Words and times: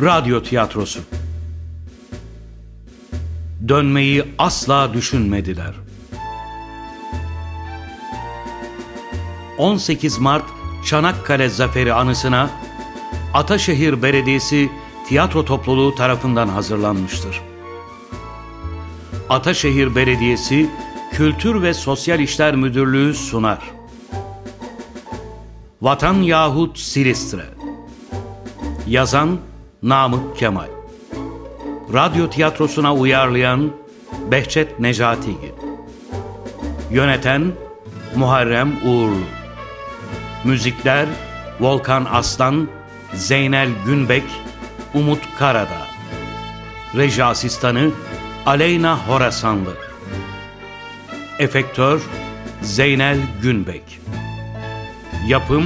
Radyo 0.00 0.42
tiyatrosu. 0.42 1.00
Dönmeyi 3.68 4.24
asla 4.38 4.94
düşünmediler. 4.94 5.74
18 9.58 10.18
Mart 10.18 10.44
Çanakkale 10.84 11.48
Zaferi 11.48 11.92
anısına 11.92 12.50
Ataşehir 13.34 14.02
Belediyesi 14.02 14.70
tiyatro 15.08 15.44
topluluğu 15.44 15.94
tarafından 15.94 16.48
hazırlanmıştır. 16.48 17.40
Ataşehir 19.28 19.94
Belediyesi 19.94 20.70
Kültür 21.12 21.62
ve 21.62 21.74
Sosyal 21.74 22.20
İşler 22.20 22.56
Müdürlüğü 22.56 23.14
sunar. 23.14 23.58
Vatan 25.82 26.14
yahut 26.14 26.78
Silistre 26.78 27.44
Yazan 28.86 29.38
Namık 29.86 30.36
Kemal. 30.36 30.68
Radyo 31.92 32.30
tiyatrosuna 32.30 32.94
uyarlayan 32.94 33.72
Behçet 34.30 34.80
Necatigil 34.80 35.52
Yöneten 36.90 37.52
Muharrem 38.16 38.72
Uğurlu 38.84 39.24
Müzikler 40.44 41.06
Volkan 41.60 42.06
Aslan 42.12 42.68
Zeynel 43.14 43.68
Günbek 43.86 44.24
Umut 44.94 45.22
Karadağ. 45.38 45.86
Reji 46.96 47.24
asistanı 47.24 47.90
Aleyna 48.46 48.98
Horasanlı. 49.08 49.74
Efektör 51.38 52.00
Zeynel 52.62 53.18
Günbek. 53.42 54.00
Yapım 55.28 55.64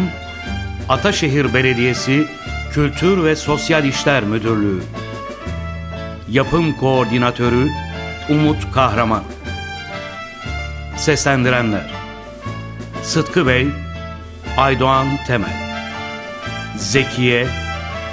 Ataşehir 0.89 1.55
Belediyesi 1.55 2.40
Kültür 2.75 3.25
ve 3.25 3.37
Sosyal 3.37 3.85
İşler 3.85 4.23
Müdürlüğü. 4.23 4.83
Yapım 6.29 6.73
Koordinatörü 6.73 7.69
Umut 8.29 8.73
Kahraman. 8.75 9.23
Seslendirenler 10.97 11.91
Sıtkı 13.03 13.47
Bey 13.47 13.69
Aydoğan 14.57 15.07
Temel 15.27 15.81
Zekiye 16.77 17.47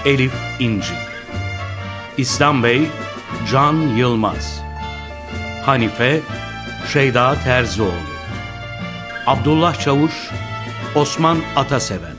Elif 0.05 0.33
İnci 0.59 0.93
İslam 2.17 2.63
Bey 2.63 2.81
Can 3.51 3.73
Yılmaz 3.73 4.61
Hanife 5.65 6.19
Şeyda 6.93 7.35
Terzioğlu 7.43 7.91
Abdullah 9.27 9.79
Çavuş 9.79 10.13
Osman 10.95 11.37
Ataseven 11.55 12.15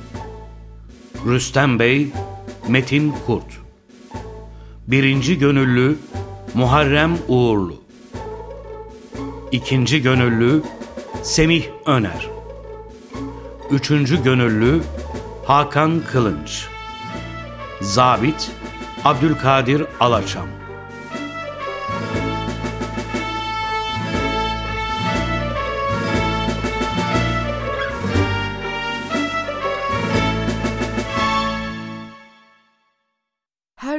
Rüstem 1.26 1.78
Bey 1.78 2.08
Metin 2.68 3.14
Kurt. 3.26 3.60
Birinci 4.86 5.38
Gönüllü 5.38 5.98
Muharrem 6.54 7.18
Uğurlu. 7.28 7.74
İkinci 9.52 10.02
Gönüllü 10.02 10.62
Semih 11.22 11.64
Öner. 11.86 12.28
Üçüncü 13.70 14.22
Gönüllü 14.22 14.80
Hakan 15.46 16.02
Kılınç. 16.12 16.66
Zabit 17.80 18.50
Abdülkadir 19.04 19.84
Alaçam 20.00 20.46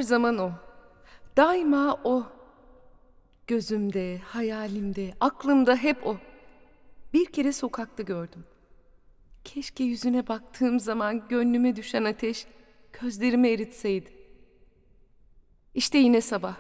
zaman 0.10 0.38
o. 0.38 0.52
Daima 1.38 2.00
o. 2.04 2.28
Gözümde, 3.48 4.18
hayalimde, 4.18 5.14
aklımda 5.20 5.76
hep 5.76 6.08
o. 6.08 6.18
Bir 7.14 7.26
kere 7.26 7.52
sokakta 7.52 8.04
gördüm. 8.04 8.44
Keşke 9.44 9.84
yüzüne 9.84 10.28
baktığım 10.28 10.80
zaman 10.80 11.28
gönlüme 11.28 11.76
düşen 11.76 12.04
ateş 12.04 12.48
gözlerimi 13.02 13.48
eritseydi. 13.50 14.10
İşte 15.74 15.98
yine 15.98 16.22
sabah. 16.22 16.58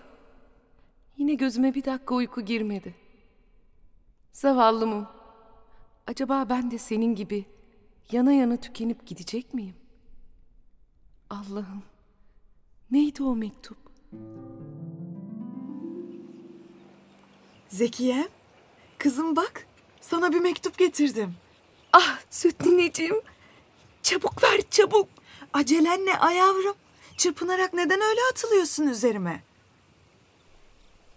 Yine 1.17 1.33
gözüme 1.33 1.75
bir 1.75 1.85
dakika 1.85 2.15
uyku 2.15 2.41
girmedi. 2.41 2.95
Zavallı 4.31 4.87
mum. 4.87 5.07
Acaba 6.07 6.49
ben 6.49 6.71
de 6.71 6.77
senin 6.77 7.15
gibi 7.15 7.45
yana 8.11 8.33
yana 8.33 8.57
tükenip 8.57 9.05
gidecek 9.05 9.53
miyim? 9.53 9.75
Allah'ım. 11.29 11.83
Neydi 12.91 13.23
o 13.23 13.35
mektup? 13.35 13.77
Zekiye, 17.69 18.29
kızım 18.97 19.35
bak, 19.35 19.67
sana 20.01 20.33
bir 20.33 20.39
mektup 20.39 20.77
getirdim. 20.77 21.33
Ah 21.93 22.19
süt 22.29 22.65
nineciğim. 22.65 23.21
Çabuk 24.03 24.43
ver 24.43 24.61
çabuk. 24.71 25.07
Acelen 25.53 26.05
ne 26.05 26.17
ay 26.19 26.35
yavrum? 26.35 26.75
Çırpınarak 27.17 27.73
neden 27.73 28.01
öyle 28.01 28.19
atılıyorsun 28.31 28.87
üzerime? 28.87 29.43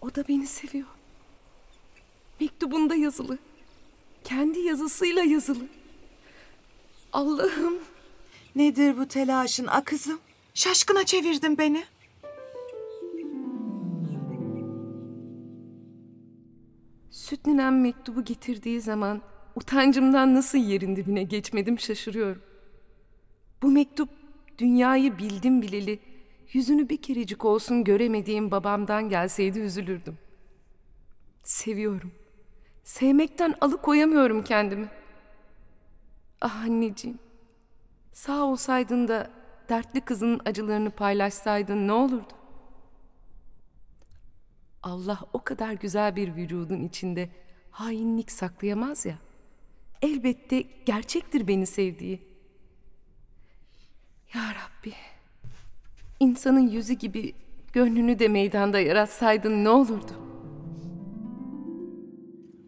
O 0.01 0.15
da 0.15 0.27
beni 0.27 0.47
seviyor. 0.47 0.87
Mektubunda 2.39 2.95
yazılı. 2.95 3.37
Kendi 4.23 4.59
yazısıyla 4.59 5.23
yazılı. 5.23 5.65
Allah'ım. 7.13 7.79
Nedir 8.55 8.97
bu 8.97 9.07
telaşın 9.07 9.67
a 9.67 9.83
kızım? 9.83 10.19
Şaşkına 10.53 11.05
çevirdin 11.05 11.57
beni. 11.57 11.83
Süt 17.11 17.45
ninem 17.47 17.81
mektubu 17.81 18.23
getirdiği 18.25 18.81
zaman 18.81 19.21
utancımdan 19.55 20.35
nasıl 20.35 20.57
yerin 20.57 20.95
dibine 20.95 21.23
geçmedim 21.23 21.79
şaşırıyorum. 21.79 22.41
Bu 23.61 23.71
mektup 23.71 24.09
dünyayı 24.57 25.17
bildim 25.17 25.61
bileli 25.61 25.99
yüzünü 26.53 26.89
bir 26.89 26.97
kerecik 26.97 27.45
olsun 27.45 27.83
göremediğim 27.83 28.51
babamdan 28.51 29.09
gelseydi 29.09 29.59
üzülürdüm. 29.59 30.17
Seviyorum. 31.43 32.11
Sevmekten 32.83 33.55
alıkoyamıyorum 33.61 34.43
kendimi. 34.43 34.89
Ah 36.41 36.61
anneciğim. 36.61 37.19
Sağ 38.11 38.43
olsaydın 38.45 39.07
da 39.07 39.42
dertli 39.69 40.01
kızının 40.01 40.41
acılarını 40.45 40.89
paylaşsaydın 40.89 41.87
ne 41.87 41.91
olurdu? 41.91 42.33
Allah 44.83 45.19
o 45.33 45.43
kadar 45.43 45.73
güzel 45.73 46.15
bir 46.15 46.35
vücudun 46.35 46.83
içinde 46.83 47.29
hainlik 47.71 48.31
saklayamaz 48.31 49.05
ya. 49.05 49.17
Elbette 50.01 50.63
gerçektir 50.85 51.47
beni 51.47 51.65
sevdiği. 51.65 52.21
Ya 54.33 54.41
Rabbi, 54.41 54.93
insanın 56.19 56.67
yüzü 56.67 56.93
gibi 56.93 57.33
gönlünü 57.73 58.19
de 58.19 58.27
meydanda 58.27 58.79
yaratsaydın 58.79 59.63
ne 59.63 59.69
olurdu? 59.69 60.11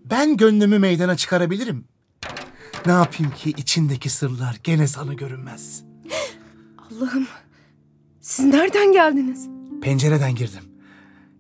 Ben 0.05 0.37
gönlümü 0.37 0.79
meydana 0.79 1.17
çıkarabilirim. 1.17 1.85
Ne 2.85 2.91
yapayım 2.91 3.31
ki 3.31 3.49
içindeki 3.49 4.09
sırlar 4.09 4.59
gene 4.63 4.87
sana 4.87 5.13
görünmez. 5.13 5.83
Allah'ım, 6.97 7.27
siz 8.21 8.45
nereden 8.45 8.91
geldiniz? 8.91 9.49
Pencereden 9.81 10.35
girdim. 10.35 10.63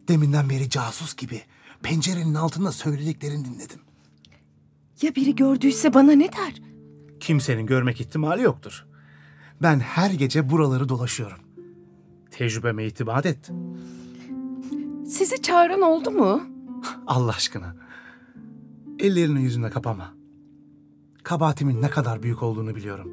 Deminden 0.07 0.49
beri 0.49 0.69
casus 0.69 1.15
gibi 1.15 1.41
pencerenin 1.83 2.33
altında 2.33 2.71
söylediklerini 2.71 3.45
dinledim. 3.45 3.79
Ya 5.01 5.15
biri 5.15 5.35
gördüyse 5.35 5.93
bana 5.93 6.11
ne 6.11 6.31
der? 6.31 6.61
Kimsenin 7.19 7.65
görmek 7.65 8.01
ihtimali 8.01 8.41
yoktur. 8.41 8.85
Ben 9.61 9.79
her 9.79 10.11
gece 10.11 10.49
buraları 10.49 10.89
dolaşıyorum. 10.89 11.39
Tecrübeme 12.31 12.85
itibat 12.85 13.25
et. 13.25 13.51
Sizi 15.07 15.41
çağıran 15.41 15.81
oldu 15.81 16.11
mu? 16.11 16.41
Allah 17.07 17.31
aşkına. 17.31 17.75
Ellerini 18.99 19.43
yüzüne 19.43 19.69
kapama. 19.69 20.13
Kabahatimin 21.23 21.81
ne 21.81 21.89
kadar 21.89 22.23
büyük 22.23 22.43
olduğunu 22.43 22.75
biliyorum. 22.75 23.11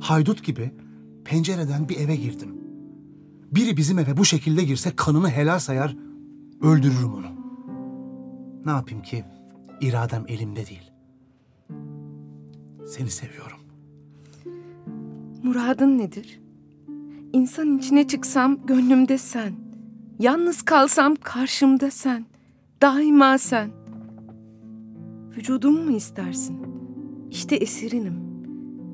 Haydut 0.00 0.44
gibi 0.44 0.74
pencereden 1.24 1.88
bir 1.88 1.96
eve 1.96 2.16
girdim. 2.16 2.54
Biri 3.52 3.76
bizim 3.76 3.98
eve 3.98 4.16
bu 4.16 4.24
şekilde 4.24 4.64
girse 4.64 4.96
kanını 4.96 5.30
helal 5.30 5.58
sayar, 5.58 5.96
öldürürüm 6.62 7.14
onu. 7.14 7.26
Ne 8.64 8.70
yapayım 8.70 9.02
ki 9.02 9.24
iradem 9.80 10.24
elimde 10.28 10.66
değil. 10.66 10.90
Seni 12.86 13.10
seviyorum. 13.10 13.58
Muradın 15.42 15.98
nedir? 15.98 16.40
İnsan 17.32 17.78
içine 17.78 18.06
çıksam 18.06 18.66
gönlümde 18.66 19.18
sen. 19.18 19.52
Yalnız 20.18 20.62
kalsam 20.62 21.16
karşımda 21.22 21.90
sen. 21.90 22.26
Daima 22.82 23.38
sen. 23.38 23.70
Vücudumu 25.36 25.84
mu 25.84 25.90
istersin? 25.90 26.58
İşte 27.30 27.56
esirinim. 27.56 28.14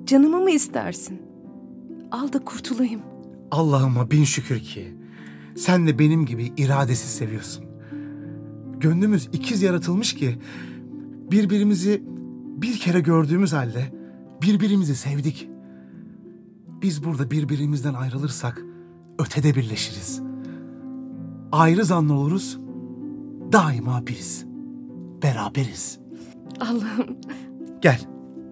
Canımı 0.06 0.40
mı 0.40 0.50
istersin? 0.50 1.29
Al 2.10 2.32
da 2.32 2.44
kurtulayım. 2.44 3.00
Allah'ıma 3.50 4.10
bin 4.10 4.24
şükür 4.24 4.60
ki 4.60 4.94
Sen 5.56 5.86
de 5.86 5.98
benim 5.98 6.26
gibi 6.26 6.52
iradesiz 6.56 7.10
seviyorsun. 7.10 7.64
Gönlümüz 8.80 9.28
ikiz 9.32 9.62
yaratılmış 9.62 10.14
ki 10.14 10.38
birbirimizi 11.30 12.02
bir 12.62 12.78
kere 12.78 13.00
gördüğümüz 13.00 13.52
halde 13.52 13.92
birbirimizi 14.42 14.96
sevdik. 14.96 15.48
Biz 16.82 17.04
burada 17.04 17.30
birbirimizden 17.30 17.94
ayrılırsak 17.94 18.62
ötede 19.18 19.54
birleşiriz. 19.54 20.22
Ayrı 21.52 21.84
zanlı 21.84 22.14
oluruz, 22.14 22.58
daima 23.52 24.06
biriz. 24.06 24.44
Beraberiz. 25.22 25.98
Allah'ım 26.60 27.16
Gel, 27.82 28.00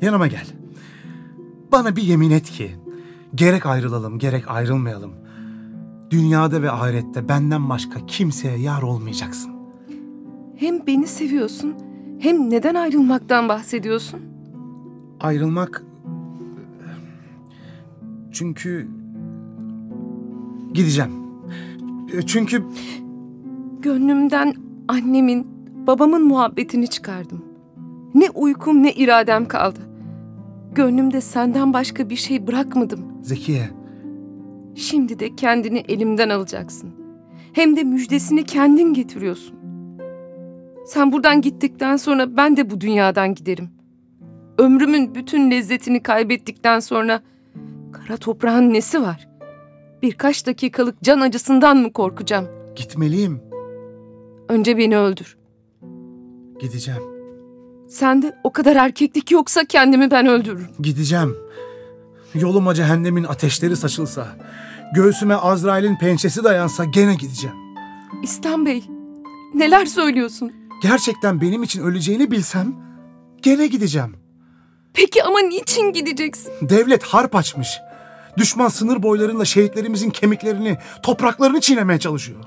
yanıma 0.02 0.26
gel. 0.26 0.46
Bana 1.72 1.96
bir 1.96 2.02
yemin 2.02 2.30
et 2.30 2.50
ki, 2.50 2.76
gerek 3.34 3.66
ayrılalım, 3.66 4.18
gerek 4.18 4.50
ayrılmayalım. 4.50 5.12
Dünyada 6.10 6.62
ve 6.62 6.70
ahirette 6.70 7.28
benden 7.28 7.68
başka 7.68 8.06
kimseye 8.06 8.58
yar 8.58 8.82
olmayacaksın. 8.82 9.52
hem 10.56 10.86
beni 10.86 11.06
seviyorsun 11.06 11.74
hem 12.18 12.50
neden 12.50 12.74
ayrılmaktan 12.74 13.48
bahsediyorsun? 13.48 14.20
Ayrılmak... 15.20 15.84
Çünkü... 18.32 18.88
Gideceğim. 20.72 21.10
Çünkü 22.26 22.64
Gönlümden 23.82 24.54
annemin, 24.88 25.46
babamın 25.86 26.26
muhabbetini 26.26 26.88
çıkardım. 26.88 27.44
Ne 28.14 28.30
uykum 28.30 28.82
ne 28.82 28.92
iradem 28.92 29.48
kaldı. 29.48 29.87
Gönlümde 30.74 31.20
senden 31.20 31.72
başka 31.72 32.10
bir 32.10 32.16
şey 32.16 32.46
bırakmadım. 32.46 33.00
Zekiye, 33.22 33.70
Şimdi 34.74 35.18
de 35.18 35.36
kendini 35.36 35.78
elimden 35.88 36.28
alacaksın. 36.28 36.90
Hem 37.52 37.76
de 37.76 37.84
müjdesini 37.84 38.44
kendin 38.44 38.94
getiriyorsun. 38.94 39.56
Sen 40.86 41.12
buradan 41.12 41.40
gittikten 41.40 41.96
sonra 41.96 42.36
ben 42.36 42.56
de 42.56 42.70
bu 42.70 42.80
dünyadan 42.80 43.34
giderim. 43.34 43.70
Ömrümün 44.58 45.14
bütün 45.14 45.50
lezzetini 45.50 46.02
kaybettikten 46.02 46.80
sonra 46.80 47.20
kara 47.92 48.16
toprağın 48.16 48.72
nesi 48.72 49.02
var? 49.02 49.28
Birkaç 50.02 50.46
dakikalık 50.46 51.02
can 51.02 51.20
acısından 51.20 51.76
mı 51.76 51.92
korkacağım? 51.92 52.46
gitmeliyim. 52.76 53.40
Önce 54.48 54.78
beni 54.78 54.98
öldür. 54.98 55.38
Gideceğim. 56.60 57.17
Sende 57.88 58.36
o 58.44 58.52
kadar 58.52 58.76
erkeklik 58.76 59.30
yoksa 59.30 59.64
kendimi 59.64 60.10
ben 60.10 60.26
öldürürüm. 60.26 60.68
Gideceğim. 60.80 61.36
Yoluma 62.34 62.74
cehennemin 62.74 63.24
ateşleri 63.24 63.76
saçılsa, 63.76 64.28
göğsüme 64.94 65.34
Azrail'in 65.34 65.96
pençesi 65.96 66.44
dayansa 66.44 66.84
gene 66.84 67.14
gideceğim. 67.14 67.56
İslam 68.22 68.66
Bey, 68.66 68.84
neler 69.54 69.86
söylüyorsun? 69.86 70.52
Gerçekten 70.82 71.40
benim 71.40 71.62
için 71.62 71.82
öleceğini 71.82 72.30
bilsem 72.30 72.74
gene 73.42 73.66
gideceğim. 73.66 74.16
Peki 74.94 75.22
ama 75.24 75.40
niçin 75.40 75.92
gideceksin? 75.92 76.52
Devlet 76.62 77.02
harp 77.02 77.36
açmış. 77.36 77.68
Düşman 78.36 78.68
sınır 78.68 79.02
boylarında 79.02 79.44
şehitlerimizin 79.44 80.10
kemiklerini, 80.10 80.78
topraklarını 81.02 81.60
çiğnemeye 81.60 81.98
çalışıyor. 81.98 82.44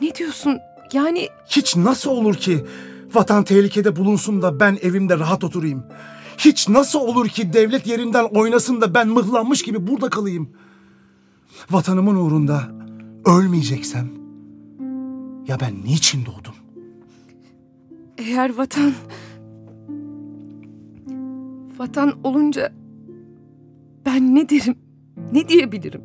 Ne 0.00 0.14
diyorsun? 0.14 0.58
Yani 0.92 1.28
Hiç 1.48 1.76
nasıl 1.76 2.10
olur 2.10 2.34
ki 2.34 2.64
vatan 3.14 3.44
tehlikede 3.44 3.96
bulunsun 3.96 4.42
da 4.42 4.60
ben 4.60 4.78
evimde 4.82 5.18
rahat 5.18 5.44
oturayım? 5.44 5.84
Hiç 6.38 6.68
nasıl 6.68 6.98
olur 6.98 7.28
ki 7.28 7.52
devlet 7.52 7.86
yerinden 7.86 8.24
oynasın 8.24 8.80
da 8.80 8.94
ben 8.94 9.08
mıhlanmış 9.08 9.62
gibi 9.62 9.86
burada 9.86 10.10
kalayım? 10.10 10.50
Vatanımın 11.70 12.16
uğrunda 12.16 12.62
ölmeyeceksem 13.24 14.08
ya 15.48 15.60
ben 15.60 15.84
niçin 15.84 16.26
doğdum? 16.26 16.54
eğer 18.18 18.50
vatan... 18.50 18.92
Vatan 21.78 22.12
olunca 22.24 22.72
ben 24.06 24.34
ne 24.34 24.48
derim? 24.48 24.78
Ne 25.32 25.48
diyebilirim? 25.48 26.02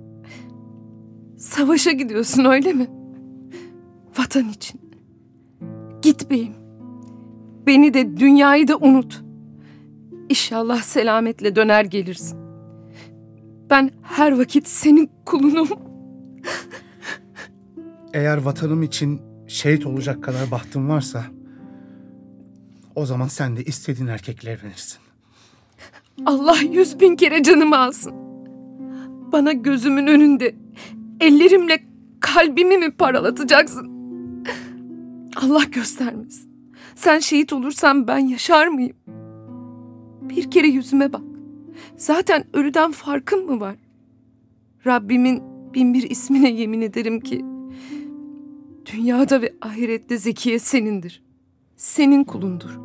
Savaşa 1.37 1.91
gidiyorsun 1.91 2.45
öyle 2.45 2.73
mi? 2.73 2.87
Vatan 4.17 4.49
için. 4.49 4.81
Git 6.01 6.29
beyim. 6.29 6.60
Beni 7.71 7.93
de 7.93 8.17
dünyayı 8.17 8.67
da 8.67 8.77
unut. 8.77 9.23
İnşallah 10.29 10.81
selametle 10.81 11.55
döner 11.55 11.85
gelirsin. 11.85 12.39
Ben 13.69 13.91
her 14.03 14.37
vakit 14.37 14.67
senin 14.67 15.09
kulunum. 15.25 15.67
Eğer 18.13 18.37
vatanım 18.37 18.83
için 18.83 19.21
şehit 19.47 19.85
olacak 19.85 20.23
kadar 20.23 20.51
bahtım 20.51 20.89
varsa 20.89 21.25
o 22.95 23.05
zaman 23.05 23.27
sen 23.27 23.57
de 23.57 23.63
istediğin 23.63 24.07
erkekle 24.07 24.51
evlenirsin. 24.51 24.99
Allah 26.25 26.57
yüz 26.71 26.99
bin 26.99 27.15
kere 27.15 27.43
canımı 27.43 27.77
alsın. 27.77 28.13
Bana 29.31 29.51
gözümün 29.51 30.07
önünde 30.07 30.55
ellerimle 31.19 31.83
kalbimi 32.19 32.77
mi 32.77 32.91
paralatacaksın? 32.91 33.91
Allah 35.35 35.63
göstermesin. 35.63 36.50
Sen 37.01 37.19
şehit 37.19 37.53
olursan 37.53 38.07
ben 38.07 38.17
yaşar 38.17 38.67
mıyım? 38.67 38.95
Bir 40.21 40.51
kere 40.51 40.67
yüzüme 40.67 41.13
bak. 41.13 41.21
Zaten 41.97 42.43
ölüden 42.53 42.91
farkım 42.91 43.45
mı 43.45 43.59
var? 43.59 43.75
Rabbimin 44.85 45.43
bin 45.73 45.93
bir 45.93 46.09
ismine 46.09 46.51
yemin 46.51 46.81
ederim 46.81 47.19
ki 47.19 47.45
dünyada 48.93 49.41
ve 49.41 49.53
ahirette 49.61 50.17
Zekiye 50.17 50.59
senindir. 50.59 51.23
Senin 51.75 52.23
kulundur. 52.23 52.79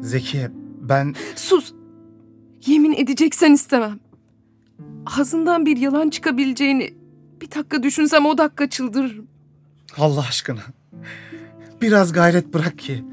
Zekiye 0.00 0.50
ben 0.80 1.14
Sus. 1.36 1.72
Yemin 2.66 2.92
edeceksen 2.92 3.52
istemem. 3.52 4.00
Ağzından 5.18 5.66
bir 5.66 5.76
yalan 5.76 6.10
çıkabileceğini 6.10 6.94
bir 7.40 7.50
dakika 7.50 7.82
düşünsem 7.82 8.26
o 8.26 8.38
dakika 8.38 8.70
çıldırırım. 8.70 9.26
Allah 9.98 10.20
aşkına 10.28 10.62
biraz 11.82 12.12
gayret 12.12 12.54
bırak 12.54 12.78
ki 12.78 13.04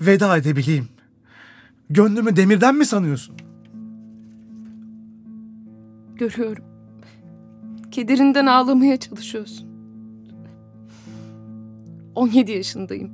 veda 0.00 0.36
edebileyim. 0.36 0.88
Gönlümü 1.90 2.36
demirden 2.36 2.74
mi 2.74 2.86
sanıyorsun? 2.86 3.36
Görüyorum. 6.16 6.64
Kederinden 7.90 8.46
ağlamaya 8.46 8.96
çalışıyorsun. 8.96 9.68
17 12.14 12.52
yaşındayım. 12.52 13.10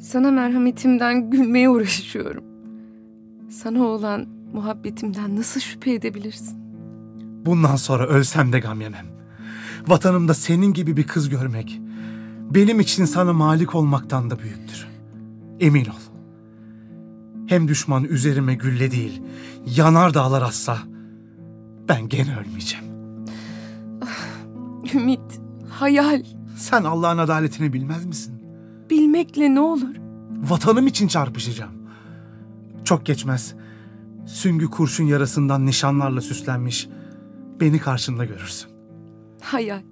Sana 0.00 0.30
merhametimden 0.30 1.30
gülmeye 1.30 1.68
uğraşıyorum. 1.68 2.44
Sana 3.50 3.82
olan 3.82 4.26
muhabbetimden 4.52 5.36
nasıl 5.36 5.60
şüphe 5.60 5.92
edebilirsin? 5.94 6.58
Bundan 7.46 7.76
sonra 7.76 8.06
ölsem 8.06 8.52
de 8.52 8.60
gam 8.60 8.80
yemem. 8.80 9.06
Vatanımda 9.86 10.34
senin 10.34 10.72
gibi 10.72 10.96
bir 10.96 11.06
kız 11.06 11.28
görmek 11.28 11.80
benim 12.50 12.80
için 12.80 13.04
sana 13.04 13.32
malik 13.32 13.74
olmaktan 13.74 14.30
da 14.30 14.38
büyüktür. 14.38 14.86
Emin 15.60 15.84
ol. 15.84 15.92
Hem 17.46 17.68
düşman 17.68 18.04
üzerime 18.04 18.54
gülle 18.54 18.90
değil, 18.90 19.22
yanar 19.76 20.14
dağlar 20.14 20.42
atsa 20.42 20.78
ben 21.88 22.08
gene 22.08 22.36
ölmeyeceğim. 22.38 22.84
Ümit, 24.94 25.40
hayal, 25.70 26.22
Sen 26.56 26.84
Allah'ın 26.84 27.18
adaletini 27.18 27.72
bilmez 27.72 28.06
misin? 28.06 28.34
bilmekle 28.90 29.54
ne 29.54 29.60
olur? 29.60 29.94
Vatanım 30.30 30.86
için 30.86 31.08
çarpışacağım. 31.08 31.72
Çok 32.84 33.06
geçmez. 33.06 33.54
Süngü 34.26 34.66
kurşun 34.66 35.04
yarasından 35.04 35.66
nişanlarla 35.66 36.20
süslenmiş. 36.20 36.88
Beni 37.60 37.78
karşında 37.78 38.24
görürsün. 38.24 38.70
Hayal. 39.42 39.82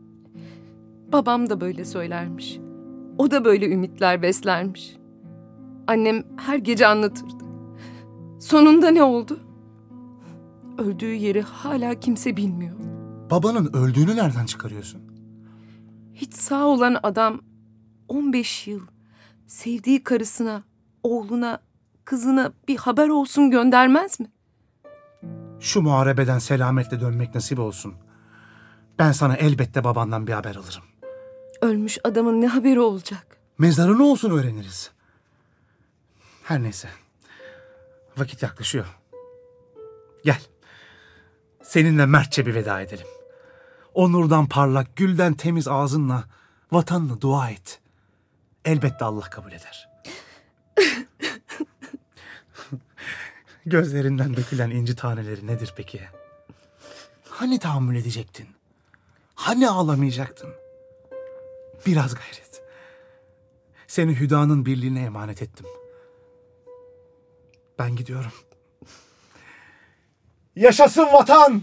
Babam 1.12 1.50
da 1.50 1.60
böyle 1.60 1.84
söylermiş. 1.84 2.58
O 3.18 3.30
da 3.30 3.44
böyle 3.44 3.68
ümitler 3.70 4.22
beslermiş. 4.22 4.95
Annem 5.86 6.24
her 6.36 6.56
gece 6.56 6.86
anlatırdı. 6.86 7.44
Sonunda 8.40 8.90
ne 8.90 9.02
oldu? 9.02 9.40
Öldüğü 10.78 11.14
yeri 11.14 11.42
hala 11.42 12.00
kimse 12.00 12.36
bilmiyor. 12.36 12.76
Babanın 13.30 13.72
öldüğünü 13.72 14.16
nereden 14.16 14.46
çıkarıyorsun? 14.46 15.02
Hiç 16.14 16.34
sağ 16.34 16.64
olan 16.66 16.96
adam 17.02 17.40
15 18.08 18.66
yıl 18.66 18.80
sevdiği 19.46 20.04
karısına, 20.04 20.62
oğluna, 21.02 21.58
kızına 22.04 22.52
bir 22.68 22.76
haber 22.76 23.08
olsun 23.08 23.50
göndermez 23.50 24.20
mi? 24.20 24.26
Şu 25.60 25.82
muharebeden 25.82 26.38
selametle 26.38 27.00
dönmek 27.00 27.34
nasip 27.34 27.58
olsun. 27.58 27.94
Ben 28.98 29.12
sana 29.12 29.36
elbette 29.36 29.84
babandan 29.84 30.26
bir 30.26 30.32
haber 30.32 30.56
alırım. 30.56 30.82
Ölmüş 31.62 31.98
adamın 32.04 32.40
ne 32.40 32.46
haberi 32.46 32.80
olacak? 32.80 33.38
Mezarı 33.58 33.98
ne 33.98 34.02
olsun 34.02 34.30
öğreniriz. 34.30 34.90
Her 36.46 36.62
neyse. 36.62 36.88
Vakit 38.16 38.42
yaklaşıyor. 38.42 38.86
Gel. 40.24 40.40
Seninle 41.62 42.06
mertçe 42.06 42.46
bir 42.46 42.54
veda 42.54 42.80
edelim. 42.80 43.06
O 43.94 44.12
nurdan 44.12 44.48
parlak, 44.48 44.96
gülden 44.96 45.34
temiz 45.34 45.68
ağzınla 45.68 46.24
Vatanını 46.72 47.20
dua 47.20 47.50
et. 47.50 47.80
Elbette 48.64 49.04
Allah 49.04 49.30
kabul 49.30 49.52
eder. 49.52 49.88
Gözlerinden 53.66 54.36
dökülen 54.36 54.70
inci 54.70 54.96
taneleri 54.96 55.46
nedir 55.46 55.72
peki? 55.76 56.00
Hani 57.28 57.58
tahammül 57.58 57.96
edecektin? 57.96 58.48
Hani 59.34 59.68
ağlamayacaktın? 59.70 60.50
Biraz 61.86 62.14
gayret. 62.14 62.62
Seni 63.86 64.20
Hüda'nın 64.20 64.66
birliğine 64.66 65.02
emanet 65.02 65.42
ettim. 65.42 65.66
Ben 67.78 67.96
gidiyorum. 67.96 68.30
Yaşasın 70.56 71.06
vatan! 71.12 71.60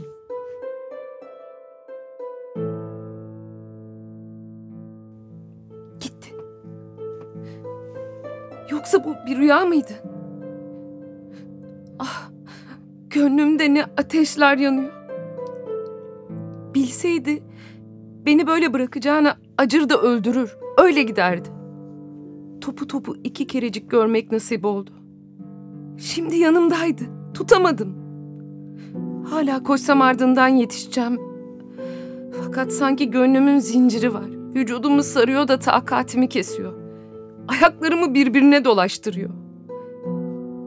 Gitti. 6.00 6.34
Yoksa 8.72 9.04
bu 9.04 9.16
bir 9.28 9.38
rüya 9.38 9.66
mıydı? 9.66 9.94
Ah, 12.00 12.30
gönlümde 13.10 13.74
ne 13.74 13.84
ateşler 13.84 14.58
yanıyor. 14.58 14.94
Bilseydi 16.76 17.44
beni 18.26 18.48
böyle 18.48 18.74
bırakacağına 18.74 19.38
acır 19.58 19.90
da 19.90 20.02
öldürür. 20.02 20.58
Öyle 20.78 21.04
giderdi. 21.04 21.50
Topu 22.62 22.88
topu 22.88 23.16
iki 23.24 23.48
kerecik 23.48 23.92
görmek 23.92 24.32
nasip 24.32 24.66
oldu. 24.66 25.03
Şimdi 25.98 26.36
yanımdaydı. 26.36 27.04
Tutamadım. 27.34 28.04
Hala 29.30 29.64
koşsam 29.64 30.02
ardından 30.02 30.48
yetişeceğim. 30.48 31.20
Fakat 32.44 32.72
sanki 32.74 33.12
gönlümün 33.12 33.60
zinciri 33.60 34.14
var. 34.14 34.30
Vücudumu 34.56 35.04
sarıyor 35.04 35.48
da 35.48 35.60
takatimi 35.60 36.30
kesiyor. 36.30 36.74
Ayaklarımı 37.48 38.14
birbirine 38.14 38.66
dolaştırıyor. 38.66 39.30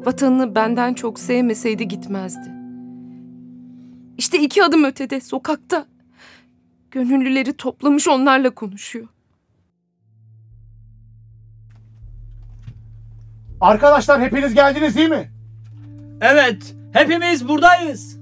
Vatanını 0.07 0.55
benden 0.55 0.95
çok 0.95 1.19
sevmeseydi 1.19 1.89
gitmezdi. 1.89 2.53
İşte 4.19 4.39
iki 4.39 4.65
adım 4.65 4.85
ötede, 4.85 5.21
sokakta. 5.21 5.87
Gönüllüleri 6.91 7.53
toplamış 7.53 8.09
onlarla 8.09 8.51
konuşuyor. 8.51 9.07
Arkadaşlar 13.61 14.21
hepiniz 14.21 14.55
geldiniz 14.55 14.97
değil 14.97 15.11
mi? 15.11 15.31
Evet, 16.21 16.75
hepimiz 16.93 17.49
buradayız. 17.49 18.19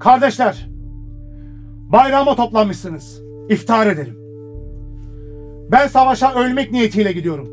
Kardeşler, 0.00 0.68
bayrama 1.92 2.36
toplanmışsınız. 2.36 3.22
İftar 3.48 3.86
edelim. 3.86 4.18
Ben 5.72 5.86
savaşa 5.86 6.34
ölmek 6.34 6.72
niyetiyle 6.72 7.12
gidiyorum. 7.12 7.48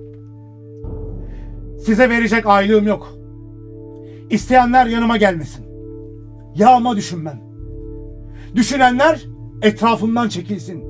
Size 1.85 2.09
verecek 2.09 2.45
aylığım 2.45 2.87
yok. 2.87 3.13
İsteyenler 4.29 4.85
yanıma 4.85 5.17
gelmesin. 5.17 5.65
Yağma 6.55 6.95
düşünmem. 6.95 7.41
Düşünenler 8.55 9.21
etrafımdan 9.61 10.29
çekilsin. 10.29 10.83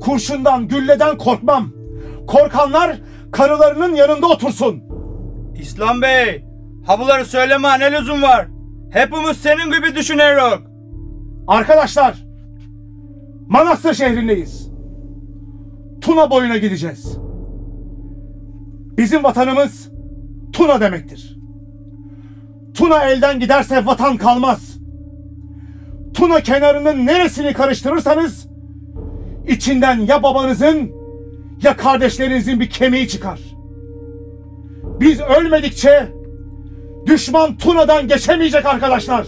Kurşundan, 0.00 0.68
gülleden 0.68 1.18
korkmam. 1.18 1.72
Korkanlar 2.26 3.00
karılarının 3.32 3.94
yanında 3.94 4.26
otursun. 4.26 4.93
İslam 5.60 6.02
Bey, 6.02 6.44
ha 6.86 7.24
söyleme 7.24 7.80
ne 7.80 7.92
lüzum 7.92 8.22
var? 8.22 8.48
Hepimiz 8.90 9.36
senin 9.36 9.72
gibi 9.72 9.96
düşünüyoruz. 9.96 10.60
Arkadaşlar, 11.46 12.24
Manastır 13.48 13.94
şehrindeyiz. 13.94 14.70
Tuna 16.00 16.30
boyuna 16.30 16.56
gideceğiz. 16.56 17.18
Bizim 18.98 19.24
vatanımız 19.24 19.90
Tuna 20.52 20.80
demektir. 20.80 21.38
Tuna 22.74 23.04
elden 23.04 23.40
giderse 23.40 23.86
vatan 23.86 24.16
kalmaz. 24.16 24.78
Tuna 26.14 26.40
kenarının 26.40 27.06
neresini 27.06 27.52
karıştırırsanız 27.52 28.48
içinden 29.48 30.00
ya 30.00 30.22
babanızın 30.22 30.92
ya 31.62 31.76
kardeşlerinizin 31.76 32.60
bir 32.60 32.70
kemiği 32.70 33.08
çıkar. 33.08 33.40
Biz 35.00 35.20
ölmedikçe 35.20 36.12
düşman 37.06 37.56
Tuna'dan 37.56 38.08
geçemeyecek 38.08 38.66
arkadaşlar. 38.66 39.26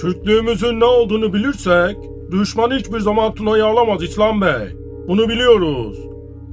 Türklüğümüzün 0.00 0.80
ne 0.80 0.84
olduğunu 0.84 1.32
bilirsek, 1.32 1.96
düşman 2.30 2.70
hiçbir 2.70 3.00
zaman 3.00 3.34
Tuna'yı 3.34 3.64
alamaz 3.64 4.02
İslam 4.02 4.40
Bey. 4.40 4.76
Bunu 5.08 5.28
biliyoruz. 5.28 5.98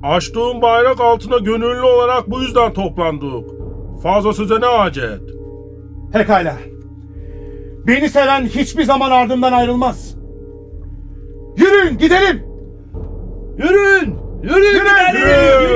Açtığım 0.04 0.62
bayrak 0.62 1.02
altına 1.02 1.38
gönüllü 1.38 1.82
olarak 1.82 2.32
bu 2.32 2.42
yüzden 2.42 2.74
toplandık. 2.74 3.50
Fazla 4.04 4.34
söze 4.34 4.62
ne 4.62 4.66
acet? 4.66 5.22
Pekala. 6.14 6.56
Beni 7.88 8.10
seven 8.10 8.46
hiçbir 8.46 8.84
zaman 8.84 9.12
ardımdan 9.12 9.54
ayrılmaz. 9.54 10.16
Yürüyün 11.58 11.98
gidelim. 11.98 12.44
Yürüyün, 13.58 14.16
yürüyün, 14.44 14.74
gidelim, 14.80 15.16
yürüyün, 15.16 15.62
yürüyün. 15.62 15.75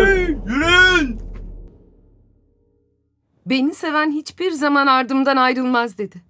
Beni 3.49 3.75
seven 3.75 4.11
hiçbir 4.11 4.51
zaman 4.51 4.87
ardımdan 4.87 5.37
ayrılmaz 5.37 5.97
dedi. 5.97 6.21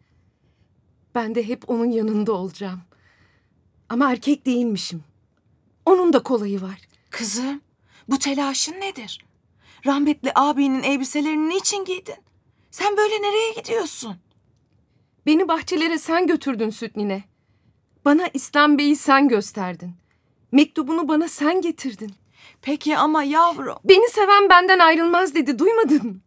Ben 1.16 1.36
de 1.36 1.48
hep 1.48 1.70
onun 1.70 1.86
yanında 1.86 2.34
olacağım. 2.34 2.82
Ama 3.90 4.12
erkek 4.12 4.46
değilmişim. 4.46 5.04
Onun 5.86 6.14
da 6.14 6.24
kolayı 6.24 6.62
var. 6.62 6.80
Kızım, 7.10 7.62
bu 8.08 8.20
telaşın 8.20 8.74
nedir? 8.74 9.26
Rahmetli 9.86 10.32
abinin 10.36 10.84
elbiselerini 10.84 11.50
niçin 11.50 11.86
giydin? 11.86 12.16
Sen 12.72 12.98
böyle 12.98 13.14
nereye 13.14 13.54
gidiyorsun? 13.54 14.16
Beni 15.26 15.48
bahçelere 15.48 15.98
sen 15.98 16.28
götürdün 16.28 16.70
süt 16.70 16.96
nine. 16.96 17.24
Bana 18.06 18.28
İslam 18.34 18.78
Bey'i 18.78 18.96
sen 18.96 19.28
gösterdin. 19.28 19.96
Mektubunu 20.52 21.08
bana 21.08 21.28
sen 21.28 21.62
getirdin. 21.62 22.12
Peki 22.62 22.98
ama 22.98 23.24
yavrum. 23.24 23.78
Beni 23.84 24.10
seven 24.10 24.50
benden 24.50 24.80
ayrılmaz 24.80 25.36
dedi 25.36 25.60
duymadın 25.60 26.06
mı? 26.06 26.20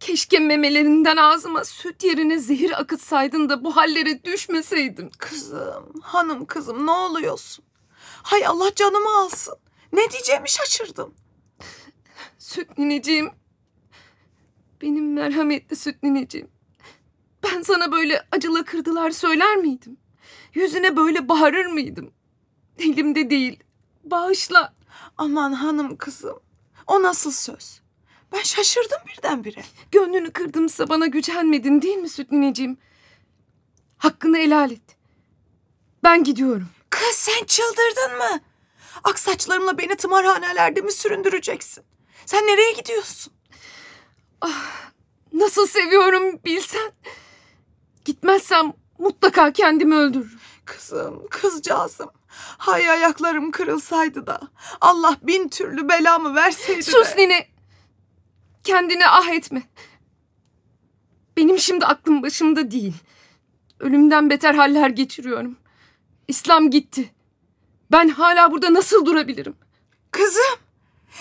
Keşke 0.00 0.38
memelerinden 0.38 1.16
ağzıma 1.16 1.64
süt 1.64 2.04
yerine 2.04 2.38
zehir 2.38 2.80
akıtsaydın 2.80 3.48
da 3.48 3.64
bu 3.64 3.76
hallere 3.76 4.24
düşmeseydim. 4.24 5.10
Kızım, 5.18 6.00
hanım 6.02 6.46
kızım 6.46 6.86
ne 6.86 6.90
oluyorsun? 6.90 7.64
Hay 8.22 8.46
Allah 8.46 8.74
canımı 8.74 9.18
alsın. 9.18 9.56
Ne 9.92 10.10
diyeceğimi 10.10 10.48
şaşırdım. 10.48 11.14
Süt 12.38 12.78
nineciğim. 12.78 13.30
Benim 14.82 15.12
merhametli 15.12 15.76
süt 15.76 16.02
nineciğim. 16.02 16.48
Ben 17.42 17.62
sana 17.62 17.92
böyle 17.92 18.26
acıla 18.32 18.64
kırdılar 18.64 19.10
söyler 19.10 19.56
miydim? 19.56 19.96
Yüzüne 20.54 20.96
böyle 20.96 21.28
bağırır 21.28 21.66
mıydım? 21.66 22.12
Elimde 22.78 23.30
değil. 23.30 23.62
Bağışla. 24.04 24.74
Aman 25.18 25.52
hanım 25.52 25.96
kızım. 25.96 26.40
O 26.86 27.02
nasıl 27.02 27.30
söz? 27.30 27.80
Ben 28.32 28.42
şaşırdım 28.42 28.98
birdenbire. 29.08 29.62
Gönlünü 29.92 30.30
kırdımsa 30.32 30.88
bana 30.88 31.06
gücenmedin 31.06 31.82
değil 31.82 31.96
mi 31.96 32.08
süt 32.08 32.32
nineciğim? 32.32 32.78
Hakkını 33.98 34.38
helal 34.38 34.70
et. 34.70 34.96
Ben 36.04 36.24
gidiyorum. 36.24 36.68
Kız 36.90 37.14
sen 37.16 37.44
çıldırdın 37.44 38.18
mı? 38.18 38.40
Aksaçlarımla 39.04 39.78
beni 39.78 39.96
tımarhanelerde 39.96 40.80
mi 40.80 40.92
süründüreceksin? 40.92 41.84
Sen 42.26 42.46
nereye 42.46 42.72
gidiyorsun? 42.72 43.32
Nasıl 45.32 45.66
seviyorum 45.66 46.40
bilsen. 46.44 46.92
Gitmezsem 48.04 48.72
mutlaka 48.98 49.52
kendimi 49.52 49.94
öldürürüm. 49.94 50.40
Kızım, 50.64 51.26
kızcağızım. 51.30 52.10
Hay 52.58 52.90
ayaklarım 52.90 53.50
kırılsaydı 53.50 54.26
da. 54.26 54.40
Allah 54.80 55.16
bin 55.22 55.48
türlü 55.48 55.88
belamı 55.88 56.34
verseydi 56.34 56.82
Sus 56.82 57.16
de. 57.16 57.16
nine. 57.16 57.49
Kendini 58.64 59.06
ah 59.06 59.28
etme. 59.28 59.62
Benim 61.36 61.58
şimdi 61.58 61.86
aklım 61.86 62.22
başımda 62.22 62.70
değil. 62.70 62.94
Ölümden 63.80 64.30
beter 64.30 64.54
haller 64.54 64.90
geçiriyorum. 64.90 65.56
İslam 66.28 66.70
gitti. 66.70 67.12
Ben 67.92 68.08
hala 68.08 68.52
burada 68.52 68.74
nasıl 68.74 69.06
durabilirim? 69.06 69.54
Kızım, 70.10 70.58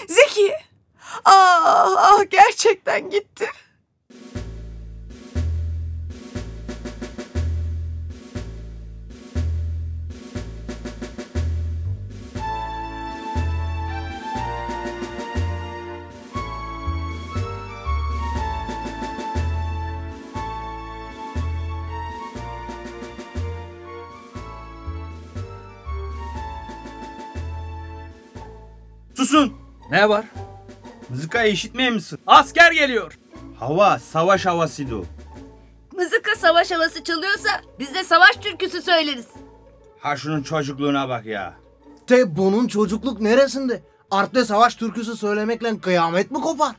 Zeki. 0.08 0.53
Ah, 1.25 1.96
ah 1.98 2.29
gerçekten 2.29 3.10
gitti. 3.10 3.46
Susun. 29.19 29.53
Ne 29.91 30.09
var? 30.09 30.25
Mızıkayı 31.09 31.53
işitmiyor 31.53 31.91
musun? 31.91 32.19
Asker 32.27 32.71
geliyor. 32.71 33.19
Hava, 33.59 33.99
savaş 33.99 34.45
havasıydı 34.45 34.95
o. 34.95 35.05
Mızıka 35.95 36.35
savaş 36.35 36.71
havası 36.71 37.03
çalıyorsa 37.03 37.49
biz 37.79 37.93
de 37.95 38.03
savaş 38.03 38.35
türküsü 38.35 38.81
söyleriz. 38.81 39.25
Ha 39.99 40.17
şunun 40.17 40.43
çocukluğuna 40.43 41.09
bak 41.09 41.25
ya. 41.25 41.53
De 42.09 42.38
bunun 42.38 42.67
çocukluk 42.67 43.21
neresinde? 43.21 43.83
Art'ta 44.11 44.45
savaş 44.45 44.75
türküsü 44.75 45.15
söylemekle 45.15 45.79
kıyamet 45.79 46.31
mi 46.31 46.41
kopar? 46.41 46.75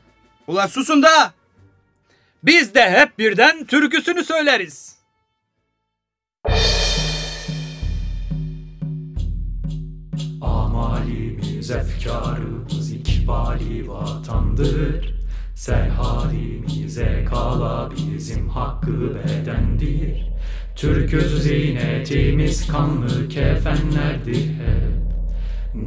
Ulan 0.47 0.67
susun 0.67 1.03
da. 1.03 1.33
Biz 2.43 2.73
de 2.73 2.89
hep 2.91 3.19
birden 3.19 3.65
türküsünü 3.65 4.23
söyleriz. 4.23 4.95
Efkarımız 11.71 12.91
ikbali 12.91 13.89
vatandır. 13.89 15.21
Serhalimize 15.55 17.25
kala 17.29 17.89
bizim 17.91 18.49
hakkı 18.49 19.15
bedendir. 19.15 20.31
Türküz 20.75 21.43
ziynetimiz 21.43 22.67
kanlı 22.67 23.29
kefenlerdir 23.29 24.43
hep. 24.43 25.01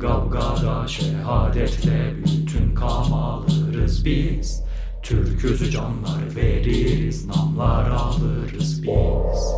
Gavgada 0.00 0.88
şehadetle 0.88 2.14
bütün 2.16 2.74
kam 2.74 3.12
alırız 3.12 4.04
biz. 4.04 4.64
Türküzü 5.02 5.70
canlar 5.70 6.36
veririz, 6.36 7.26
namlar 7.26 7.90
alırız 7.90 8.82
biz. 8.82 9.54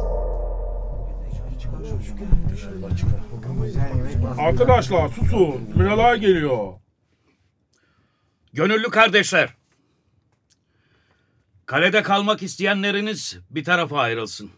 Arkadaşlar 4.38 5.08
susun. 5.08 5.72
Miralay 5.74 6.20
geliyor. 6.20 6.74
Gönüllü 8.52 8.90
kardeşler. 8.90 9.54
Kalede 11.66 12.02
kalmak 12.02 12.42
isteyenleriniz 12.42 13.38
bir 13.50 13.64
tarafa 13.64 13.98
ayrılsın. 14.00 14.50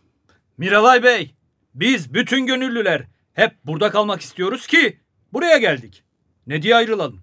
Miralay 0.58 1.02
Bey, 1.02 1.34
biz 1.74 2.14
bütün 2.14 2.46
gönüllüler 2.46 3.06
hep 3.34 3.56
burada 3.64 3.90
kalmak 3.90 4.20
istiyoruz 4.20 4.66
ki 4.66 5.00
buraya 5.32 5.58
geldik. 5.58 6.04
Ne 6.46 6.62
diye 6.62 6.76
ayrılalım? 6.76 7.20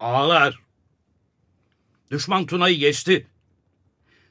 Ağlar. 0.00 0.60
Düşman 2.10 2.46
Tuna'yı 2.46 2.78
geçti. 2.78 3.26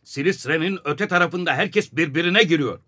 Silistre'nin 0.04 0.80
öte 0.86 1.08
tarafında 1.08 1.54
herkes 1.54 1.94
birbirine 1.94 2.44
giriyor. 2.44 2.80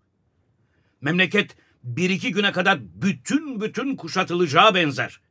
Memleket 1.02 1.56
bir 1.84 2.10
iki 2.10 2.32
güne 2.32 2.52
kadar 2.52 2.80
bütün 2.82 3.62
bütün 3.62 3.96
kuşatılacağı 3.96 4.76
benzer. 4.76 5.22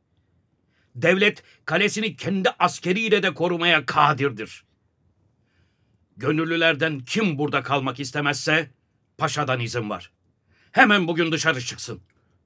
Devlet 0.95 1.43
kalesini 1.65 2.17
kendi 2.17 2.51
askeriyle 2.59 3.23
de 3.23 3.35
korumaya 3.35 3.87
kadirdir. 3.87 4.65
Gönüllülerden 6.17 7.01
kim 7.01 7.39
burada 7.39 7.63
kalmak 7.63 8.01
istemezse 8.01 8.71
paşadan 9.19 9.61
izin 9.61 9.91
var. 9.91 10.11
Hemen 10.73 11.09
bugün 11.09 11.33
dışarı 11.33 11.61
çıksın. 11.61 12.01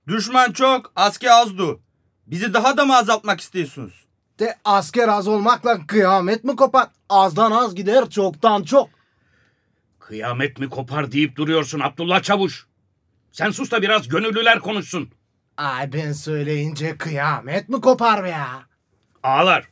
Düşman 0.09 0.53
çok, 0.53 0.93
asker 0.97 1.31
azdı. 1.31 1.81
Bizi 2.27 2.55
daha 2.55 2.77
da 2.77 2.85
mı 2.85 2.97
azaltmak 2.97 3.41
istiyorsunuz? 3.41 4.05
De 4.39 4.57
asker 4.65 5.09
az 5.09 5.29
olmakla 5.29 5.87
kıyamet 5.87 6.45
mi 6.45 6.57
kopar? 6.57 6.89
Azdan 7.09 7.51
az 7.51 7.75
gider 7.75 8.11
çoktan 8.11 8.63
çok. 8.63 8.91
Kıyamet 9.99 10.59
mi 10.59 10.69
kopar 10.69 11.13
deyip 11.13 11.37
duruyorsun 11.37 11.81
Abdullah 11.81 12.23
Çavuş. 12.23 12.67
Sen 13.33 13.51
sus 13.51 13.71
da 13.71 13.83
biraz 13.83 14.09
gönüllüler 14.09 14.61
konuşsun. 14.61 15.11
Ay 15.57 15.93
ben 15.93 16.13
söyleyince 16.13 16.97
kıyamet 16.99 17.69
mi 17.69 17.81
kopar 17.81 18.25
be 18.25 18.29
ya? 18.29 18.63
Ağlar. 19.23 19.69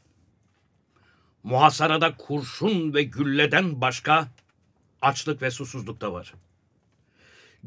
Muhasarada 1.43 2.17
kurşun 2.17 2.95
ve 2.95 3.03
gülleden 3.03 3.81
başka 3.81 4.29
açlık 5.03 5.43
ve 5.43 5.51
susuzluk 5.51 6.01
da 6.01 6.13
var. 6.13 6.35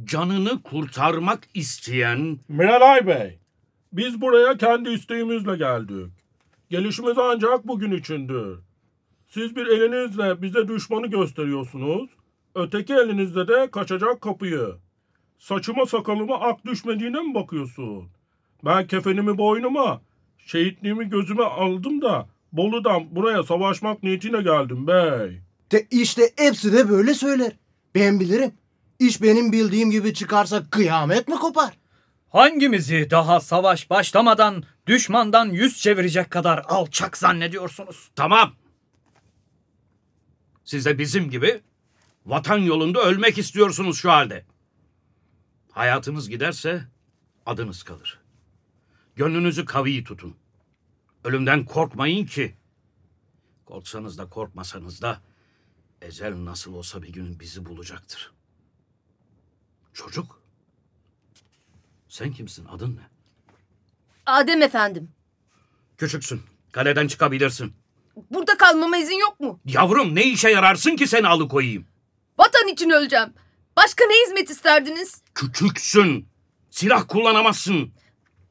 Canını 0.03 0.63
kurtarmak 0.63 1.39
isteyen 1.53 2.39
Miralay 2.47 3.07
Bey, 3.07 3.39
biz 3.93 4.21
buraya 4.21 4.57
kendi 4.57 4.89
isteğimizle 4.89 5.55
geldik. 5.57 6.11
Gelişimiz 6.69 7.17
ancak 7.17 7.67
bugün 7.67 7.91
içindir. 7.91 8.59
Siz 9.27 9.55
bir 9.55 9.67
elinizle 9.67 10.41
bize 10.41 10.67
düşmanı 10.67 11.07
gösteriyorsunuz, 11.07 12.09
öteki 12.55 12.93
elinizle 12.93 13.47
de 13.47 13.71
kaçacak 13.71 14.21
kapıyı. 14.21 14.75
Saçıma 15.41 15.85
sakalıma 15.85 16.39
ak 16.39 16.65
düşmediğine 16.65 17.21
mi 17.21 17.33
bakıyorsun? 17.33 18.09
Ben 18.65 18.87
kefenimi 18.87 19.37
boynuma, 19.37 20.01
şehitliğimi 20.37 21.09
gözüme 21.09 21.43
aldım 21.43 22.01
da 22.01 22.27
Bolu'dan 22.51 23.15
buraya 23.15 23.43
savaşmak 23.43 24.03
niyetine 24.03 24.41
geldim 24.41 24.87
bey. 24.87 25.41
De 25.71 25.87
işte 25.91 26.21
hepsi 26.37 26.73
de 26.73 26.89
böyle 26.89 27.13
söyler. 27.13 27.51
Ben 27.95 28.19
bilirim. 28.19 28.51
İş 28.99 29.21
benim 29.21 29.51
bildiğim 29.51 29.91
gibi 29.91 30.13
çıkarsa 30.13 30.69
kıyamet 30.69 31.27
mi 31.27 31.35
kopar? 31.35 31.73
Hangimizi 32.29 33.07
daha 33.11 33.39
savaş 33.39 33.89
başlamadan 33.89 34.63
düşmandan 34.87 35.49
yüz 35.49 35.81
çevirecek 35.81 36.31
kadar 36.31 36.65
alçak 36.67 37.17
zannediyorsunuz? 37.17 38.09
tamam. 38.15 38.51
Siz 40.63 40.85
de 40.85 40.97
bizim 40.97 41.29
gibi 41.29 41.61
vatan 42.25 42.57
yolunda 42.57 43.01
ölmek 43.01 43.37
istiyorsunuz 43.37 43.97
şu 43.97 44.11
halde. 44.11 44.50
Hayatınız 45.71 46.29
giderse 46.29 46.83
adınız 47.45 47.83
kalır. 47.83 48.19
Gönlünüzü 49.15 49.65
kavi 49.65 50.03
tutun. 50.03 50.35
Ölümden 51.23 51.65
korkmayın 51.65 52.25
ki. 52.25 52.55
Korksanız 53.65 54.17
da 54.17 54.29
korkmasanız 54.29 55.01
da 55.01 55.21
ecel 56.01 56.45
nasıl 56.45 56.73
olsa 56.73 57.01
bir 57.03 57.09
gün 57.09 57.39
bizi 57.39 57.65
bulacaktır. 57.65 58.31
Çocuk. 59.93 60.41
Sen 62.09 62.31
kimsin? 62.31 62.65
Adın 62.65 62.95
ne? 62.95 63.01
Adem 64.25 64.61
efendim. 64.61 65.11
Küçüksün. 65.97 66.41
Kaleden 66.71 67.07
çıkabilirsin. 67.07 67.73
Burada 68.31 68.57
kalmama 68.57 68.97
izin 68.97 69.19
yok 69.19 69.39
mu? 69.39 69.59
Yavrum 69.65 70.15
ne 70.15 70.23
işe 70.23 70.49
yararsın 70.49 70.95
ki 70.95 71.07
seni 71.07 71.27
alıkoyayım? 71.27 71.85
Vatan 72.39 72.67
için 72.67 72.89
öleceğim. 72.89 73.33
Başka 73.77 74.05
ne 74.05 74.13
hizmet 74.25 74.49
isterdiniz? 74.49 75.21
Küçüksün. 75.35 76.27
Silah 76.69 77.07
kullanamazsın. 77.07 77.91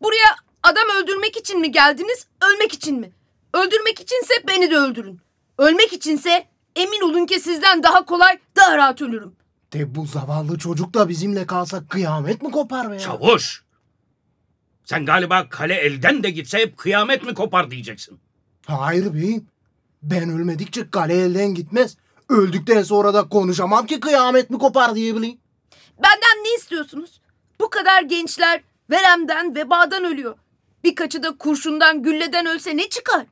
Buraya 0.02 0.36
adam 0.62 1.02
öldürmek 1.02 1.36
için 1.36 1.60
mi 1.60 1.72
geldiniz, 1.72 2.26
ölmek 2.42 2.72
için 2.72 3.00
mi? 3.00 3.12
Öldürmek 3.54 4.00
içinse 4.00 4.34
beni 4.48 4.70
de 4.70 4.76
öldürün. 4.76 5.20
Ölmek 5.58 5.92
içinse 5.92 6.48
emin 6.76 7.00
olun 7.00 7.26
ki 7.26 7.40
sizden 7.40 7.82
daha 7.82 8.04
kolay, 8.04 8.38
daha 8.56 8.76
rahat 8.76 9.02
ölürüm. 9.02 9.36
De 9.72 9.94
bu 9.94 10.06
zavallı 10.06 10.58
çocuk 10.58 10.94
da 10.94 11.08
bizimle 11.08 11.46
kalsa 11.46 11.86
kıyamet 11.88 12.42
mi 12.42 12.50
kopar 12.50 12.90
be 12.90 12.94
ya? 12.94 13.00
Çavuş. 13.00 13.62
Sen 14.84 15.06
galiba 15.06 15.48
kale 15.48 15.74
elden 15.74 16.22
de 16.22 16.30
gitse 16.30 16.58
hep 16.58 16.76
kıyamet 16.76 17.22
mi 17.24 17.34
kopar 17.34 17.70
diyeceksin. 17.70 18.20
Hayır 18.66 19.14
beyim. 19.14 19.46
Ben 20.02 20.30
ölmedikçe 20.30 20.90
kale 20.90 21.14
elden 21.14 21.54
gitmez. 21.54 21.96
Öldükten 22.30 22.82
sonra 22.82 23.14
da 23.14 23.28
konuşamam 23.28 23.86
ki 23.86 24.00
kıyamet 24.00 24.50
mi 24.50 24.58
kopar 24.58 24.94
diye 24.94 25.16
bileyim. 25.16 25.38
Benden 25.98 26.44
ne 26.44 26.54
istiyorsunuz? 26.54 27.20
Bu 27.60 27.70
kadar 27.70 28.02
gençler 28.02 28.62
veremden, 28.90 29.54
vebadan 29.54 30.04
ölüyor. 30.04 30.36
Birkaçı 30.84 31.22
da 31.22 31.36
kurşundan, 31.36 32.02
gülleden 32.02 32.46
ölse 32.46 32.76
ne 32.76 32.88
çıkar? 32.88 33.26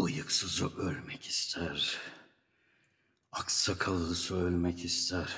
Bıyıksızı 0.00 0.76
ölmek 0.78 1.26
ister. 1.26 1.98
Aksakallısı 3.32 4.36
ölmek 4.36 4.84
ister. 4.84 5.36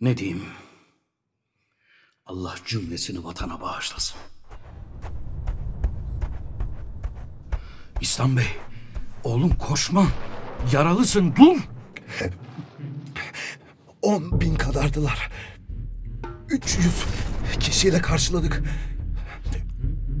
Ne 0.00 0.16
diyeyim? 0.18 0.44
Allah 2.26 2.54
cümlesini 2.66 3.24
vatana 3.24 3.60
bağışlasın. 3.60 4.16
İslam 8.00 8.36
Bey, 8.36 8.46
oğlum 9.24 9.54
koşma. 9.54 10.06
Yaralısın, 10.72 11.34
dur. 11.36 11.56
On 14.02 14.40
bin 14.40 14.54
kadardılar. 14.54 15.30
300 16.48 17.04
kişiyle 17.60 18.00
karşıladık. 18.00 18.62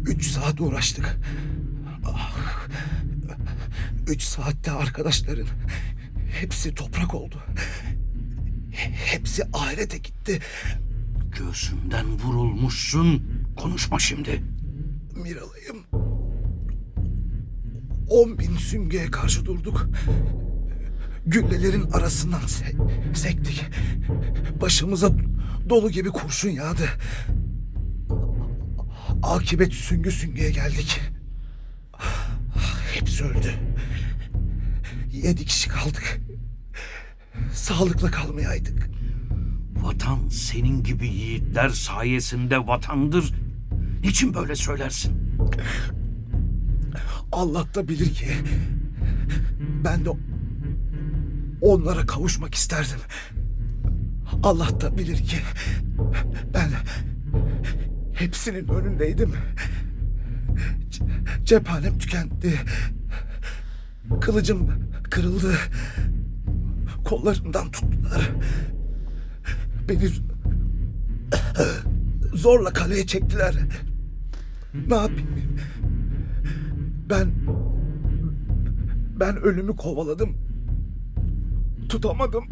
Üç 0.06 0.26
saat 0.26 0.60
uğraştık. 0.60 1.18
Ah. 2.06 2.34
Üç 4.06 4.22
saatte 4.22 4.70
arkadaşların 4.70 5.46
hepsi 6.40 6.74
toprak 6.74 7.14
oldu. 7.14 7.42
Hepsi 9.04 9.42
ahirete 9.52 9.98
gitti. 9.98 10.40
Göğsümden 11.38 12.06
vurulmuşsun. 12.06 13.22
Konuşma 13.56 13.98
şimdi. 13.98 14.42
Miralay'ım. 15.16 16.13
On 18.08 18.38
bin 18.38 18.56
sümgeye 18.56 19.10
karşı 19.10 19.44
durduk. 19.44 19.88
Güllelerin 21.26 21.90
arasından 21.90 22.40
se- 22.40 23.14
sektik. 23.14 23.64
Başımıza 24.60 25.10
dolu 25.68 25.90
gibi 25.90 26.08
kurşun 26.08 26.48
yağdı. 26.50 26.88
Akibet 29.22 29.72
süngü 29.72 30.10
süngüye 30.10 30.50
geldik. 30.50 31.00
Hepsi 32.94 33.24
öldü. 33.24 33.50
Yedi 35.12 35.44
kişi 35.44 35.68
kaldık. 35.68 36.20
Sağlıkla 37.52 38.10
kalmayaydık. 38.10 38.90
Vatan 39.76 40.28
senin 40.28 40.82
gibi 40.82 41.06
yiğitler 41.08 41.68
sayesinde 41.68 42.66
vatandır. 42.66 43.34
Niçin 44.02 44.34
böyle 44.34 44.56
söylersin? 44.56 45.12
Allah 47.34 47.64
da 47.74 47.88
bilir 47.88 48.14
ki 48.14 48.26
ben 49.84 50.04
de 50.04 50.10
onlara 51.60 52.06
kavuşmak 52.06 52.54
isterdim. 52.54 52.98
Allah 54.42 54.80
da 54.80 54.98
bilir 54.98 55.16
ki 55.16 55.36
ben 56.54 56.70
hepsinin 58.14 58.68
önündeydim. 58.68 59.32
C- 60.90 61.04
cephanem 61.44 61.98
tükendi. 61.98 62.60
Kılıcım 64.20 64.70
kırıldı. 65.10 65.54
Kollarımdan 67.04 67.70
tuttular. 67.70 68.30
Beni 69.88 70.08
zorla 72.34 72.72
kaleye 72.72 73.06
çektiler. 73.06 73.54
Ne 74.88 74.94
yapayım? 74.94 75.28
Ben 77.10 77.32
ben 79.20 79.36
ölümü 79.36 79.76
kovaladım. 79.76 80.36
Tutamadım. 81.88 82.44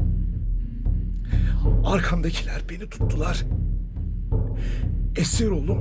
Arkamdakiler 1.84 2.62
beni 2.70 2.88
tuttular. 2.90 3.44
Esir 5.16 5.48
oldum. 5.48 5.78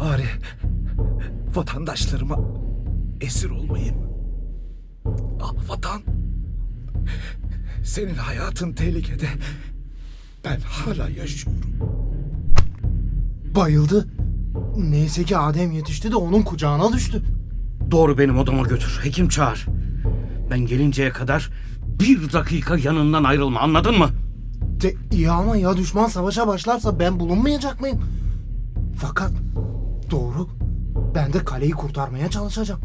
Bari 0.00 0.26
vatandaşlarıma 1.54 2.38
esir 3.20 3.50
olmayayım. 3.50 3.96
Ah 5.40 5.54
vatan. 5.68 6.02
Senin 7.84 8.14
hayatın 8.14 8.72
tehlikede. 8.72 9.28
Ben 10.44 10.60
hala 10.60 11.08
yaşıyorum. 11.08 11.62
Bayıldı. 13.54 14.19
Neyse 14.76 15.24
ki 15.24 15.36
Adem 15.36 15.72
yetişti 15.72 16.10
de 16.12 16.16
onun 16.16 16.42
kucağına 16.42 16.92
düştü. 16.92 17.22
Doğru 17.90 18.18
benim 18.18 18.38
odama 18.38 18.62
götür. 18.62 19.00
Hekim 19.02 19.28
çağır. 19.28 19.66
Ben 20.50 20.58
gelinceye 20.58 21.10
kadar 21.10 21.50
bir 22.00 22.32
dakika 22.32 22.76
yanından 22.76 23.24
ayrılma 23.24 23.60
anladın 23.60 23.98
mı? 23.98 24.08
De, 24.82 24.94
iyi 25.12 25.30
ama 25.30 25.56
ya 25.56 25.76
düşman 25.76 26.06
savaşa 26.06 26.46
başlarsa 26.46 26.98
ben 26.98 27.20
bulunmayacak 27.20 27.80
mıyım? 27.80 28.00
Fakat 28.98 29.32
doğru. 30.10 30.48
Ben 31.14 31.32
de 31.32 31.44
kaleyi 31.44 31.72
kurtarmaya 31.72 32.30
çalışacağım. 32.30 32.80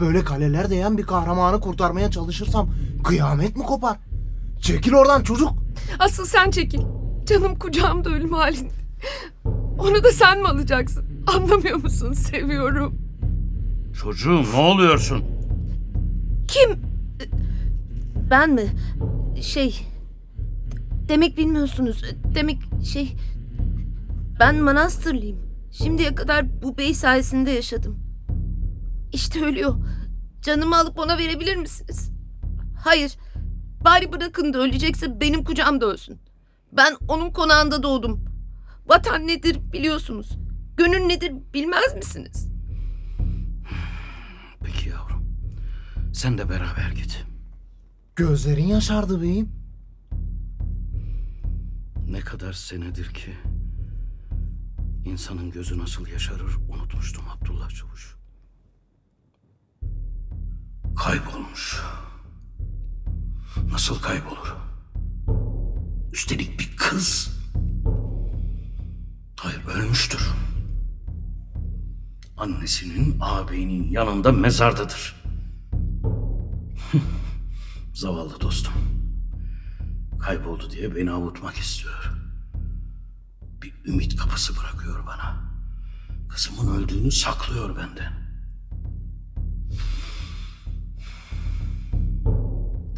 Böyle 0.00 0.24
kaleler 0.24 0.70
değen 0.70 0.98
bir 0.98 1.02
kahramanı 1.02 1.60
kurtarmaya 1.60 2.10
çalışırsam 2.10 2.68
kıyamet 3.04 3.56
mi 3.56 3.62
kopar? 3.62 3.98
Çekil 4.60 4.92
oradan 4.92 5.22
çocuk. 5.22 5.52
Asıl 5.98 6.24
sen 6.24 6.50
çekil. 6.50 6.80
Canım 7.26 7.58
kucağımda 7.58 8.10
ölüm 8.10 8.32
halinde. 8.32 8.72
Onu 9.82 10.04
da 10.04 10.12
sen 10.12 10.40
mi 10.40 10.48
alacaksın? 10.48 11.04
Anlamıyor 11.26 11.76
musun? 11.76 12.12
Seviyorum. 12.12 12.98
Çocuğum 14.02 14.42
ne 14.54 14.60
oluyorsun? 14.60 15.24
Kim? 16.48 16.82
Ben 18.30 18.50
mi? 18.50 18.66
Şey... 19.42 19.86
Demek 21.08 21.36
bilmiyorsunuz. 21.36 22.02
Demek 22.34 22.58
şey... 22.92 23.16
Ben 24.40 24.56
manastırlıyım. 24.56 25.38
Şimdiye 25.72 26.14
kadar 26.14 26.62
bu 26.62 26.78
bey 26.78 26.94
sayesinde 26.94 27.50
yaşadım. 27.50 27.98
İşte 29.12 29.44
ölüyor. 29.44 29.74
Canımı 30.42 30.76
alıp 30.76 30.98
ona 30.98 31.18
verebilir 31.18 31.56
misiniz? 31.56 32.10
Hayır. 32.84 33.16
Bari 33.84 34.12
bırakın 34.12 34.52
da 34.52 34.58
ölecekse 34.58 35.20
benim 35.20 35.44
kucağımda 35.44 35.86
ölsün. 35.86 36.18
Ben 36.72 36.96
onun 37.08 37.30
konağında 37.30 37.82
doğdum. 37.82 38.31
Vatan 38.86 39.26
nedir 39.26 39.72
biliyorsunuz. 39.72 40.38
Gönül 40.76 41.00
nedir 41.00 41.32
bilmez 41.54 41.94
misiniz? 41.96 42.48
Peki 44.64 44.88
yavrum. 44.88 45.24
Sen 46.12 46.38
de 46.38 46.48
beraber 46.48 46.90
git. 46.94 47.24
Gözlerin 48.16 48.66
yaşardı 48.66 49.22
beyim. 49.22 49.52
Ne 52.08 52.20
kadar 52.20 52.52
senedir 52.52 53.14
ki 53.14 53.34
insanın 55.04 55.50
gözü 55.50 55.78
nasıl 55.78 56.06
yaşarır 56.06 56.56
unutmuştum 56.68 57.24
Abdullah 57.28 57.70
Çavuş. 57.70 58.16
Kaybolmuş. 60.96 61.82
Nasıl 63.70 64.00
kaybolur? 64.00 64.56
Üstelik 66.12 66.60
bir 66.60 66.76
kız. 66.76 67.31
Hayır 69.42 69.64
ölmüştür. 69.66 70.20
Annesinin 72.36 73.16
ağabeyinin 73.20 73.90
yanında 73.90 74.32
mezardadır. 74.32 75.16
Zavallı 77.94 78.40
dostum. 78.40 78.72
Kayboldu 80.20 80.70
diye 80.70 80.96
beni 80.96 81.10
avutmak 81.10 81.56
istiyor. 81.56 82.12
Bir 83.62 83.74
ümit 83.84 84.16
kapısı 84.16 84.56
bırakıyor 84.56 85.06
bana. 85.06 85.52
Kızımın 86.28 86.76
öldüğünü 86.76 87.10
saklıyor 87.12 87.76
benden. 87.76 88.12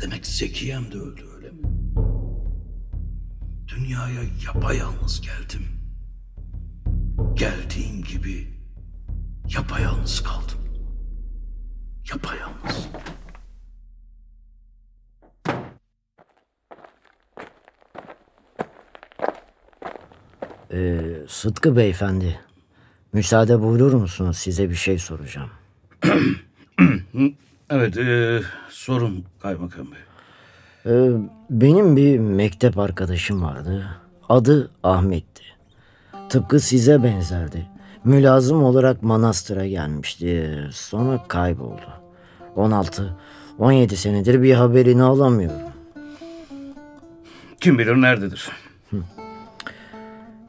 Demek 0.02 0.26
Zekiyem 0.26 0.92
de 0.92 0.96
öldü 0.96 1.24
öyle 1.36 1.50
mi? 1.50 1.68
Dünyaya 3.68 4.22
yapayalnız 4.46 5.20
geldim. 5.20 5.73
Geldiğim 7.34 8.02
gibi 8.02 8.48
yapayalnız 9.56 10.22
kaldım. 10.22 10.58
Yapayalnız. 12.12 12.88
Ee, 20.72 21.00
Sıtkı 21.28 21.76
beyefendi, 21.76 22.40
müsaade 23.12 23.62
buyurur 23.62 23.92
musunuz? 23.92 24.36
Size 24.38 24.70
bir 24.70 24.74
şey 24.74 24.98
soracağım. 24.98 25.50
Evet, 27.70 27.96
e, 27.96 28.40
sorun 28.68 29.24
kaymakam 29.42 29.86
bey. 29.92 30.00
Ee, 30.86 31.10
benim 31.50 31.96
bir 31.96 32.18
mektep 32.18 32.78
arkadaşım 32.78 33.42
vardı. 33.42 33.86
Adı 34.28 34.70
Ahmet'ti. 34.82 35.42
Tıpkı 36.34 36.60
size 36.60 37.02
benzerdi. 37.02 37.66
Mülazım 38.04 38.64
olarak 38.64 39.02
manastıra 39.02 39.66
gelmişti. 39.66 40.60
Sonra 40.72 41.22
kayboldu. 41.28 41.86
16, 42.56 43.16
17 43.58 43.96
senedir 43.96 44.42
bir 44.42 44.54
haberini 44.54 45.02
alamıyorum. 45.02 45.60
Kim 47.60 47.78
bilir 47.78 47.94
nerededir? 47.94 48.50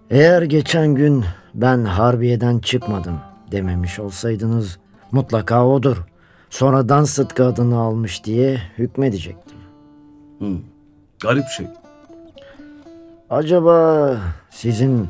Eğer 0.09 0.41
geçen 0.41 0.95
gün 0.95 1.25
ben 1.53 1.85
Harbiye'den 1.85 2.59
çıkmadım 2.59 3.19
dememiş 3.51 3.99
olsaydınız 3.99 4.79
mutlaka 5.11 5.67
odur. 5.67 5.97
Sonradan 6.49 7.03
Sıtkı 7.03 7.45
adını 7.45 7.77
almış 7.77 8.23
diye 8.23 8.61
hükmedecektim. 8.77 9.57
Hı, 10.39 10.57
garip 11.21 11.47
şey. 11.47 11.67
Acaba 13.29 14.17
sizin 14.49 15.09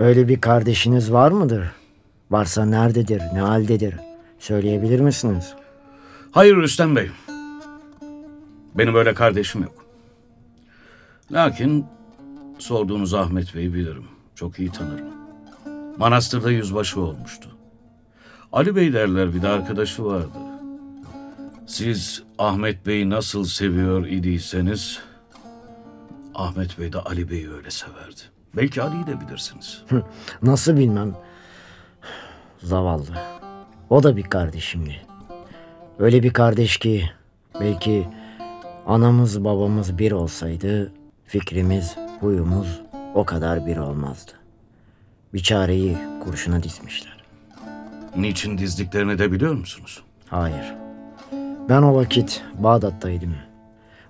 öyle 0.00 0.28
bir 0.28 0.40
kardeşiniz 0.40 1.12
var 1.12 1.30
mıdır? 1.30 1.72
Varsa 2.30 2.64
nerededir, 2.64 3.22
ne 3.34 3.40
haldedir? 3.40 3.94
Söyleyebilir 4.38 5.00
misiniz? 5.00 5.54
Hayır 6.32 6.56
Rüstem 6.56 6.96
Bey. 6.96 7.10
Benim 8.74 8.94
öyle 8.94 9.14
kardeşim 9.14 9.62
yok. 9.62 9.84
Lakin 11.32 11.86
sorduğunuz 12.58 13.14
Ahmet 13.14 13.54
Bey'i 13.54 13.74
bilirim. 13.74 14.04
Çok 14.34 14.58
iyi 14.58 14.72
tanırım. 14.72 15.06
Manastırda 15.98 16.50
yüzbaşı 16.50 17.00
olmuştu. 17.00 17.48
Ali 18.52 18.76
Bey 18.76 18.92
derler 18.92 19.34
bir 19.34 19.42
de 19.42 19.48
arkadaşı 19.48 20.04
vardı. 20.04 20.38
Siz 21.66 22.22
Ahmet 22.38 22.86
Bey'i 22.86 23.10
nasıl 23.10 23.44
seviyor 23.44 24.06
idiyseniz 24.06 24.98
Ahmet 26.34 26.78
Bey 26.78 26.92
de 26.92 26.98
Ali 26.98 27.30
Bey'i 27.30 27.52
öyle 27.52 27.70
severdi. 27.70 28.20
Belki 28.56 28.82
Ali'yi 28.82 29.06
de 29.06 29.20
bilirsiniz. 29.20 29.82
Nasıl 30.42 30.76
bilmem. 30.76 31.16
Zavallı. 32.62 33.14
O 33.90 34.02
da 34.02 34.16
bir 34.16 34.22
kardeşimdi. 34.22 34.96
Öyle 35.98 36.22
bir 36.22 36.32
kardeş 36.32 36.76
ki 36.76 37.10
belki 37.60 38.08
anamız 38.86 39.44
babamız 39.44 39.98
bir 39.98 40.12
olsaydı 40.12 40.92
fikrimiz, 41.26 41.96
huyumuz 42.20 42.80
o 43.14 43.24
kadar 43.24 43.66
bir 43.66 43.76
olmazdı. 43.76 44.32
Bir 45.34 45.42
çareyi 45.42 45.98
kurşuna 46.24 46.62
dizmişler. 46.62 47.24
Niçin 48.16 48.58
dizdiklerini 48.58 49.18
de 49.18 49.32
biliyor 49.32 49.54
musunuz? 49.54 50.02
Hayır. 50.28 50.74
Ben 51.68 51.82
o 51.82 51.94
vakit 51.94 52.42
Bağdat'taydım. 52.58 53.34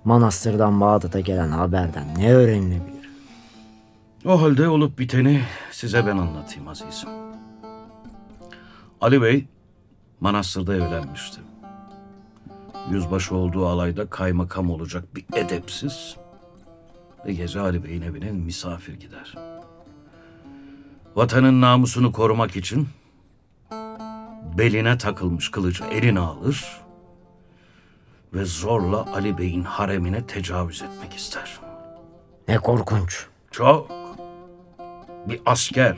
Manastırdan 0.03 0.81
Bağdat'a 0.81 1.19
gelen 1.19 1.49
haberden 1.51 2.05
ne 2.17 2.33
öğrenilebilir? 2.33 3.00
O 4.25 4.41
halde 4.41 4.69
olup 4.69 4.99
biteni 4.99 5.43
size 5.71 6.05
ben 6.05 6.17
anlatayım 6.17 6.67
azizim. 6.67 7.09
Ali 9.01 9.21
Bey 9.21 9.45
manastırda 10.19 10.75
evlenmişti. 10.75 11.41
Yüzbaşı 12.91 13.35
olduğu 13.35 13.67
alayda 13.67 14.09
kaymakam 14.09 14.71
olacak 14.71 15.15
bir 15.15 15.25
edepsiz 15.33 16.15
ve 17.25 17.33
gece 17.33 17.59
Ali 17.59 17.83
Bey'in 17.83 18.01
evine 18.01 18.31
misafir 18.31 18.93
gider. 18.93 19.35
Vatanın 21.15 21.61
namusunu 21.61 22.11
korumak 22.11 22.55
için 22.55 22.87
beline 24.57 24.97
takılmış 24.97 25.51
kılıcı 25.51 25.83
eline 25.83 26.19
alır 26.19 26.81
ve 28.33 28.45
zorla 28.45 29.05
Ali 29.13 29.37
Bey'in 29.37 29.63
haremine 29.63 30.27
tecavüz 30.27 30.81
etmek 30.81 31.13
ister. 31.13 31.59
Ne 32.47 32.57
korkunç. 32.57 33.27
Çok. 33.51 34.00
Bir 35.27 35.41
asker, 35.45 35.97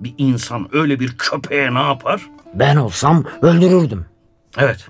bir 0.00 0.14
insan 0.18 0.68
öyle 0.72 1.00
bir 1.00 1.16
köpeğe 1.18 1.74
ne 1.74 1.82
yapar? 1.82 2.30
Ben 2.54 2.76
olsam 2.76 3.24
öldürürdüm. 3.42 4.06
Evet. 4.58 4.88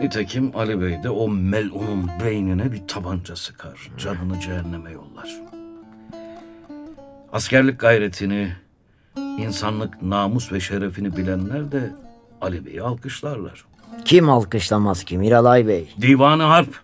Nitekim 0.00 0.56
Ali 0.56 0.80
Bey 0.80 1.02
de 1.02 1.10
o 1.10 1.28
melunun 1.28 2.10
beynine 2.24 2.72
bir 2.72 2.88
tabanca 2.88 3.36
sıkar. 3.36 3.90
Canını 3.98 4.40
cehenneme 4.40 4.90
yollar. 4.90 5.40
Askerlik 7.32 7.80
gayretini, 7.80 8.52
insanlık 9.16 10.02
namus 10.02 10.52
ve 10.52 10.60
şerefini 10.60 11.16
bilenler 11.16 11.72
de 11.72 11.92
Ali 12.40 12.66
Bey'i 12.66 12.82
alkışlarlar. 12.82 13.64
Kim 14.04 14.30
alkışlamaz 14.30 15.04
ki 15.04 15.18
Miralay 15.18 15.66
Bey? 15.66 15.94
Divanı 16.00 16.42
Harp. 16.42 16.80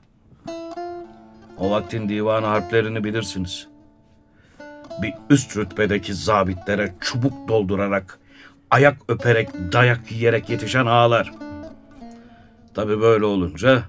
O 1.59 1.71
vaktin 1.71 2.09
divanı 2.09 2.47
harplerini 2.47 3.05
bilirsiniz. 3.05 3.70
Bir 5.03 5.15
üst 5.31 5.57
rütbedeki 5.57 6.15
zabitlere 6.15 6.95
çubuk 7.01 7.49
doldurarak, 7.49 8.19
ayak 8.71 8.97
öperek, 9.09 9.49
dayak 9.73 10.13
yiyerek 10.13 10.51
yetişen 10.51 10.87
ağalar. 10.87 11.33
Tabi 12.75 13.01
böyle 13.01 13.25
olunca 13.25 13.83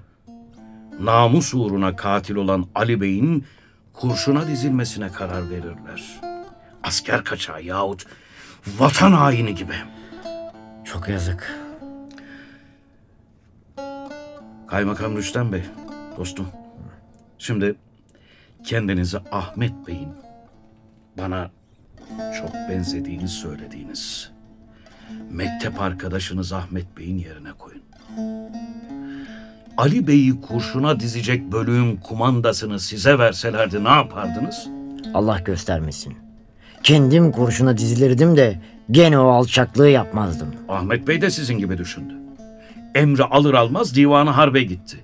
namus 1.00 1.54
uğruna 1.54 1.96
katil 1.96 2.34
olan 2.36 2.66
Ali 2.74 3.00
Bey'in 3.00 3.44
kurşuna 3.92 4.46
dizilmesine 4.46 5.12
karar 5.12 5.50
verirler. 5.50 6.20
Asker 6.82 7.24
kaçağı 7.24 7.62
yahut 7.62 8.06
vatan 8.78 9.12
haini 9.12 9.54
gibi. 9.54 9.74
Çok 10.84 11.08
yazık. 11.08 11.58
Kaymakam 14.68 15.16
Rüstem 15.16 15.52
Bey, 15.52 15.62
dostum. 16.18 16.48
Şimdi 17.38 17.74
kendinizi 18.64 19.18
Ahmet 19.32 19.86
Bey'in 19.86 20.21
bana 21.18 21.50
çok 22.38 22.54
benzediğini 22.70 23.28
söylediğiniz 23.28 24.30
mektep 25.30 25.80
arkadaşınız 25.80 26.52
Ahmet 26.52 26.98
Bey'in 26.98 27.18
yerine 27.18 27.52
koyun. 27.58 27.82
Ali 29.76 30.06
Bey'i 30.06 30.40
kurşuna 30.40 31.00
dizecek 31.00 31.52
bölüğün 31.52 31.96
kumandasını 31.96 32.80
size 32.80 33.18
verselerdi 33.18 33.84
ne 33.84 33.88
yapardınız? 33.88 34.68
Allah 35.14 35.38
göstermesin. 35.38 36.14
Kendim 36.82 37.32
kurşuna 37.32 37.78
dizilirdim 37.78 38.36
de 38.36 38.60
gene 38.90 39.18
o 39.18 39.28
alçaklığı 39.28 39.88
yapmazdım. 39.88 40.48
Ahmet 40.68 41.08
Bey 41.08 41.22
de 41.22 41.30
sizin 41.30 41.58
gibi 41.58 41.78
düşündü. 41.78 42.14
Emri 42.94 43.24
alır 43.24 43.54
almaz 43.54 43.94
divanı 43.94 44.30
harbe 44.30 44.62
gitti. 44.62 44.96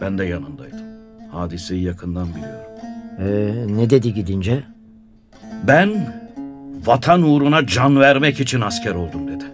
Ben 0.00 0.18
de 0.18 0.24
yanındaydım. 0.24 0.78
Hadiseyi 1.32 1.82
yakından 1.82 2.28
biliyorum. 2.28 2.72
Ee, 3.18 3.76
ne 3.76 3.90
dedi 3.90 4.14
gidince? 4.14 4.64
Ben 5.62 6.14
vatan 6.86 7.22
uğruna 7.22 7.66
can 7.66 8.00
vermek 8.00 8.40
için 8.40 8.60
asker 8.60 8.94
oldum 8.94 9.28
dedi. 9.28 9.44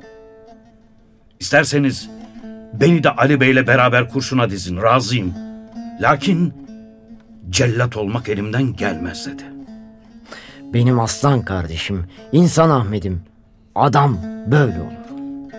İsterseniz 1.41 2.11
beni 2.73 3.05
de 3.05 3.11
Ali 3.11 3.41
Bey'le 3.41 3.67
beraber 3.67 4.09
kurşuna 4.09 4.51
dizin, 4.51 4.83
razıyım. 4.83 5.35
Lakin 6.01 6.55
cellat 7.51 7.97
olmak 7.97 8.29
elimden 8.29 8.77
gelmez 8.77 9.27
dedi. 9.27 9.43
Benim 10.75 11.01
aslan 11.01 11.43
kardeşim, 11.43 12.07
insan 12.33 12.71
Ahmet'im. 12.71 13.23
Adam 13.75 14.19
böyle 14.47 14.81
olur. 14.81 14.93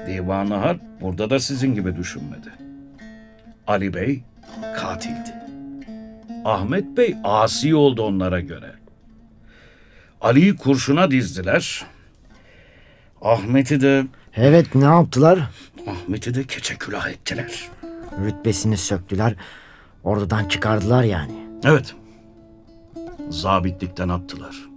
Divan-ı 0.08 0.56
Harp 0.56 0.82
burada 1.02 1.30
da 1.30 1.40
sizin 1.40 1.76
gibi 1.76 1.96
düşünmedi. 1.96 2.50
Ali 3.68 3.94
Bey 3.94 4.24
katildi. 4.76 5.34
Ahmet 6.46 6.98
Bey 6.98 7.16
asi 7.24 7.76
oldu 7.76 8.04
onlara 8.04 8.40
göre. 8.40 8.79
Ali'yi 10.22 10.56
kurşuna 10.56 11.12
dizdiler. 11.12 11.86
Ahmet'i 13.22 13.82
de 13.82 14.06
Evet 14.36 14.76
ne 14.76 14.86
yaptılar? 14.86 15.40
Ahmet'i 15.88 16.34
de 16.34 16.44
keçe 16.44 16.76
külah 16.76 17.10
ettiler. 17.10 17.70
Rütbesini 18.26 18.78
söktüler. 18.78 19.36
Oradan 20.04 20.46
çıkardılar 20.46 21.04
yani. 21.04 21.48
Evet. 21.64 21.96
Zabitlikten 23.30 24.10
attılar. 24.10 24.70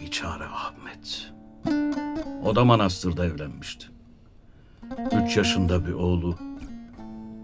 Biçare 0.00 0.44
Ahmet. 0.44 1.32
O 2.44 2.56
da 2.56 2.64
manastırda 2.64 3.26
evlenmişti. 3.26 3.86
Üç 5.12 5.36
yaşında 5.36 5.86
bir 5.86 5.92
oğlu, 5.92 6.38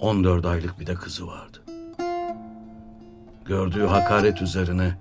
14 0.01 0.47
aylık 0.47 0.81
bir 0.81 0.87
de 0.87 0.95
kızı 0.95 1.27
vardı. 1.27 1.63
Gördüğü 3.45 3.87
hakaret 3.87 4.43
üzerine 4.43 4.99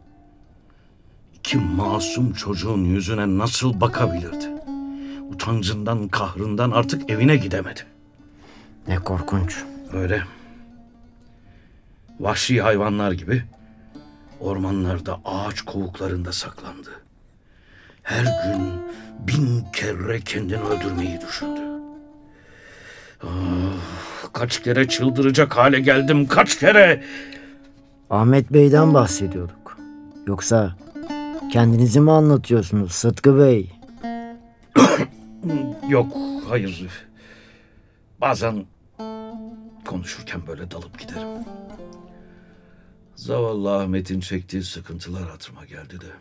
iki 1.48 1.58
masum 1.58 2.34
çocuğun 2.34 2.84
yüzüne 2.84 3.38
nasıl 3.38 3.82
bakabilirdi? 3.82 4.50
Utancından, 5.32 6.08
kahrından 6.08 6.72
artık 6.72 7.10
evine 7.10 7.36
gidemedi. 7.36 7.80
Ne 8.88 8.96
korkunç. 8.96 9.64
Öyle. 9.94 10.24
Vahşi 12.20 12.62
hayvanlar 12.62 13.12
gibi 13.12 13.44
ormanlarda, 14.40 15.20
ağaç 15.26 15.62
kovuklarında 15.62 16.32
saklandı. 16.32 16.90
Her 18.04 18.24
gün 18.24 18.74
bin 19.28 19.64
kere 19.74 20.22
kendini 20.22 20.62
öldürmeyi 20.62 21.22
düşündü. 21.28 21.62
Ah, 23.24 23.28
kaç 24.34 24.64
kere 24.64 24.88
çıldıracak 24.88 25.58
hale 25.58 25.80
geldim, 25.80 26.28
kaç 26.28 26.60
kere. 26.60 27.04
Ahmet 28.10 28.54
Bey'den 28.54 28.94
bahsediyorduk. 28.94 29.78
Yoksa 30.28 30.76
kendinizi 31.52 32.00
mi 32.00 32.12
anlatıyorsunuz 32.12 32.92
Sıtkı 32.92 33.40
Bey? 33.40 33.72
Yok, 35.90 36.14
hayır. 36.50 37.08
Bazen 38.22 38.66
konuşurken 39.86 40.48
böyle 40.48 40.72
dalıp 40.72 41.00
giderim. 41.00 41.28
Zavallı 43.16 43.78
Ahmet'in 43.78 44.20
çektiği 44.20 44.64
sıkıntılar 44.64 45.30
hatırıma 45.30 45.66
geldi 45.66 46.02
de. 46.02 46.12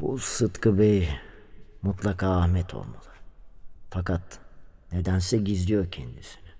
Bu 0.00 0.18
Sıtkı 0.18 0.78
Bey 0.78 1.08
mutlaka 1.82 2.30
Ahmet 2.30 2.74
olmalı. 2.74 3.10
Fakat 3.90 4.22
nedense 4.92 5.38
gizliyor 5.38 5.90
kendisini. 5.90 6.50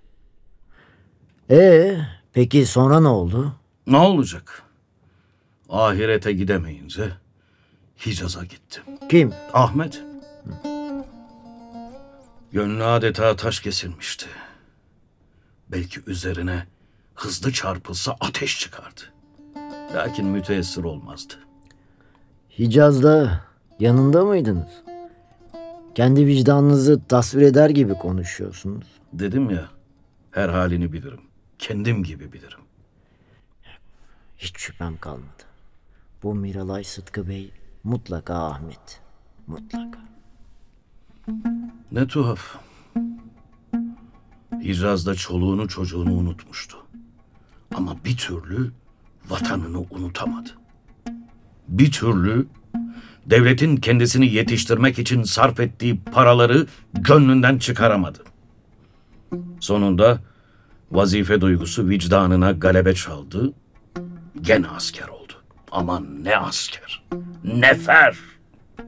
Ee, 1.51 1.97
peki 2.33 2.65
sonra 2.65 2.99
ne 2.99 3.07
oldu? 3.07 3.55
Ne 3.87 3.97
olacak? 3.97 4.63
Ahirete 5.71 6.33
gidemeyince 6.33 7.11
Hicaz'a 8.05 8.43
gittim. 8.43 8.83
Kim? 9.09 9.33
Ahmet. 9.53 10.03
Gönlü 12.51 12.83
adeta 12.83 13.35
taş 13.35 13.59
kesilmişti. 13.59 14.25
Belki 15.71 15.99
üzerine 16.07 16.67
hızlı 17.15 17.51
çarpılsa 17.51 18.15
ateş 18.19 18.59
çıkardı. 18.59 19.01
Lakin 19.95 20.25
müteessir 20.25 20.83
olmazdı. 20.83 21.33
Hicaz'da 22.59 23.41
yanında 23.79 24.25
mıydınız? 24.25 24.83
Kendi 25.95 26.25
vicdanınızı 26.25 27.01
tasvir 27.07 27.41
eder 27.41 27.69
gibi 27.69 27.93
konuşuyorsunuz. 27.93 28.87
Dedim 29.13 29.49
ya, 29.49 29.69
her 30.31 30.49
halini 30.49 30.93
bilirim. 30.93 31.21
Kendim 31.59 32.03
gibi 32.03 32.33
bilirim. 32.33 32.59
Hiç 34.37 34.57
şüphem 34.57 34.97
kalmadı. 34.97 35.50
Bu 36.23 36.35
Miralay 36.35 36.83
Sıtkı 36.83 37.29
Bey 37.29 37.51
mutlaka 37.83 38.35
Ahmet. 38.35 39.01
Mutlaka. 39.47 39.99
Ne 41.91 42.07
tuhaf. 42.07 42.55
Hicaz'da 44.63 45.15
çoluğunu 45.15 45.67
çocuğunu 45.67 46.13
unutmuştu. 46.13 46.77
Ama 47.75 47.97
bir 48.05 48.17
türlü 48.17 48.71
vatanını 49.29 49.79
unutamadı. 49.79 50.49
Bir 51.67 51.91
türlü 51.91 52.47
devletin 53.25 53.77
kendisini 53.77 54.33
yetiştirmek 54.33 54.99
için 54.99 55.23
sarf 55.23 55.59
ettiği 55.59 55.99
paraları 55.99 56.67
gönlünden 56.93 57.57
çıkaramadı. 57.57 58.23
Sonunda 59.59 60.21
vazife 60.91 61.41
duygusu 61.41 61.89
vicdanına 61.89 62.51
galebe 62.51 62.95
çaldı. 62.95 63.53
Gene 64.41 64.67
asker 64.67 65.07
oldu. 65.07 65.20
Aman 65.71 66.23
ne 66.23 66.37
asker. 66.37 67.03
Nefer. 67.43 68.17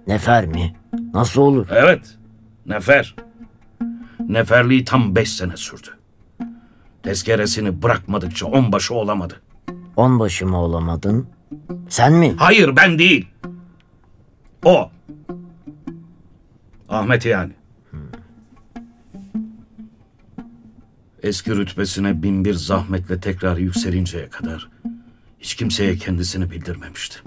Nefer 0.07 0.45
mi? 0.45 0.75
Nasıl 1.13 1.41
olur? 1.41 1.67
Evet, 1.71 2.17
nefer. 2.65 3.15
Neferliği 4.19 4.85
tam 4.85 5.15
beş 5.15 5.29
sene 5.33 5.57
sürdü. 5.57 5.87
Tezkeresini 7.03 7.81
bırakmadıkça 7.83 8.45
onbaşı 8.45 8.93
olamadı. 8.93 9.41
Onbaşı 9.95 10.47
mı 10.47 10.57
olamadın? 10.57 11.27
Sen 11.89 12.13
mi? 12.13 12.33
Hayır 12.37 12.75
ben 12.75 12.99
değil. 12.99 13.27
O. 14.65 14.91
Ahmet 16.89 17.25
yani. 17.25 17.51
Eski 21.23 21.55
rütbesine 21.55 22.23
bin 22.23 22.45
bir 22.45 22.53
zahmetle 22.53 23.19
tekrar 23.19 23.57
yükselinceye 23.57 24.29
kadar 24.29 24.69
hiç 25.43 25.55
kimseye 25.55 25.95
kendisini 25.97 26.51
bildirmemişti. 26.51 27.19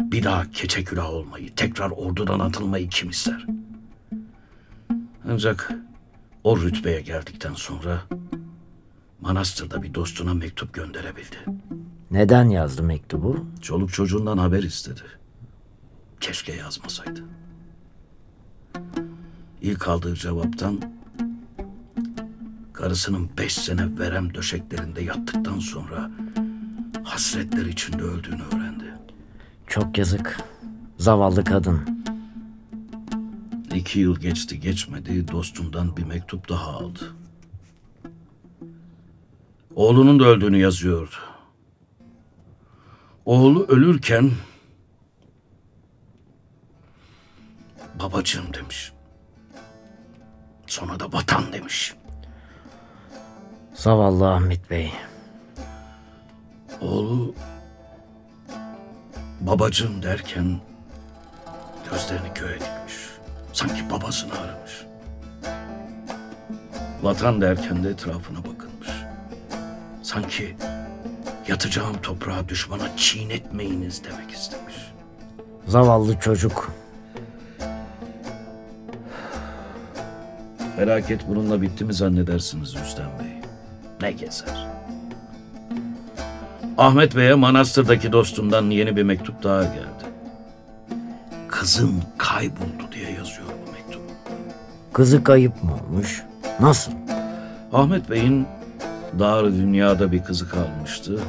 Bir 0.00 0.22
daha 0.22 0.50
keçe 0.50 0.84
külah 0.84 1.10
olmayı, 1.10 1.54
tekrar 1.54 1.90
ordudan 1.90 2.38
atılmayı 2.40 2.88
kim 2.88 3.10
ister? 3.10 3.46
Ancak 5.28 5.72
o 6.44 6.60
rütbeye 6.60 7.00
geldikten 7.00 7.54
sonra 7.54 8.02
manastırda 9.20 9.82
bir 9.82 9.94
dostuna 9.94 10.34
mektup 10.34 10.74
gönderebildi. 10.74 11.36
Neden 12.10 12.48
yazdı 12.48 12.82
mektubu? 12.82 13.46
Çoluk 13.62 13.92
çocuğundan 13.92 14.38
haber 14.38 14.62
istedi. 14.62 15.02
Keşke 16.20 16.52
yazmasaydı. 16.52 17.24
İlk 19.62 19.88
aldığı 19.88 20.14
cevaptan 20.14 20.80
karısının 22.72 23.30
beş 23.38 23.52
sene 23.54 23.98
verem 23.98 24.34
döşeklerinde 24.34 25.02
yattıktan 25.02 25.58
sonra 25.58 26.10
hasretler 27.04 27.66
içinde 27.66 28.02
öldüğünü 28.02 28.42
öğrendi. 28.42 28.94
Çok 29.66 29.98
yazık. 29.98 30.40
Zavallı 30.98 31.44
kadın. 31.44 32.04
İki 33.74 34.00
yıl 34.00 34.16
geçti 34.16 34.60
geçmedi 34.60 35.28
dostundan 35.28 35.96
bir 35.96 36.04
mektup 36.04 36.48
daha 36.48 36.70
aldı. 36.70 37.14
Oğlunun 39.74 40.20
da 40.20 40.24
öldüğünü 40.24 40.58
yazıyordu. 40.58 41.14
Oğlu 43.24 43.66
ölürken 43.66 44.30
babacığım 48.00 48.54
demiş. 48.54 48.92
Sonra 50.66 51.00
da 51.00 51.12
vatan 51.12 51.52
demiş. 51.52 51.94
Zavallı 53.74 54.34
Ahmet 54.34 54.70
Bey. 54.70 54.92
Oğlu 56.80 57.34
babacığım 59.40 60.02
derken 60.02 60.60
gözlerini 61.90 62.28
göğe 62.34 62.54
dikmiş. 62.54 62.94
Sanki 63.52 63.90
babasını 63.90 64.32
aramış. 64.40 64.86
Vatan 67.02 67.40
derken 67.40 67.84
de 67.84 67.88
etrafına 67.88 68.38
bakınmış. 68.38 68.88
Sanki 70.02 70.56
yatacağım 71.48 71.96
toprağa 72.02 72.48
düşmana 72.48 72.96
çiğnetmeyiniz 72.96 74.04
demek 74.04 74.30
istemiş. 74.30 74.74
Zavallı 75.66 76.18
çocuk. 76.18 76.72
Felaket 80.76 81.28
bununla 81.28 81.62
bitti 81.62 81.84
mi 81.84 81.94
zannedersiniz 81.94 82.74
Rüstem 82.76 83.10
Bey? 83.20 83.40
Ne 84.00 84.12
gezer? 84.12 84.63
Ahmet 86.78 87.16
Bey'e 87.16 87.34
manastırdaki 87.34 88.12
dostundan 88.12 88.70
yeni 88.70 88.96
bir 88.96 89.02
mektup 89.02 89.42
daha 89.42 89.62
geldi. 89.62 90.04
Kızım 91.48 92.02
kayboldu 92.18 92.92
diye 92.92 93.10
yazıyor 93.10 93.48
bu 93.66 93.72
mektup. 93.72 94.02
Kızı 94.92 95.24
kayıp 95.24 95.64
mı 95.64 95.70
olmuş? 95.74 96.22
Nasıl? 96.60 96.92
Ahmet 97.72 98.10
Bey'in 98.10 98.46
dar 99.18 99.52
dünyada 99.52 100.12
bir 100.12 100.24
kızı 100.24 100.48
kalmıştı. 100.48 101.20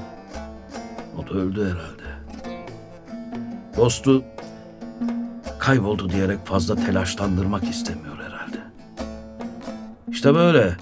O 1.18 1.30
da 1.30 1.40
öldü 1.40 1.62
herhalde. 1.64 2.16
Dostu 3.78 4.24
kayboldu 5.60 6.10
diyerek 6.10 6.46
fazla 6.46 6.76
telaşlandırmak 6.76 7.64
istemiyor 7.64 8.18
herhalde. 8.18 8.58
İşte 10.10 10.36
böyle. 10.36 10.78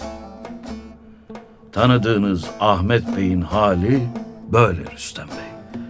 Tanıdığınız 1.72 2.46
Ahmet 2.60 3.18
Bey'in 3.18 3.42
hali 3.42 4.02
böyle 4.52 4.92
Rüstem 4.92 5.28
Bey. 5.28 5.82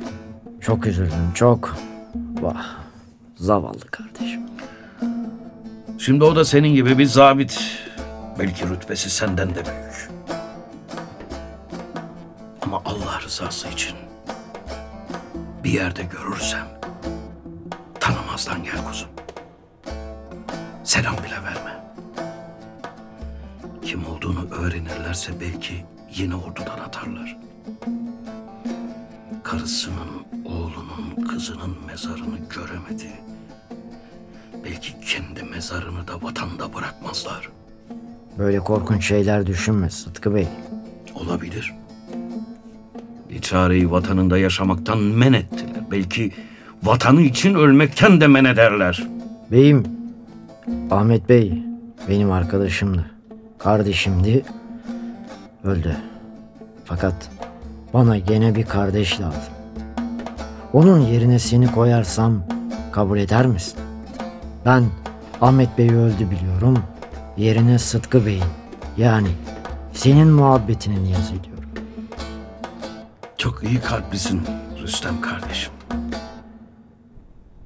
Çok 0.62 0.88
üzüldüm 0.88 1.32
çok. 1.34 1.76
Vah. 2.42 2.66
Zavallı 3.36 3.88
kardeşim. 3.92 4.42
Şimdi 6.00 6.24
o 6.24 6.36
da 6.36 6.46
senin 6.46 6.74
gibi 6.76 6.98
bir 6.98 7.06
zabit. 7.06 7.60
Belki 8.40 8.70
rütbesi 8.70 9.10
senden 9.10 9.50
de 9.50 9.66
büyük. 9.66 10.10
Ama 12.62 12.82
Allah 12.86 13.22
rızası 13.26 13.68
için 13.68 13.96
bir 15.64 15.70
yerde 15.72 16.04
görürsem 16.04 16.68
tanımazdan 18.00 18.64
gel 18.64 18.86
kuzum. 18.88 19.10
Selam 20.84 21.16
bile 21.18 21.44
verme. 21.44 21.84
Kim 23.82 24.06
olduğunu 24.08 24.50
öğrenirlerse 24.52 25.32
belki 25.42 25.86
yine 26.16 26.36
ordudan 26.36 26.80
atarlar. 26.80 27.38
Karısının, 29.54 30.26
oğlunun, 30.46 31.28
kızının 31.28 31.76
mezarını 31.88 32.38
göremedi. 32.56 33.12
Belki 34.66 34.94
kendi 35.02 35.44
mezarını 35.44 36.08
da 36.08 36.22
vatanda 36.22 36.74
bırakmazlar. 36.74 37.50
Böyle 38.38 38.60
korkunç 38.60 39.08
şeyler 39.08 39.48
düşünme 39.48 39.90
Sıtkı 39.90 40.36
Bey. 40.36 40.48
Olabilir. 41.16 41.74
Bir 43.30 43.42
çareyi 43.42 43.92
vatanında 43.92 44.38
yaşamaktan 44.38 44.98
men 44.98 45.34
ettiler. 45.34 45.84
Belki 45.92 46.32
vatanı 46.84 47.22
için 47.22 47.56
ölmekten 47.56 48.22
de 48.22 48.28
men 48.28 48.46
ederler. 48.46 49.08
Beyim, 49.52 49.84
Ahmet 50.92 51.30
Bey 51.30 51.64
benim 52.10 52.32
arkadaşımdı. 52.32 53.12
Kardeşimdi. 53.60 54.46
Öldü. 55.64 55.98
Fakat 56.86 57.30
bana 57.94 58.18
gene 58.18 58.56
bir 58.56 58.66
kardeş 58.66 59.22
lazım. 59.22 59.54
Onun 60.74 61.00
yerine 61.00 61.40
seni 61.40 61.72
koyarsam 61.72 62.44
kabul 62.92 63.18
eder 63.18 63.46
misin? 63.46 63.80
Ben 64.66 64.86
Ahmet 65.42 65.78
Bey 65.78 65.90
öldü 65.90 66.32
biliyorum. 66.32 66.84
Yerine 67.38 67.80
Sıtkı 67.80 68.26
Bey'in 68.26 68.44
yani 68.98 69.30
senin 69.94 70.28
muhabbetini 70.28 71.04
niyaz 71.04 71.32
ediyorum. 71.32 71.70
Çok 73.38 73.64
iyi 73.64 73.80
kalplisin 73.82 74.42
Rüstem 74.82 75.22
kardeşim. 75.22 75.74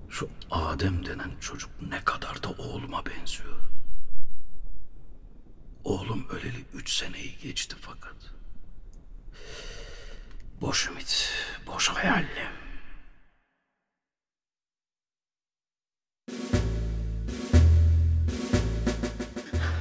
Şu 0.10 0.30
Adem 0.52 1.06
denen 1.06 1.32
çocuk 1.40 1.70
ne 1.90 2.00
kadar 2.06 2.44
da 2.44 2.50
oğluma 2.63 3.04
benziyor. 3.06 3.58
Oğlum 5.84 6.26
öleli 6.32 6.66
üç 6.74 6.89
seneyi 6.89 7.38
geçti 7.43 7.76
fakat. 7.82 8.37
Boş 10.62 10.88
ümit, 10.88 11.30
boş 11.68 11.89
hayal. 11.89 12.24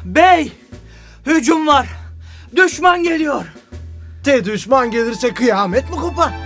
Bey! 0.04 0.52
Hücum 1.26 1.66
var. 1.66 1.88
Düşman 2.56 3.02
geliyor. 3.02 3.44
Te 4.24 4.44
düşman 4.44 4.90
gelirse 4.90 5.34
kıyamet 5.34 5.90
mi 5.90 5.96
kopar? 5.96 6.45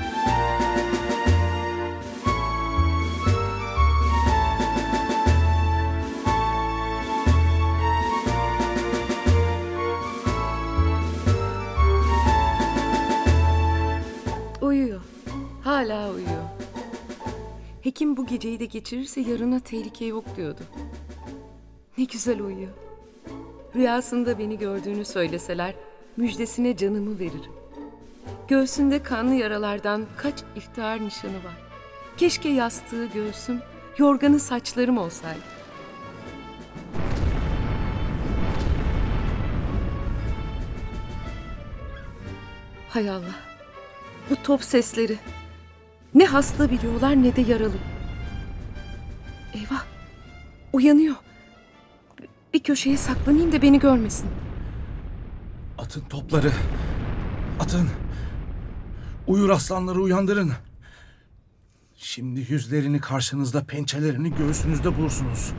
Hekim 17.90 18.16
bu 18.16 18.26
geceyi 18.26 18.60
de 18.60 18.64
geçirirse 18.64 19.20
yarına 19.20 19.60
tehlike 19.60 20.04
yok 20.04 20.24
diyordu. 20.36 20.60
Ne 21.98 22.04
güzel 22.04 22.40
uyuyor. 22.40 22.72
Rüyasında 23.74 24.38
beni 24.38 24.58
gördüğünü 24.58 25.04
söyleseler 25.04 25.74
müjdesine 26.16 26.76
canımı 26.76 27.18
veririm. 27.18 27.52
Göğsünde 28.48 29.02
kanlı 29.02 29.34
yaralardan 29.34 30.06
kaç 30.16 30.34
iftihar 30.56 31.04
nişanı 31.04 31.36
var. 31.36 31.56
Keşke 32.16 32.48
yastığı 32.48 33.06
göğsüm, 33.06 33.60
yorganı 33.98 34.40
saçlarım 34.40 34.98
olsaydı. 34.98 35.40
Hay 42.88 43.10
Allah. 43.10 43.40
Bu 44.30 44.36
top 44.42 44.64
sesleri. 44.64 45.18
Ne 46.14 46.26
hasta 46.26 46.70
biliyorlar 46.70 47.22
ne 47.22 47.36
de 47.36 47.40
yaralı. 47.40 47.76
Eyvah. 49.54 49.84
Uyanıyor. 50.72 51.14
Bir 52.54 52.62
köşeye 52.62 52.96
saklanayım 52.96 53.52
da 53.52 53.62
beni 53.62 53.78
görmesin. 53.78 54.30
Atın 55.78 56.00
topları. 56.00 56.52
Atın. 57.60 57.88
Uyur 59.26 59.50
aslanları 59.50 60.00
uyandırın. 60.00 60.52
Şimdi 61.96 62.46
yüzlerini 62.48 63.00
karşınızda, 63.00 63.64
pençelerini 63.64 64.34
göğsünüzde 64.34 64.96
bulursunuz. 64.96 65.52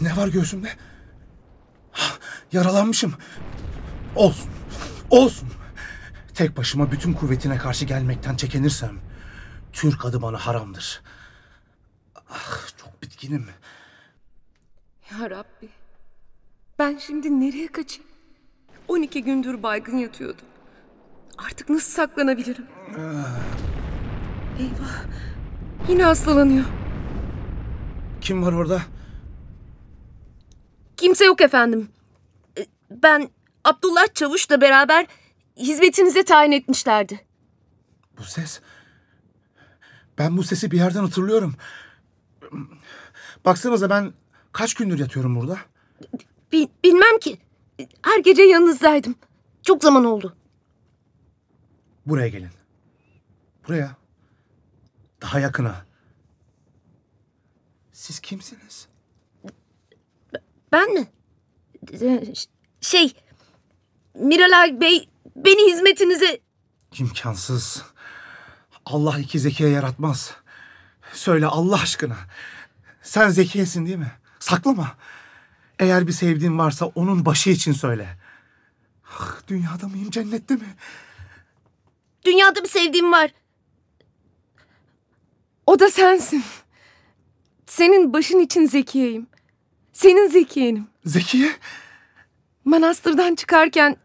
Ne 0.00 0.16
var 0.16 0.28
göğsümde? 0.28 0.68
Yaralanmışım. 2.52 3.14
Olsun. 4.16 4.50
Olsun. 5.10 5.48
Tek 6.38 6.56
başıma 6.56 6.92
bütün 6.92 7.12
kuvvetine 7.12 7.58
karşı 7.58 7.84
gelmekten 7.84 8.36
çekinirsem 8.36 8.98
Türk 9.72 10.04
adı 10.04 10.22
bana 10.22 10.38
haramdır. 10.38 11.02
Ah 12.30 12.68
çok 12.76 13.02
bitkinim. 13.02 13.46
Ya 15.10 15.30
Rabbi. 15.30 15.68
Ben 16.78 16.98
şimdi 16.98 17.40
nereye 17.40 17.68
kaçayım? 17.68 18.10
12 18.88 19.24
gündür 19.24 19.62
baygın 19.62 19.96
yatıyordum. 19.96 20.44
Artık 21.38 21.68
nasıl 21.68 21.90
saklanabilirim? 21.92 22.66
Eyvah. 24.58 25.04
Yine 25.88 26.04
hastalanıyor. 26.04 26.64
Kim 28.20 28.42
var 28.42 28.52
orada? 28.52 28.82
Kimse 30.96 31.24
yok 31.24 31.40
efendim. 31.40 31.88
E, 32.58 32.66
Ben 32.90 33.28
Abdullah 33.64 34.14
Çavuş'la 34.14 34.60
beraber 34.60 35.06
hizmetinize 35.58 36.24
tayin 36.24 36.52
etmişlerdi. 36.52 37.20
Bu 38.18 38.22
ses. 38.24 38.60
Ben 40.18 40.36
bu 40.36 40.42
sesi 40.42 40.70
bir 40.70 40.76
yerden 40.76 41.00
hatırlıyorum. 41.02 41.54
Baksanıza 43.44 43.90
ben 43.90 44.12
kaç 44.52 44.74
gündür 44.74 44.98
yatıyorum 44.98 45.36
burada? 45.40 45.58
Bi- 46.52 46.68
bilmem 46.84 47.18
ki. 47.20 47.38
Her 48.02 48.18
gece 48.18 48.42
yanınızdaydım. 48.42 49.14
Çok 49.62 49.82
zaman 49.82 50.04
oldu. 50.04 50.36
Buraya 52.06 52.28
gelin. 52.28 52.50
Buraya. 53.68 53.96
Daha 55.22 55.40
yakına. 55.40 55.86
Siz 57.92 58.20
kimsiniz? 58.20 58.88
Ben 60.72 60.92
mi? 60.94 61.06
E, 61.92 62.34
ş- 62.34 62.48
Şey, 62.80 63.12
Miralay 64.14 64.80
Bey 64.80 65.08
beni 65.44 65.72
hizmetinize... 65.72 66.40
İmkansız. 66.98 67.82
Allah 68.86 69.18
iki 69.18 69.38
zekiye 69.38 69.70
yaratmaz. 69.70 70.34
Söyle 71.12 71.46
Allah 71.46 71.80
aşkına. 71.80 72.16
Sen 73.02 73.28
zekiyesin 73.28 73.86
değil 73.86 73.96
mi? 73.96 74.12
Saklama. 74.38 74.96
Eğer 75.78 76.06
bir 76.06 76.12
sevdiğin 76.12 76.58
varsa 76.58 76.86
onun 76.86 77.24
başı 77.24 77.50
için 77.50 77.72
söyle. 77.72 78.18
Ah, 79.18 79.36
dünyada 79.48 79.88
mıyım 79.88 80.10
cennette 80.10 80.54
mi? 80.54 80.76
Dünyada 82.24 82.62
bir 82.64 82.68
sevdiğim 82.68 83.12
var. 83.12 83.30
O 85.66 85.78
da 85.78 85.90
sensin. 85.90 86.44
Senin 87.66 88.12
başın 88.12 88.38
için 88.38 88.66
zekiyeyim. 88.66 89.26
Senin 89.92 90.28
zekiyenim. 90.28 90.86
Zekiye? 91.04 91.52
Manastırdan 92.64 93.34
çıkarken 93.34 93.96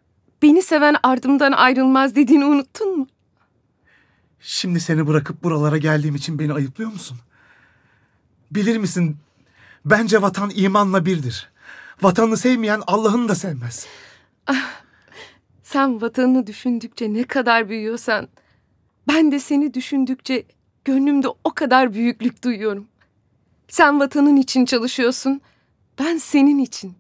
beni 0.43 0.61
seven 0.61 0.95
ardımdan 1.03 1.51
ayrılmaz 1.51 2.15
dediğini 2.15 2.45
unuttun 2.45 2.97
mu? 2.99 3.07
Şimdi 4.39 4.79
seni 4.79 5.07
bırakıp 5.07 5.43
buralara 5.43 5.77
geldiğim 5.77 6.15
için 6.15 6.39
beni 6.39 6.53
ayıplıyor 6.53 6.91
musun? 6.91 7.17
Bilir 8.51 8.77
misin? 8.77 9.17
Bence 9.85 10.21
vatan 10.21 10.51
imanla 10.55 11.05
birdir. 11.05 11.51
Vatanını 12.01 12.37
sevmeyen 12.37 12.81
Allah'ını 12.87 13.29
da 13.29 13.35
sevmez. 13.35 13.87
Sen 15.63 16.01
vatanını 16.01 16.47
düşündükçe 16.47 17.13
ne 17.13 17.23
kadar 17.23 17.69
büyüyorsan, 17.69 18.27
ben 19.07 19.31
de 19.31 19.39
seni 19.39 19.73
düşündükçe 19.73 20.43
gönlümde 20.85 21.27
o 21.43 21.53
kadar 21.53 21.93
büyüklük 21.93 22.43
duyuyorum. 22.43 22.87
Sen 23.67 23.99
vatanın 23.99 24.35
için 24.35 24.65
çalışıyorsun, 24.65 25.41
ben 25.99 26.17
senin 26.17 26.57
için. 26.57 26.95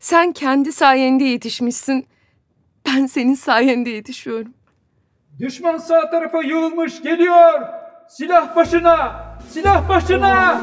Sen 0.00 0.32
kendi 0.32 0.72
sayende 0.72 1.24
yetişmişsin, 1.24 2.06
ben 2.86 3.06
senin 3.06 3.34
sayende 3.34 3.90
yetişiyorum. 3.90 4.52
Düşman 5.38 5.78
sağ 5.78 6.10
tarafa 6.10 6.42
yığılmış 6.42 7.02
geliyor. 7.02 7.62
Silah 8.08 8.56
başına. 8.56 9.24
Silah 9.52 9.88
başına. 9.88 10.60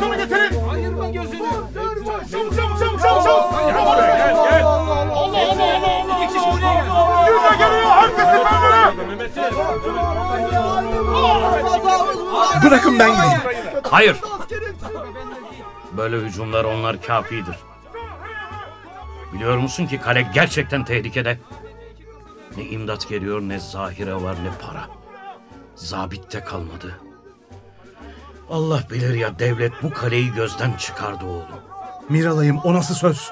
Sana 0.00 0.16
getirin. 0.16 0.68
Ayırma 0.74 1.08
gözünü. 1.10 1.42
Çabuk 2.32 2.54
çabuk 2.56 2.56
çabuk 2.56 3.00
çabuk 3.00 3.00
çabuk. 3.24 3.52
Gel 3.66 3.74
gel 3.74 4.34
gel. 4.50 4.64
Allah 4.64 4.94
Allah 4.94 5.38
Allah 5.38 5.76
Allah. 5.76 6.24
İki 6.24 6.34
kişi 6.34 6.46
buraya 6.52 6.74
gel. 6.74 6.86
Yürüme 7.28 7.56
geliyor. 7.58 7.90
Herkesi 7.90 8.38
böyle. 8.62 8.82
Bırakın 12.64 12.98
ben 12.98 13.10
gideyim. 13.10 13.40
Hayır. 13.90 14.16
Böyle 15.96 16.16
hücumlar 16.16 16.64
onlar 16.64 17.02
kafidir. 17.02 17.56
Biliyor 19.32 19.58
musun 19.58 19.86
ki 19.86 20.00
kale 20.00 20.26
gerçekten 20.34 20.84
tehlikede. 20.84 21.38
Ne 22.56 22.64
imdat 22.64 23.08
geliyor 23.08 23.40
ne 23.40 23.58
zahire 23.58 24.14
var 24.14 24.36
ne 24.44 24.50
para. 24.66 24.88
Zabit 25.74 26.32
de 26.32 26.44
kalmadı. 26.44 27.00
Allah 28.50 28.82
bilir 28.90 29.14
ya 29.14 29.38
devlet 29.38 29.72
bu 29.82 29.90
kaleyi 29.90 30.32
gözden 30.32 30.72
çıkardı 30.72 31.24
oğlum. 31.24 31.62
Miralay'ım 32.08 32.58
o 32.58 32.74
nasıl 32.74 32.94
söz? 32.94 33.30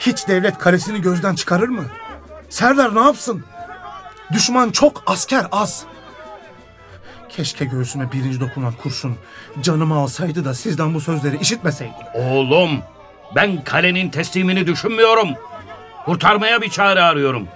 Hiç 0.00 0.28
devlet 0.28 0.58
kalesini 0.58 1.00
gözden 1.02 1.34
çıkarır 1.34 1.68
mı? 1.68 1.84
Serdar 2.48 2.94
ne 2.94 3.00
yapsın? 3.00 3.44
Düşman 4.32 4.70
çok 4.70 5.02
asker 5.06 5.46
az. 5.52 5.84
Keşke 7.28 7.64
göğsüme 7.64 8.12
birinci 8.12 8.40
dokunan 8.40 8.72
kurşun 8.72 9.16
canımı 9.60 9.94
alsaydı 9.94 10.44
da 10.44 10.54
sizden 10.54 10.94
bu 10.94 11.00
sözleri 11.00 11.38
işitmeseydim. 11.38 11.94
Oğlum 12.14 12.70
ben 13.36 13.64
kalenin 13.64 14.10
teslimini 14.10 14.66
düşünmüyorum. 14.66 15.28
Kurtarmaya 16.04 16.62
bir 16.62 16.70
çare 16.70 17.02
arıyorum. 17.02 17.48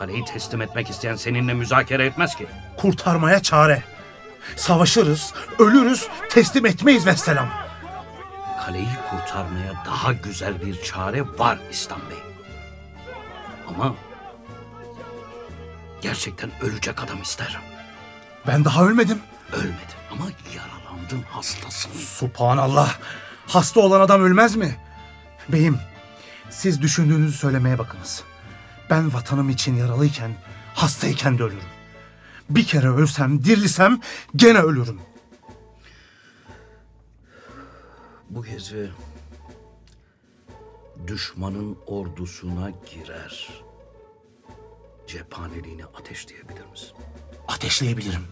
Kaleyi 0.00 0.24
teslim 0.24 0.62
etmek 0.62 0.90
isteyen 0.90 1.16
seninle 1.16 1.54
müzakere 1.54 2.06
etmez 2.06 2.34
ki. 2.36 2.46
Kurtarmaya 2.76 3.42
çare. 3.42 3.82
Savaşırız, 4.56 5.34
ölürüz, 5.58 6.08
teslim 6.30 6.66
etmeyiz 6.66 7.06
vesselam. 7.06 7.48
Kaleyi 8.64 8.88
kurtarmaya 9.10 9.72
daha 9.86 10.12
güzel 10.12 10.62
bir 10.66 10.82
çare 10.82 11.22
var 11.38 11.58
İslam 11.70 12.00
Bey. 12.10 12.18
Ama 13.68 13.94
gerçekten 16.02 16.50
ölecek 16.60 17.02
adam 17.02 17.22
ister. 17.22 17.60
Ben 18.46 18.64
daha 18.64 18.84
ölmedim. 18.84 19.18
Ölmedin 19.52 20.00
ama 20.12 20.24
yaralandın 20.56 21.22
hastasın. 21.30 21.92
Subhanallah. 21.92 22.98
Hasta 23.46 23.80
olan 23.80 24.00
adam 24.00 24.22
ölmez 24.22 24.56
mi? 24.56 24.76
Beyim, 25.48 25.78
siz 26.50 26.82
düşündüğünüzü 26.82 27.38
söylemeye 27.38 27.78
bakınız. 27.78 28.29
Ben 28.90 29.12
vatanım 29.12 29.50
için 29.50 29.76
yaralıyken, 29.76 30.30
hastayken 30.74 31.38
de 31.38 31.42
ölürüm. 31.42 31.68
Bir 32.50 32.66
kere 32.66 32.88
ölsem, 32.88 33.44
dirilisem 33.44 34.00
gene 34.36 34.58
ölürüm. 34.58 35.00
Bu 38.30 38.44
gezi 38.44 38.90
düşmanın 41.06 41.78
ordusuna 41.86 42.70
girer. 42.70 43.48
Cephaneliğini 45.06 45.84
ateşleyebilir 45.84 46.66
misin? 46.66 46.90
Ateşleyebilirim. 47.48 48.24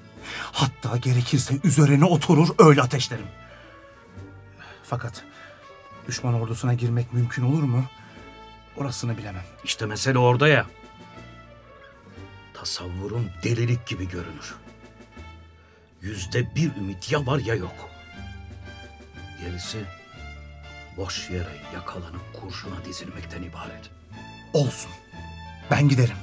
Hatta 0.52 0.96
gerekirse 0.96 1.54
üzerine 1.64 2.04
oturur 2.04 2.48
öyle 2.58 2.82
ateşlerim. 2.82 3.26
Fakat 4.82 5.24
düşman 6.08 6.34
ordusuna 6.34 6.74
girmek 6.74 7.12
mümkün 7.12 7.42
olur 7.42 7.62
mu? 7.62 7.84
Orasını 8.78 9.18
bilemem. 9.18 9.44
İşte 9.64 9.86
mesele 9.86 10.18
orada 10.18 10.48
ya. 10.48 10.66
Tasavvurun 12.54 13.30
delilik 13.42 13.86
gibi 13.86 14.08
görünür. 14.08 14.54
Yüzde 16.02 16.54
bir 16.54 16.76
ümit 16.76 17.12
ya 17.12 17.26
var 17.26 17.38
ya 17.38 17.54
yok. 17.54 17.90
Gerisi 19.40 19.78
boş 20.96 21.30
yere 21.30 21.56
yakalanıp 21.74 22.34
kurşuna 22.40 22.84
dizilmekten 22.84 23.42
ibaret. 23.42 23.90
Olsun. 24.52 24.90
Ben 25.70 25.88
giderim. 25.88 26.16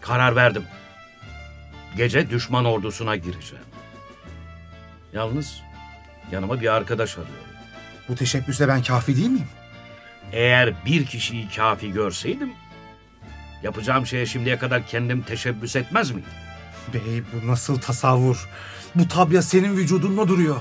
Karar 0.00 0.36
verdim. 0.36 0.64
Gece 1.96 2.30
düşman 2.30 2.64
ordusuna 2.64 3.16
gireceğim. 3.16 3.64
Yalnız 5.12 5.60
yanıma 6.32 6.60
bir 6.60 6.68
arkadaş 6.74 7.18
arıyorum. 7.18 7.44
Bu 8.08 8.14
teşebbüse 8.14 8.68
ben 8.68 8.82
kafi 8.82 9.16
değil 9.16 9.28
miyim? 9.30 9.48
Eğer 10.32 10.74
bir 10.86 11.06
kişiyi 11.06 11.48
kafi 11.56 11.92
görseydim, 11.92 12.52
yapacağım 13.62 14.06
şeye 14.06 14.26
şimdiye 14.26 14.58
kadar 14.58 14.86
kendim 14.86 15.22
teşebbüs 15.22 15.76
etmez 15.76 16.10
miydim? 16.10 16.30
Bey 16.94 17.22
bu 17.32 17.46
nasıl 17.46 17.80
tasavvur? 17.80 18.48
Bu 18.94 19.08
tabya 19.08 19.42
senin 19.42 19.76
vücudunda 19.76 20.28
duruyor. 20.28 20.60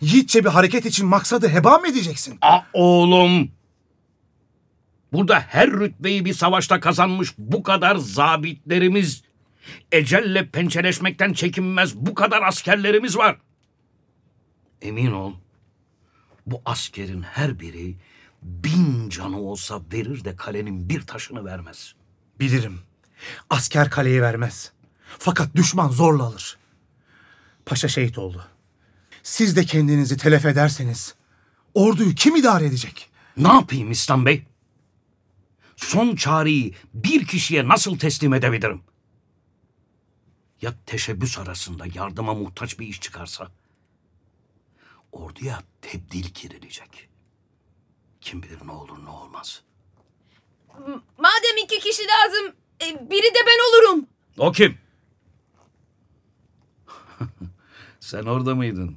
Yiğitçe 0.00 0.44
bir 0.44 0.50
hareket 0.50 0.86
için 0.86 1.06
maksadı 1.06 1.48
heba 1.48 1.78
mı 1.78 1.88
edeceksin? 1.88 2.38
A 2.42 2.60
oğlum! 2.72 3.50
Burada 5.12 5.40
her 5.40 5.70
rütbeyi 5.70 6.24
bir 6.24 6.34
savaşta 6.34 6.80
kazanmış 6.80 7.34
bu 7.38 7.62
kadar 7.62 7.96
zabitlerimiz, 7.96 9.22
ecelle 9.92 10.48
pençeleşmekten 10.48 11.32
çekinmez 11.32 11.96
bu 11.96 12.14
kadar 12.14 12.42
askerlerimiz 12.42 13.16
var. 13.16 13.36
Emin 14.82 15.12
ol, 15.12 15.32
bu 16.46 16.62
askerin 16.64 17.22
her 17.22 17.60
biri 17.60 17.94
bin 18.42 19.08
canı 19.08 19.40
olsa 19.40 19.80
verir 19.92 20.24
de 20.24 20.36
kalenin 20.36 20.88
bir 20.88 21.02
taşını 21.02 21.44
vermez. 21.44 21.94
Bilirim. 22.40 22.80
Asker 23.50 23.90
kaleyi 23.90 24.22
vermez. 24.22 24.72
Fakat 25.18 25.54
düşman 25.54 25.88
zorla 25.88 26.22
alır. 26.22 26.58
Paşa 27.66 27.88
şehit 27.88 28.18
oldu. 28.18 28.46
Siz 29.22 29.56
de 29.56 29.64
kendinizi 29.64 30.16
telef 30.16 30.46
ederseniz 30.46 31.14
orduyu 31.74 32.14
kim 32.14 32.36
idare 32.36 32.66
edecek? 32.66 33.10
Ne 33.36 33.48
yapayım 33.48 33.90
İslam 33.90 34.26
Bey? 34.26 34.44
Son 35.76 36.16
çareyi 36.16 36.74
bir 36.94 37.26
kişiye 37.26 37.68
nasıl 37.68 37.98
teslim 37.98 38.34
edebilirim? 38.34 38.82
Ya 40.62 40.74
teşebbüs 40.86 41.38
arasında 41.38 41.84
yardıma 41.94 42.34
muhtaç 42.34 42.78
bir 42.78 42.86
iş 42.86 43.00
çıkarsa? 43.00 43.48
Orduya 45.12 45.62
tebdil 45.80 46.24
girilecek. 46.24 47.09
Kim 48.20 48.42
bilir 48.42 48.58
ne 48.66 48.72
olur 48.72 49.04
ne 49.04 49.08
olmaz. 49.10 49.62
Madem 51.18 51.56
iki 51.64 51.78
kişi 51.80 52.02
lazım, 52.02 52.52
e, 52.82 53.10
biri 53.10 53.34
de 53.34 53.38
ben 53.46 53.68
olurum. 53.68 54.06
O 54.38 54.52
kim? 54.52 54.78
Sen 58.00 58.22
orada 58.22 58.54
mıydın? 58.54 58.96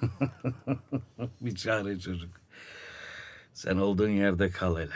bir 1.40 1.56
çare 1.56 2.00
çocuk. 2.00 2.30
Sen 3.54 3.76
olduğun 3.76 4.08
yerde 4.08 4.50
kal 4.50 4.76
hele. 4.78 4.94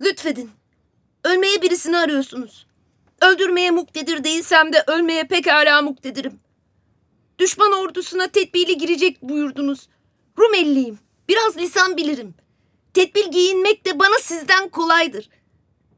Lütfedin. 0.00 0.50
Ölmeye 1.24 1.62
birisini 1.62 1.96
arıyorsunuz. 1.96 2.66
Öldürmeye 3.22 3.70
muktedir 3.70 4.24
değilsem 4.24 4.72
de 4.72 4.84
ölmeye 4.86 5.24
pekala 5.24 5.82
muktedirim. 5.82 6.40
Düşman 7.38 7.72
ordusuna 7.72 8.26
tedbirli 8.28 8.78
girecek 8.78 9.22
buyurdunuz. 9.22 9.88
Rumelliyim. 10.38 10.98
Biraz 11.30 11.56
lisan 11.58 11.96
bilirim. 11.96 12.34
Tedbir 12.94 13.26
giyinmek 13.26 13.86
de 13.86 13.98
bana 13.98 14.18
sizden 14.22 14.68
kolaydır. 14.68 15.28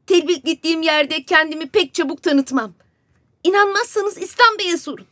Tedbir 0.07 0.43
gittiğim 0.43 0.81
yerde 0.81 1.23
kendimi 1.23 1.69
pek 1.69 1.93
çabuk 1.93 2.23
tanıtmam. 2.23 2.73
İnanmazsanız 3.43 4.17
İslam 4.17 4.57
Bey'e 4.59 4.77
sorun. 4.77 5.05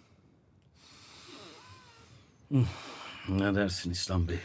Ne 3.30 3.56
dersin 3.56 3.92
İslam 3.92 4.28
Bey? 4.28 4.40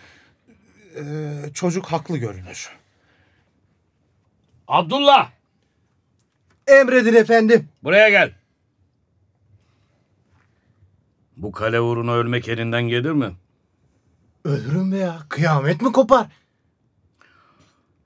Ee, 0.96 1.50
çocuk 1.54 1.86
haklı 1.86 2.16
görünür. 2.18 2.70
Abdullah 4.68 5.30
Emredin 6.66 7.14
efendim. 7.14 7.68
buraya 7.82 8.08
gel. 8.08 8.32
Bu 11.36 11.52
kale 11.52 11.80
uğruna 11.80 12.12
ölmek 12.14 12.48
elinden 12.48 12.82
gelir 12.82 13.10
mi? 13.10 13.36
Ölürüm 14.46 14.92
be 14.92 14.96
ya. 14.96 15.22
Kıyamet 15.28 15.82
mi 15.82 15.92
kopar? 15.92 16.26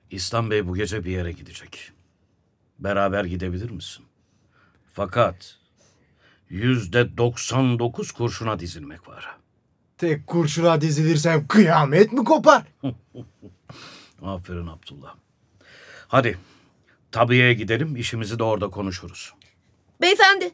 İslam 0.09 0.51
Bey 0.51 0.67
bu 0.67 0.75
gece 0.75 1.05
bir 1.05 1.11
yere 1.11 1.31
gidecek. 1.31 1.91
Beraber 2.79 3.25
gidebilir 3.25 3.69
misin? 3.69 4.05
Fakat 4.93 5.57
yüzde 6.49 7.17
99 7.17 8.11
kurşuna 8.11 8.59
dizilmek 8.59 9.07
var. 9.07 9.37
Tek 9.97 10.27
kurşuna 10.27 10.81
dizilirsem 10.81 11.47
kıyamet 11.47 12.13
mi 12.13 12.23
kopar? 12.23 12.63
Aferin 14.21 14.67
Abdullah. 14.67 15.15
Hadi 16.07 16.37
tabiyeye 17.11 17.53
gidelim 17.53 17.95
işimizi 17.95 18.39
de 18.39 18.43
orada 18.43 18.69
konuşuruz. 18.69 19.33
Beyefendi, 20.01 20.51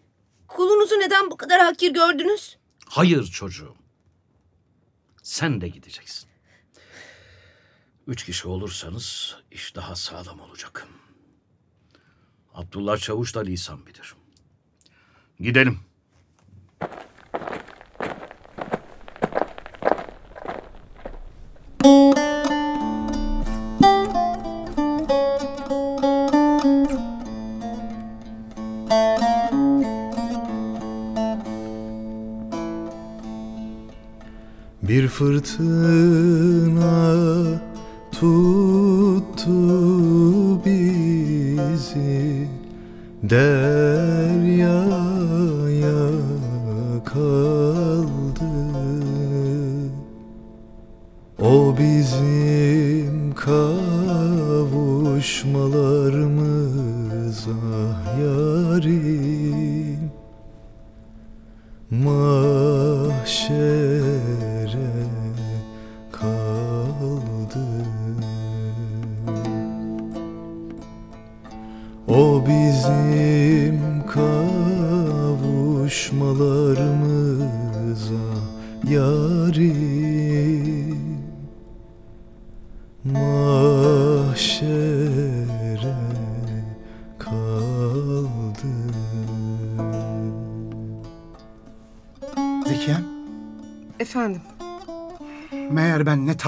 kulunuzu 0.48 0.96
neden 0.96 1.32
bu 1.32 1.38
kadar 1.38 1.62
hakir 1.62 1.94
gördünüz? 1.94 2.58
Hayır 2.86 3.24
çocuğum. 3.24 3.76
Sen 5.28 5.62
de 5.62 5.68
gideceksin. 5.68 6.30
Üç 8.08 8.26
kişi 8.26 8.48
olursanız 8.48 9.38
iş 9.52 9.76
daha 9.76 9.96
sağlam 9.96 10.40
olacak. 10.40 10.88
Abdullah 12.54 12.98
Çavuş 12.98 13.36
da 13.36 13.40
lisan 13.40 13.86
bilir. 13.86 14.16
Gidelim. 15.40 15.80
Bir 35.48 35.54
fırtına 35.54 37.14
tuttu 38.12 39.46
bizi. 40.66 42.48
Deryaya 43.24 43.77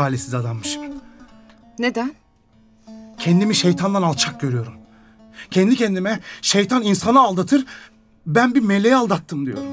talihsiz 0.09 0.33
adammışım. 0.33 0.83
neden? 1.79 2.11
Kendimi 3.17 3.55
şeytandan 3.55 4.01
alçak 4.01 4.39
görüyorum. 4.41 4.73
Kendi 5.51 5.75
kendime 5.75 6.19
şeytan 6.41 6.83
insanı 6.83 7.19
aldatır, 7.19 7.65
ben 8.25 8.55
bir 8.55 8.61
meleği 8.61 8.95
aldattım 8.95 9.45
diyorum. 9.45 9.63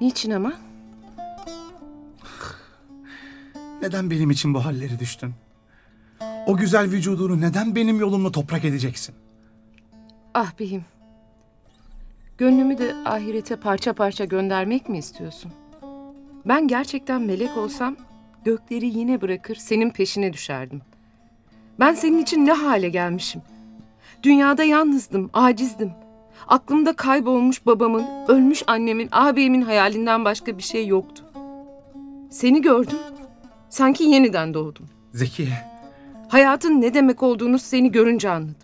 Niçin 0.00 0.30
ama? 0.30 0.52
Neden 3.82 4.10
benim 4.10 4.30
için 4.30 4.54
bu 4.54 4.64
halleri 4.64 4.98
düştün? 4.98 5.34
O 6.46 6.56
güzel 6.56 6.90
vücudunu 6.90 7.40
neden 7.40 7.74
benim 7.74 8.00
yolumla 8.00 8.32
toprak 8.32 8.64
edeceksin? 8.64 9.14
Ah 10.34 10.58
beyim. 10.58 10.84
Gönlümü 12.38 12.78
de 12.78 12.94
ahirete 13.04 13.56
parça 13.56 13.92
parça 13.92 14.24
göndermek 14.24 14.88
mi 14.88 14.98
istiyorsun? 14.98 15.52
Ben 16.44 16.68
gerçekten 16.68 17.22
melek 17.22 17.56
olsam 17.56 17.96
gökleri 18.44 18.86
yine 18.98 19.20
bırakır 19.20 19.54
senin 19.54 19.90
peşine 19.90 20.32
düşerdim. 20.32 20.82
Ben 21.80 21.94
senin 21.94 22.18
için 22.18 22.46
ne 22.46 22.52
hale 22.52 22.88
gelmişim? 22.88 23.42
Dünyada 24.22 24.64
yalnızdım, 24.64 25.30
acizdim. 25.32 25.92
Aklımda 26.48 26.92
kaybolmuş 26.92 27.66
babamın, 27.66 28.06
ölmüş 28.28 28.62
annemin, 28.66 29.08
ağabeyimin 29.12 29.62
hayalinden 29.62 30.24
başka 30.24 30.58
bir 30.58 30.62
şey 30.62 30.86
yoktu. 30.86 31.24
Seni 32.30 32.62
gördüm. 32.62 32.98
Sanki 33.68 34.04
yeniden 34.04 34.54
doğdum. 34.54 34.86
Zekiye, 35.14 35.70
Hayatın 36.28 36.80
ne 36.80 36.94
demek 36.94 37.22
olduğunu 37.22 37.58
seni 37.58 37.92
görünce 37.92 38.30
anladım. 38.30 38.54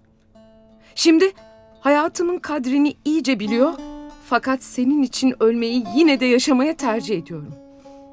Şimdi 0.95 1.33
hayatımın 1.81 2.39
kadrini 2.39 2.95
iyice 3.05 3.41
biliyor, 3.41 3.72
Fakat 4.29 4.62
senin 4.62 5.03
için 5.03 5.43
ölmeyi 5.43 5.85
yine 5.95 6.20
de 6.20 6.27
yaşamaya 6.27 6.77
tercih 6.77 7.18
ediyorum. 7.18 7.55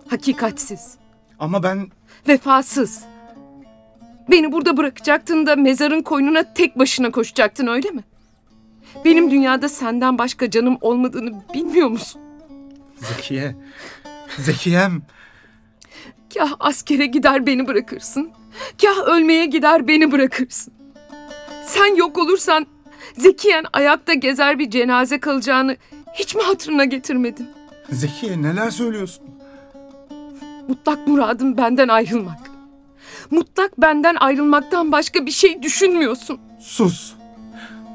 Hakikatsiz, 0.07 0.97
Ama 1.43 1.63
ben 1.63 1.87
vefasız. 2.27 3.03
Beni 4.31 4.51
burada 4.51 4.77
bırakacaktın 4.77 5.45
da 5.45 5.55
mezarın 5.55 6.01
koynuna 6.01 6.53
tek 6.53 6.79
başına 6.79 7.11
koşacaktın 7.11 7.67
öyle 7.67 7.91
mi? 7.91 8.03
Benim 9.05 9.31
dünyada 9.31 9.69
senden 9.69 10.17
başka 10.17 10.49
canım 10.49 10.77
olmadığını 10.81 11.31
bilmiyor 11.53 11.87
musun? 11.87 12.21
Zekiye, 13.01 13.55
Zekiyem. 14.37 15.01
Kah 16.33 16.53
askere 16.59 17.05
gider 17.05 17.45
beni 17.45 17.67
bırakırsın. 17.67 18.31
Kah 18.81 19.07
ölmeye 19.07 19.45
gider 19.45 19.87
beni 19.87 20.11
bırakırsın. 20.11 20.73
Sen 21.65 21.95
yok 21.95 22.17
olursan 22.17 22.67
Zekiyen 23.17 23.65
ayakta 23.73 24.13
gezer 24.13 24.59
bir 24.59 24.69
cenaze 24.69 25.19
kalacağını 25.19 25.77
hiç 26.13 26.35
mi 26.35 26.41
hatırına 26.41 26.85
getirmedin? 26.85 27.49
Zekiye 27.91 28.41
neler 28.41 28.69
söylüyorsun? 28.71 29.33
Mutlak 30.67 31.07
muradım 31.07 31.57
benden 31.57 31.87
ayrılmak. 31.87 32.51
Mutlak 33.31 33.81
benden 33.81 34.15
ayrılmaktan 34.15 34.91
başka 34.91 35.25
bir 35.25 35.31
şey 35.31 35.63
düşünmüyorsun. 35.63 36.39
Sus. 36.59 37.13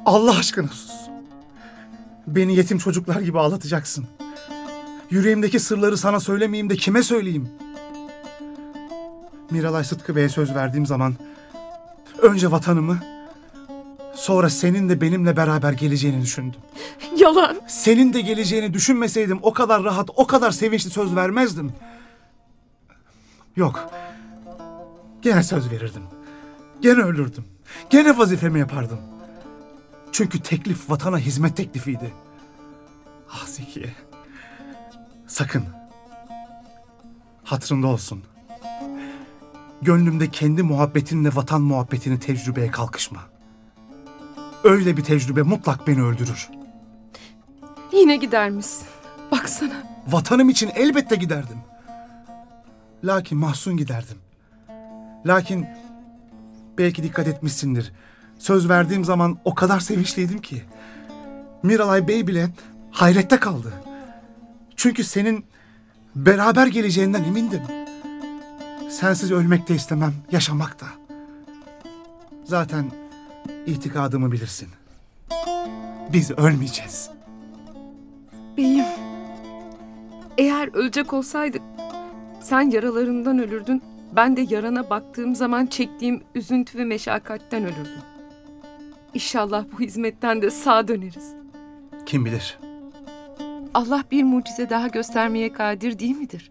Allah 0.07 0.39
aşkına 0.39 0.69
sus. 0.69 0.93
Beni 2.27 2.57
yetim 2.57 2.79
çocuklar 2.79 3.21
gibi 3.21 3.39
ağlatacaksın. 3.39 4.07
Yüreğimdeki 5.11 5.61
sırları 5.61 5.97
sana 5.97 6.21
söylemeyeyim 6.21 6.71
de 6.71 6.77
kime 6.77 7.03
söyleyeyim? 7.03 7.49
Miralay 9.51 9.85
Sıtkı 9.85 10.17
Bey'e 10.17 10.29
söz 10.29 10.55
verdiğim 10.55 10.87
zaman 10.87 11.15
önce 12.23 12.51
vatanımı 12.51 12.99
sonra 14.15 14.51
senin 14.51 14.89
de 14.89 15.01
benimle 15.01 15.37
beraber 15.37 15.73
geleceğini 15.73 16.23
düşündüm. 16.23 16.61
Yalan. 17.17 17.57
Senin 17.69 18.13
de 18.13 18.21
geleceğini 18.21 18.75
düşünmeseydim 18.75 19.39
o 19.43 19.53
kadar 19.53 19.85
rahat, 19.85 20.11
o 20.17 20.27
kadar 20.27 20.51
sevinçli 20.51 20.91
söz 20.91 21.17
vermezdim. 21.17 21.73
Yok. 23.59 23.91
Gene 25.23 25.43
söz 25.43 25.71
verirdim. 25.71 26.03
Gene 26.81 27.01
ölürdüm. 27.01 27.45
Gene 27.91 28.19
vazifemi 28.19 28.59
yapardım. 28.59 28.99
Çünkü 30.13 30.41
teklif 30.43 30.91
vatana 30.91 31.19
hizmet 31.19 31.57
teklifiydi. 31.57 32.15
Ah 33.31 33.47
Zekiye. 33.47 33.95
Sakın. 35.27 35.65
Hatırında 37.45 37.87
olsun. 37.87 38.25
Gönlümde 39.83 40.31
kendi 40.31 40.63
muhabbetinle 40.63 41.35
vatan 41.35 41.63
muhabbetini 41.63 42.19
tecrübeye 42.21 42.71
kalkışma. 42.71 43.21
Öyle 44.65 44.97
bir 44.97 45.05
tecrübe 45.05 45.43
mutlak 45.43 45.87
beni 45.87 46.03
öldürür. 46.03 46.49
Yine 47.93 48.17
gider 48.17 48.51
misin? 48.51 48.87
Baksana. 49.31 49.83
Vatanım 50.07 50.49
için 50.49 50.71
elbette 50.75 51.17
giderdim. 51.17 51.59
Lakin 53.05 53.39
mahzun 53.39 53.77
giderdim. 53.77 54.17
Lakin 55.27 55.67
belki 56.79 57.03
dikkat 57.03 57.29
etmişsindir. 57.29 57.93
Söz 58.39 58.69
verdiğim 58.69 59.05
zaman 59.05 59.39
o 59.45 59.55
kadar 59.55 59.81
sevinçliydim 59.81 60.41
ki. 60.41 60.63
Miralay 61.63 62.09
Bey 62.09 62.27
bile 62.27 62.49
hayrette 62.91 63.37
kaldı. 63.41 63.73
Çünkü 64.77 65.05
senin 65.05 65.45
beraber 66.17 66.67
geleceğinden 66.67 67.25
emindim. 67.25 67.63
Sensiz 68.91 69.33
ölmek 69.33 69.69
de 69.69 69.75
istemem, 69.75 70.15
yaşamak 70.33 70.81
da. 70.81 70.87
Zaten 72.45 72.91
itikadımı 73.67 74.33
bilirsin. 74.33 74.69
Biz 76.13 76.31
ölmeyeceğiz. 76.31 77.11
Beyim. 78.57 78.85
Eğer 80.39 80.75
ölecek 80.75 81.13
olsaydık 81.13 81.63
sen 82.41 82.71
yaralarından 82.71 83.39
ölürdün. 83.39 83.83
Ben 84.17 84.37
de 84.37 84.47
yarana 84.49 84.91
baktığım 84.91 85.35
zaman 85.35 85.67
çektiğim 85.67 86.23
üzüntü 86.35 86.79
ve 86.79 86.85
meşakkatten 86.85 87.65
ölürdüm. 87.65 88.03
İnşallah 89.15 89.65
bu 89.73 89.81
hizmetten 89.81 90.43
de 90.43 90.51
sağ 90.51 90.89
döneriz. 90.89 91.33
Kim 92.07 92.25
bilir? 92.25 92.59
Allah 93.75 94.05
bir 94.11 94.23
mucize 94.23 94.71
daha 94.71 94.89
göstermeye 94.89 95.53
kadir 95.53 95.99
değil 95.99 96.17
midir? 96.17 96.51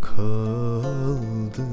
kaldı 0.00 1.64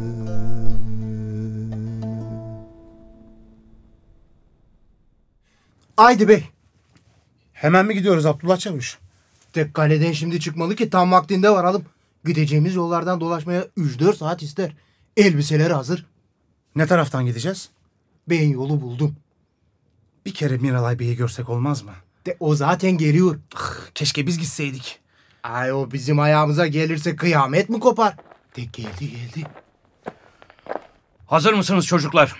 Haydi 5.97 6.27
bey. 6.27 6.43
Hemen 7.53 7.85
mi 7.85 7.93
gidiyoruz 7.93 8.25
Abdullah 8.25 8.57
Çavuş? 8.57 8.99
Tek 9.53 9.73
kaleden 9.73 10.11
şimdi 10.11 10.39
çıkmalı 10.39 10.75
ki 10.75 10.89
tam 10.89 11.11
vaktinde 11.11 11.49
varalım. 11.49 11.85
Gideceğimiz 12.25 12.75
yollardan 12.75 13.21
dolaşmaya 13.21 13.61
3-4 13.77 14.15
saat 14.15 14.41
ister. 14.43 14.75
Elbiseler 15.17 15.71
hazır. 15.71 16.05
Ne 16.75 16.87
taraftan 16.87 17.25
gideceğiz? 17.25 17.69
Ben 18.29 18.49
yolu 18.49 18.81
buldum. 18.81 19.15
Bir 20.25 20.33
kere 20.33 20.57
Miralay 20.57 20.99
Bey'i 20.99 21.15
görsek 21.15 21.49
olmaz 21.49 21.83
mı? 21.83 21.91
De 22.25 22.37
o 22.39 22.55
zaten 22.55 22.91
geliyor. 22.91 23.39
Keşke 23.95 24.27
biz 24.27 24.37
gitseydik. 24.37 24.99
Ay 25.43 25.73
o 25.73 25.91
bizim 25.91 26.19
ayağımıza 26.19 26.67
gelirse 26.67 27.15
kıyamet 27.15 27.69
mi 27.69 27.79
kopar? 27.79 28.15
De 28.55 28.61
geldi 28.61 29.11
geldi. 29.11 29.47
Hazır 31.27 31.53
mısınız 31.53 31.85
çocuklar? 31.85 32.35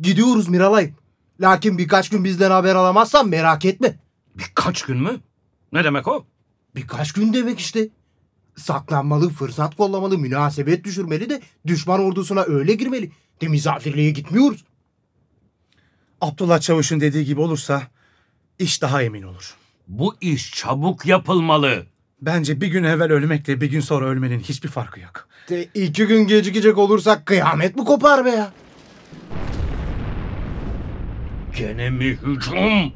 Gidiyoruz 0.00 0.48
Miralay. 0.48 0.92
Lakin 1.40 1.78
birkaç 1.78 2.08
gün 2.10 2.24
bizden 2.24 2.50
haber 2.50 2.74
alamazsan 2.74 3.28
merak 3.28 3.64
etme. 3.64 3.96
Birkaç 4.34 4.82
gün 4.82 5.02
mü? 5.02 5.20
Ne 5.72 5.84
demek 5.84 6.08
o? 6.08 6.26
Birkaç 6.78 7.12
gün 7.12 7.32
demek 7.32 7.58
işte. 7.58 7.88
Saklanmalı, 8.56 9.30
fırsat 9.30 9.76
kollamalı, 9.76 10.18
münasebet 10.18 10.84
düşürmeli 10.84 11.30
de 11.30 11.40
düşman 11.66 12.00
ordusuna 12.00 12.44
öyle 12.46 12.74
girmeli. 12.74 13.10
De 13.40 13.48
misafirliğe 13.48 14.10
gitmiyoruz. 14.10 14.64
Abdullah 16.20 16.60
Çavuş'un 16.60 17.00
dediği 17.00 17.24
gibi 17.24 17.40
olursa 17.40 17.82
iş 18.58 18.82
daha 18.82 19.02
emin 19.02 19.22
olur. 19.22 19.54
Bu 19.88 20.14
iş 20.20 20.54
çabuk 20.54 21.06
yapılmalı. 21.06 21.86
Bence 22.22 22.60
bir 22.60 22.66
gün 22.66 22.84
evvel 22.84 23.12
ölmekle 23.12 23.60
bir 23.60 23.70
gün 23.70 23.80
sonra 23.80 24.06
ölmenin 24.06 24.40
hiçbir 24.40 24.68
farkı 24.68 25.00
yok. 25.00 25.28
De 25.48 25.64
iki 25.74 26.06
gün 26.06 26.26
gecikecek 26.26 26.78
olursak 26.78 27.26
kıyamet 27.26 27.76
mi 27.76 27.84
kopar 27.84 28.24
be 28.24 28.30
ya? 28.30 28.52
Gene 31.56 31.90
mi 31.90 32.04
hücum? 32.04 32.92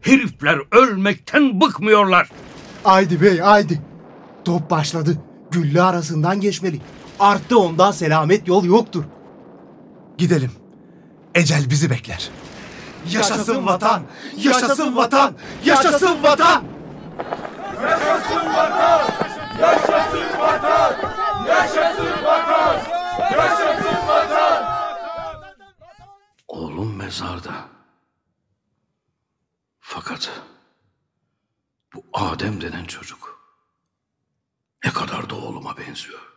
Herifler 0.00 0.58
ölmekten 0.72 1.60
bıkmıyorlar. 1.60 2.28
Haydi 2.84 3.20
bey 3.20 3.38
haydi. 3.38 3.82
Top 4.44 4.70
başladı. 4.70 5.16
Gülle 5.50 5.82
arasından 5.82 6.40
geçmeli. 6.40 6.80
Arttı 7.20 7.58
ondan 7.58 7.92
selamet 7.92 8.48
yol 8.48 8.64
yoktur. 8.64 9.04
Gidelim. 10.18 10.52
Ecel 11.34 11.70
bizi 11.70 11.90
bekler. 11.90 12.30
Yaşasın 13.10 13.66
vatan! 13.66 14.02
Yaşasın 14.36 14.96
vatan! 14.96 15.34
Yaşasın 15.64 16.22
vatan! 16.22 16.64
Oğlum 26.48 26.96
mezarda. 26.96 27.52
Fakat 29.80 30.30
bu 31.94 32.04
Adem 32.12 32.60
denen 32.60 32.84
çocuk 32.84 33.42
ne 34.84 34.90
kadar 34.92 35.30
da 35.30 35.34
oğluma 35.34 35.76
benziyor. 35.76 36.32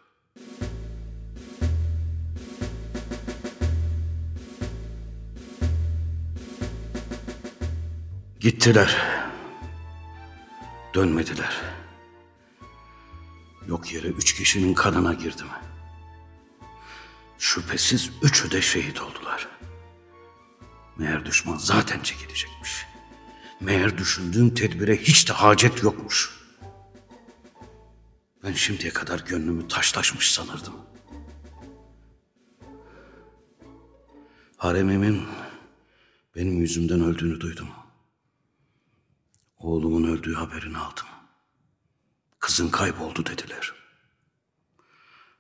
Gittiler. 8.40 8.98
Dönmediler. 10.94 11.62
Yok 13.68 13.94
yere 13.94 14.08
üç 14.08 14.34
kişinin 14.34 14.74
kanına 14.74 15.14
girdim. 15.14 15.48
Şüphesiz 17.38 18.12
üçü 18.22 18.52
de 18.52 18.62
şehit 18.62 19.02
oldular. 19.02 19.48
Meğer 20.98 21.26
düşman 21.26 21.58
zaten 21.58 22.00
çekilecekmiş. 22.00 22.86
Meğer 23.60 23.98
düşündüğüm 23.98 24.54
tedbire 24.54 24.98
hiç 24.98 25.30
de 25.30 25.34
hacet 25.34 25.84
yokmuş. 25.84 26.36
Ben 28.44 28.54
şimdiye 28.54 28.94
kadar 28.94 29.20
gönlümü 29.20 29.68
taşlaşmış 29.68 30.32
sanırdım. 30.32 30.74
Haremimin 34.58 35.22
benim 36.36 36.62
yüzümden 36.62 37.02
öldüğünü 37.02 37.42
duydum. 37.42 37.68
Oğlumun 39.58 40.04
öldüğü 40.04 40.34
haberini 40.34 40.78
aldım. 40.78 41.06
Kızın 42.40 42.70
kayboldu 42.70 43.26
dediler. 43.26 43.74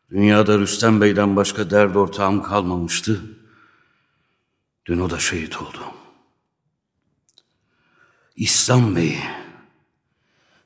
Dünyada 0.09 0.59
Rüstem 0.59 1.01
Bey'den 1.01 1.35
başka 1.35 1.69
dert 1.69 1.95
ortağım 1.95 2.43
kalmamıştı. 2.43 3.21
Dün 4.85 4.99
o 4.99 5.09
da 5.09 5.19
şehit 5.19 5.61
oldu. 5.61 5.79
İslam 8.35 8.95
Bey, 8.95 9.17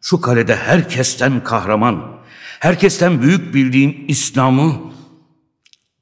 şu 0.01 0.21
kalede 0.21 0.55
herkesten 0.55 1.43
kahraman, 1.43 2.21
herkesten 2.59 3.21
büyük 3.21 3.53
bildiğim 3.53 4.05
İslam'ı 4.07 4.93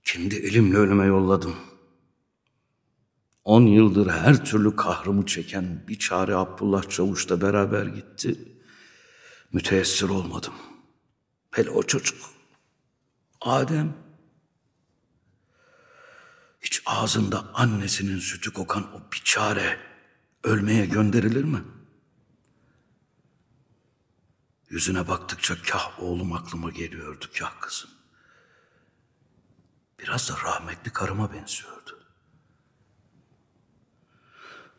kendi 0.04 0.36
elimle 0.36 0.78
ölüme 0.78 1.06
yolladım. 1.06 1.56
On 3.44 3.62
yıldır 3.62 4.10
her 4.10 4.46
türlü 4.46 4.76
kahrımı 4.76 5.26
çeken 5.26 5.84
bir 5.88 6.00
çare 6.00 6.36
Abdullah 6.36 6.90
Çavuş'la 6.90 7.42
beraber 7.42 7.86
gitti. 7.86 8.36
Müteessir 9.54 10.10
olmadım. 10.10 10.54
Hele 11.52 11.70
o 11.70 11.84
çocuk. 11.84 12.18
Adem. 13.42 13.94
Hiç 16.62 16.82
ağzında 16.86 17.46
annesinin 17.54 18.20
sütü 18.20 18.54
kokan 18.54 18.84
o 18.96 19.12
biçare 19.14 19.87
ölmeye 20.44 20.86
gönderilir 20.86 21.44
mi? 21.44 21.64
Yüzüne 24.70 25.08
baktıkça 25.08 25.62
kah 25.62 26.04
oğlum 26.04 26.34
aklıma 26.34 26.70
geliyordu, 26.70 27.26
kah 27.40 27.62
kızım. 27.62 27.90
Biraz 30.00 30.30
da 30.30 30.34
rahmetli 30.44 30.92
karıma 30.92 31.34
benziyordu. 31.34 32.00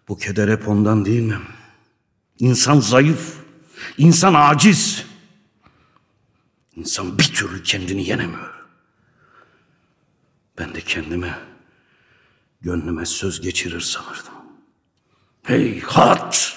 Bu 0.08 0.18
keder 0.18 0.48
hep 0.48 0.68
ondan 0.68 1.04
değil 1.04 1.22
mi? 1.22 1.40
İnsan 2.38 2.80
zayıf, 2.80 3.36
insan 3.98 4.34
aciz. 4.34 5.06
İnsan 6.76 7.18
bir 7.18 7.34
türlü 7.34 7.62
kendini 7.62 8.08
yenemiyor. 8.08 8.54
Ben 10.58 10.74
de 10.74 10.80
kendime, 10.80 11.38
gönlüme 12.60 13.06
söz 13.06 13.40
geçirir 13.40 13.80
sanırdım. 13.80 14.37
Hey 15.48 15.80
hat! 15.80 16.52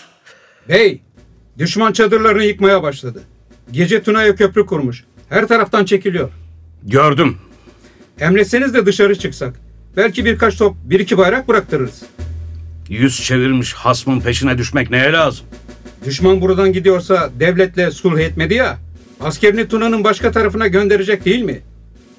Bey, 0.69 1.01
düşman 1.57 1.91
çadırlarını 1.91 2.43
yıkmaya 2.43 2.83
başladı. 2.83 3.23
Gece 3.71 4.03
Tuna'ya 4.03 4.35
köprü 4.35 4.65
kurmuş. 4.65 5.03
Her 5.29 5.47
taraftan 5.47 5.85
çekiliyor. 5.85 6.29
Gördüm. 6.83 7.37
Emretseniz 8.19 8.73
de 8.73 8.85
dışarı 8.85 9.19
çıksak. 9.19 9.59
Belki 9.97 10.25
birkaç 10.25 10.57
top, 10.57 10.75
bir 10.83 10.99
iki 10.99 11.17
bayrak 11.17 11.47
bıraktırırız. 11.47 12.01
Yüz 12.89 13.23
çevirmiş 13.23 13.73
hasmın 13.73 14.19
peşine 14.19 14.57
düşmek 14.57 14.91
neye 14.91 15.11
lazım? 15.11 15.45
Düşman 16.05 16.41
buradan 16.41 16.73
gidiyorsa 16.73 17.29
devletle 17.39 17.91
sulh 17.91 18.19
etmedi 18.19 18.53
ya. 18.53 18.77
Askerini 19.21 19.67
Tuna'nın 19.67 20.03
başka 20.03 20.31
tarafına 20.31 20.67
gönderecek 20.67 21.25
değil 21.25 21.41
mi? 21.41 21.59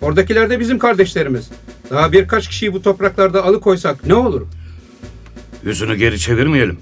Oradakiler 0.00 0.50
de 0.50 0.60
bizim 0.60 0.78
kardeşlerimiz. 0.78 1.50
Daha 1.90 2.12
birkaç 2.12 2.48
kişiyi 2.48 2.72
bu 2.72 2.82
topraklarda 2.82 3.44
alıkoysak 3.44 4.06
ne 4.06 4.14
olur? 4.14 4.46
Yüzünü 5.64 5.94
geri 5.94 6.18
çevirmeyelim. 6.18 6.78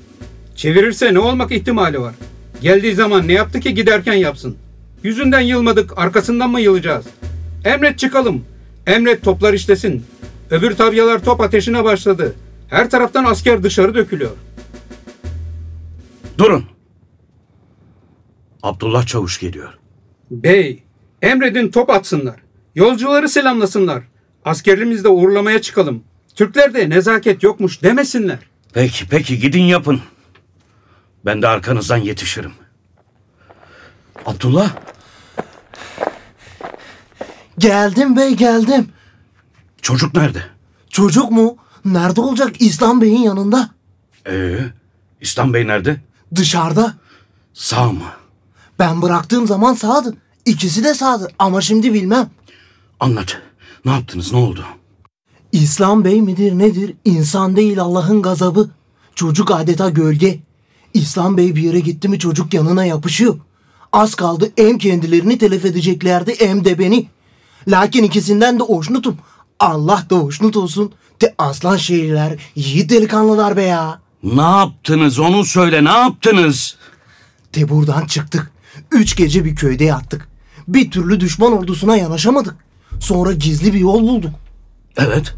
Çevirirse 0.57 1.15
ne 1.15 1.19
olmak 1.19 1.53
ihtimali 1.53 2.01
var? 2.01 2.15
Geldiği 2.63 2.95
zaman 2.95 3.29
ne 3.29 3.33
yaptı 3.33 3.61
ki 3.61 3.75
giderken 3.75 4.15
yapsın? 4.15 4.57
Yüzünden 5.03 5.41
yılmadık, 5.41 5.99
arkasından 5.99 6.51
mı 6.51 6.61
yılacağız? 6.61 7.07
Emret 7.65 7.99
çıkalım. 7.99 8.45
Emret 8.87 9.25
toplar 9.25 9.53
işlesin. 9.55 10.05
Öbür 10.51 10.71
tabyalar 10.77 11.25
top 11.25 11.41
ateşine 11.41 11.85
başladı. 11.85 12.35
Her 12.69 12.91
taraftan 12.91 13.25
asker 13.25 13.63
dışarı 13.63 13.95
dökülüyor. 13.95 14.31
Durun. 16.39 16.65
Abdullah 18.63 19.07
Çavuş 19.07 19.41
geliyor. 19.41 19.79
Bey, 20.31 20.83
emredin 21.23 21.71
top 21.71 21.91
atsınlar. 21.91 22.37
Yolcuları 22.75 23.29
selamlasınlar. 23.29 24.03
Askerimizi 24.45 25.05
de 25.05 25.09
uğurlamaya 25.09 25.61
çıkalım. 25.63 26.03
Türklerde 26.35 26.91
nezaket 26.91 27.43
yokmuş 27.43 27.83
demesinler. 27.83 28.39
Peki 28.73 29.07
peki 29.09 29.39
gidin 29.39 29.63
yapın. 29.63 30.01
Ben 31.25 31.43
de 31.43 31.49
arkanızdan 31.49 31.97
yetişirim. 31.97 32.53
Abdullah 34.27 34.71
Geldim 37.59 38.17
bey 38.17 38.35
geldim. 38.37 38.89
çocuk 39.83 40.15
nerede? 40.15 40.43
Çocuk 40.91 41.31
mu? 41.31 41.57
Nerede 41.85 42.21
olacak? 42.21 42.61
İslam 42.61 43.01
Bey'in 43.01 43.23
yanında. 43.23 43.71
Ee, 44.27 44.59
İslam 45.21 45.55
Bey 45.55 45.67
nerede? 45.67 46.01
Dışarıda. 46.35 46.95
Sağ 47.55 47.93
mı? 47.93 48.05
Ben 48.79 49.03
bıraktığım 49.03 49.47
zaman 49.47 49.75
sağdı. 49.75 50.15
İkisi 50.45 50.85
de 50.85 50.95
sağdı 50.95 51.29
ama 51.39 51.61
şimdi 51.61 51.95
bilmem. 51.95 52.31
Anlat. 53.01 53.39
Ne 53.85 53.93
yaptınız? 53.93 54.33
Ne 54.33 54.39
oldu? 54.39 54.65
İslam 55.53 56.05
Bey 56.05 56.23
midir 56.23 56.59
nedir? 56.59 56.95
İnsan 57.05 57.57
değil 57.57 57.81
Allah'ın 57.81 58.23
gazabı. 58.23 58.71
Çocuk 59.15 59.51
adeta 59.51 59.91
gölge. 59.91 60.39
İslam 60.95 61.37
Bey 61.37 61.57
bir 61.57 61.63
yere 61.63 61.81
gitti 61.81 62.09
mi 62.09 62.19
çocuk 62.19 62.55
yanına 62.55 62.85
yapışıyor. 62.85 63.39
Az 63.93 64.15
kaldı 64.15 64.53
hem 64.57 64.79
kendilerini 64.79 65.39
telef 65.39 65.65
edeceklerdi 65.65 66.35
hem 66.39 66.65
de 66.65 66.79
beni. 66.79 67.09
Lakin 67.69 68.05
ikisinden 68.05 68.59
de 68.59 68.63
hoşnutum. 68.63 69.17
Allah 69.61 70.07
da 70.11 70.17
hoşnut 70.17 70.57
olsun. 70.57 70.93
De 71.23 71.35
aslan 71.39 71.77
şehirler, 71.77 72.39
yiğit 72.55 72.91
delikanlılar 72.91 73.57
be 73.57 73.63
ya. 73.63 74.01
Ne 74.23 74.43
yaptınız? 74.43 75.19
Onu 75.19 75.45
söyle. 75.45 75.85
Ne 75.85 75.91
yaptınız? 75.91 76.77
De 77.55 77.69
buradan 77.69 78.07
çıktık. 78.07 78.51
Üç 78.93 79.17
gece 79.17 79.45
bir 79.45 79.57
köyde 79.57 79.85
yattık. 79.85 80.29
Bir 80.69 80.91
türlü 80.91 81.21
düşman 81.21 81.53
ordusuna 81.53 81.97
yanaşamadık. 81.97 82.57
Sonra 83.01 83.33
gizli 83.33 83.75
bir 83.75 83.79
yol 83.79 84.03
bulduk. 84.03 84.33
Evet. 84.97 85.35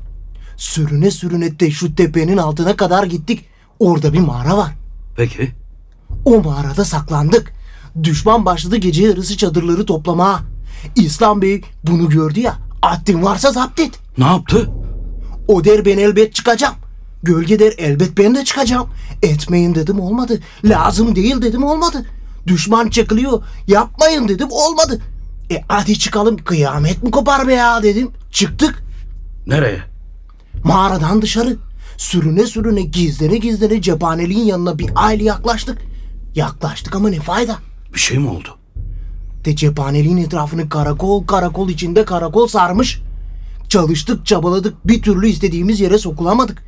Sürüne 0.56 1.10
sürüne 1.10 1.60
de 1.60 1.70
şu 1.70 1.94
tepenin 1.94 2.36
altına 2.36 2.76
kadar 2.76 3.04
gittik. 3.04 3.44
Orada 3.78 4.12
bir 4.12 4.20
mağara 4.20 4.56
var. 4.56 4.72
Peki. 5.16 5.52
O 6.24 6.42
mağarada 6.42 6.84
saklandık. 6.84 7.52
Düşman 8.02 8.46
başladı 8.46 8.76
gece 8.76 9.02
yarısı 9.02 9.36
çadırları 9.36 9.86
toplamaya. 9.86 10.40
İslam 10.96 11.42
Bey 11.42 11.62
bunu 11.84 12.08
gördü 12.08 12.40
ya. 12.40 12.58
Haddin 12.82 13.22
varsa 13.22 13.52
zapt 13.52 13.80
et. 13.80 13.98
Ne 14.18 14.24
yaptı? 14.24 14.70
O 15.48 15.64
der 15.64 15.84
ben 15.84 15.98
elbet 15.98 16.34
çıkacağım. 16.34 16.74
Gölge 17.22 17.58
der 17.58 17.74
elbet 17.78 18.18
ben 18.18 18.34
de 18.34 18.44
çıkacağım. 18.44 18.88
Etmeyin 19.22 19.74
dedim 19.74 20.00
olmadı. 20.00 20.40
Lazım 20.64 21.16
değil 21.16 21.42
dedim 21.42 21.64
olmadı. 21.64 22.06
Düşman 22.46 22.88
çakılıyor. 22.88 23.42
Yapmayın 23.66 24.28
dedim 24.28 24.48
olmadı. 24.50 25.00
E 25.50 25.64
hadi 25.68 25.98
çıkalım 25.98 26.36
kıyamet 26.36 27.02
mi 27.02 27.10
kopar 27.10 27.48
be 27.48 27.54
ya 27.54 27.82
dedim. 27.82 28.10
Çıktık. 28.30 28.82
Nereye? 29.46 29.82
Mağaradan 30.64 31.22
dışarı. 31.22 31.56
Sürüne 31.96 32.46
sürüne 32.46 32.82
gizlene 32.82 33.36
gizlene 33.36 33.82
cephaneliğin 33.82 34.44
yanına 34.44 34.78
bir 34.78 34.90
aile 34.94 35.24
yaklaştık. 35.24 35.78
Yaklaştık 36.34 36.96
ama 36.96 37.08
ne 37.08 37.20
fayda. 37.20 37.56
Bir 37.94 38.00
şey 38.00 38.18
mi 38.18 38.28
oldu? 38.28 38.48
De 39.44 39.56
cephaneliğin 39.56 40.16
etrafını 40.16 40.68
karakol 40.68 41.26
karakol 41.26 41.68
içinde 41.68 42.04
karakol 42.04 42.46
sarmış. 42.46 43.02
Çalıştık 43.68 44.26
çabaladık 44.26 44.86
bir 44.86 45.02
türlü 45.02 45.28
istediğimiz 45.28 45.80
yere 45.80 45.98
sokulamadık. 45.98 46.62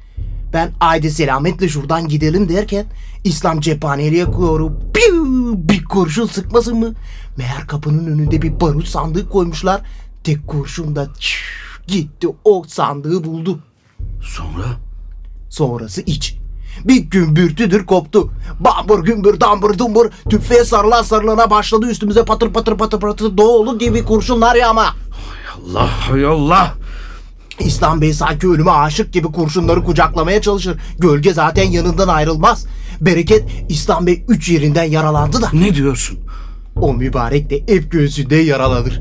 Ben 0.52 0.72
ayde 0.80 1.10
selametle 1.10 1.68
şuradan 1.68 2.08
gidelim 2.08 2.48
derken 2.48 2.86
İslam 3.24 3.60
cephaneliğe 3.60 4.26
doğru 4.26 4.72
piu, 4.94 5.24
bir 5.68 5.84
kurşun 5.84 6.26
sıkmasın 6.26 6.78
mı? 6.78 6.94
Meğer 7.36 7.66
kapının 7.66 8.06
önünde 8.06 8.42
bir 8.42 8.60
barut 8.60 8.88
sandığı 8.88 9.28
koymuşlar. 9.28 9.80
Tek 10.24 10.46
kurşun 10.46 10.96
da 10.96 11.08
çiş, 11.18 11.42
gitti 11.86 12.28
o 12.44 12.62
sandığı 12.66 13.24
buldu. 13.24 13.58
Sonra? 14.22 14.66
Sonrası 15.50 16.00
iç. 16.00 16.36
Bir 16.84 16.96
gümbürtüdür 16.96 17.86
koptu. 17.86 18.30
Bambur 18.60 19.04
gümbür 19.04 19.40
dambur 19.40 19.78
dumbur 19.78 20.10
tüfeğe 20.30 20.64
sarılan 20.64 21.02
sarılana 21.02 21.50
başladı 21.50 21.86
üstümüze 21.90 22.24
patır 22.24 22.52
patır 22.52 22.76
patır 22.76 23.00
patır 23.00 23.36
doğulu 23.36 23.78
gibi 23.78 24.04
kurşunlar 24.04 24.54
ya 24.54 24.70
ama. 24.70 24.86
Allah 25.56 25.88
hay 26.10 26.24
Allah. 26.26 26.74
İslam 27.58 28.00
Bey 28.00 28.12
sanki 28.12 28.48
ölüme 28.48 28.70
aşık 28.70 29.12
gibi 29.12 29.26
kurşunları 29.26 29.84
kucaklamaya 29.84 30.42
çalışır. 30.42 30.78
Gölge 30.98 31.32
zaten 31.32 31.70
yanından 31.70 32.08
ayrılmaz. 32.08 32.66
Bereket 33.00 33.44
İslam 33.68 34.06
Bey 34.06 34.24
üç 34.28 34.48
yerinden 34.48 34.84
yaralandı 34.84 35.42
da. 35.42 35.50
Ne 35.52 35.74
diyorsun? 35.74 36.18
O 36.76 36.94
mübarek 36.94 37.50
de 37.50 37.74
hep 37.74 37.92
göğsünde 37.92 38.36
yaralanır. 38.36 39.00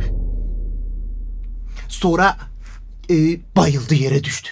Sonra 1.88 2.38
e, 3.10 3.16
bayıldı 3.56 3.96
yere 3.96 4.24
düştü. 4.24 4.50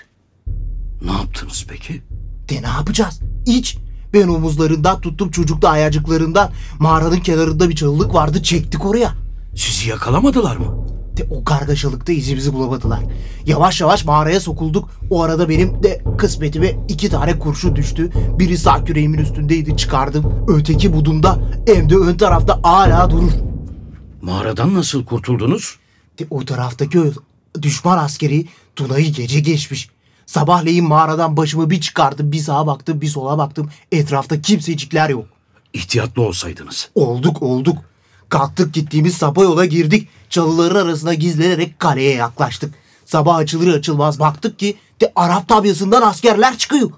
Ne 1.06 1.12
yaptınız 1.12 1.66
peki? 1.70 2.02
De 2.50 2.62
ne 2.62 2.68
yapacağız? 2.68 3.20
İç. 3.46 3.78
Ben 4.14 4.28
omuzlarından 4.28 5.02
tuttum 5.02 5.32
çocuk 5.32 5.62
da 5.62 5.70
ayacıklarından. 5.70 6.52
Mağaranın 6.80 7.20
kenarında 7.20 7.70
bir 7.70 7.76
çalılık 7.76 8.14
vardı 8.14 8.44
çektik 8.44 8.86
oraya. 8.86 9.14
Sizi 9.56 9.90
yakalamadılar 9.90 10.58
mı? 10.58 10.86
De 11.18 11.28
o 11.30 11.44
kargaşalıkta 11.44 12.14
izimizi 12.14 12.54
bulamadılar. 12.54 13.00
Yavaş 13.46 13.82
yavaş 13.82 14.06
mağaraya 14.06 14.40
sokulduk. 14.40 14.90
O 15.10 15.24
arada 15.24 15.50
benim 15.50 15.84
de 15.84 16.04
kısmetime 16.18 16.76
iki 16.88 17.10
tane 17.10 17.40
kurşun 17.40 17.76
düştü. 17.76 18.12
Biri 18.40 18.58
sağ 18.58 18.84
küreğimin 18.84 19.18
üstündeydi 19.18 19.78
çıkardım. 19.78 20.46
Öteki 20.48 20.94
budumda 20.94 21.40
hem 21.68 21.90
de 21.90 21.96
ön 21.96 22.18
tarafta 22.18 22.60
hala 22.64 23.10
durur. 23.10 23.32
Mağaradan 24.22 24.74
nasıl 24.74 25.06
kurtuldunuz? 25.06 25.76
De 26.20 26.28
o 26.30 26.46
taraftaki 26.46 27.00
düşman 27.62 27.98
askeri 27.98 28.46
Tuna'yı 28.76 29.14
gece 29.14 29.40
geçmiş. 29.40 29.90
Sabahleyin 30.26 30.86
mağaradan 30.86 31.38
başımı 31.38 31.70
bir 31.70 31.82
çıkardım. 31.82 32.32
Bir 32.32 32.40
sağa 32.40 32.68
baktım 32.68 33.02
bir 33.02 33.08
sola 33.08 33.38
baktım. 33.38 33.70
Etrafta 33.92 34.42
kimsecikler 34.42 35.10
yok. 35.10 35.26
İhtiyatlı 35.74 36.22
olsaydınız. 36.22 36.90
Olduk 36.96 37.42
olduk. 37.42 37.78
Kalktık 38.30 38.74
gittiğimiz 38.74 39.16
sapa 39.16 39.44
yola 39.44 39.66
girdik. 39.66 40.08
Çalıların 40.30 40.86
arasına 40.86 41.14
gizlenerek 41.14 41.80
kaleye 41.80 42.16
yaklaştık. 42.16 42.74
Sabah 43.06 43.36
açılır 43.36 43.74
açılmaz 43.74 44.20
baktık 44.20 44.60
ki 44.60 44.78
de 45.02 45.12
Arap 45.16 45.48
tabyasından 45.48 46.02
askerler 46.02 46.58
çıkıyor. 46.58 46.92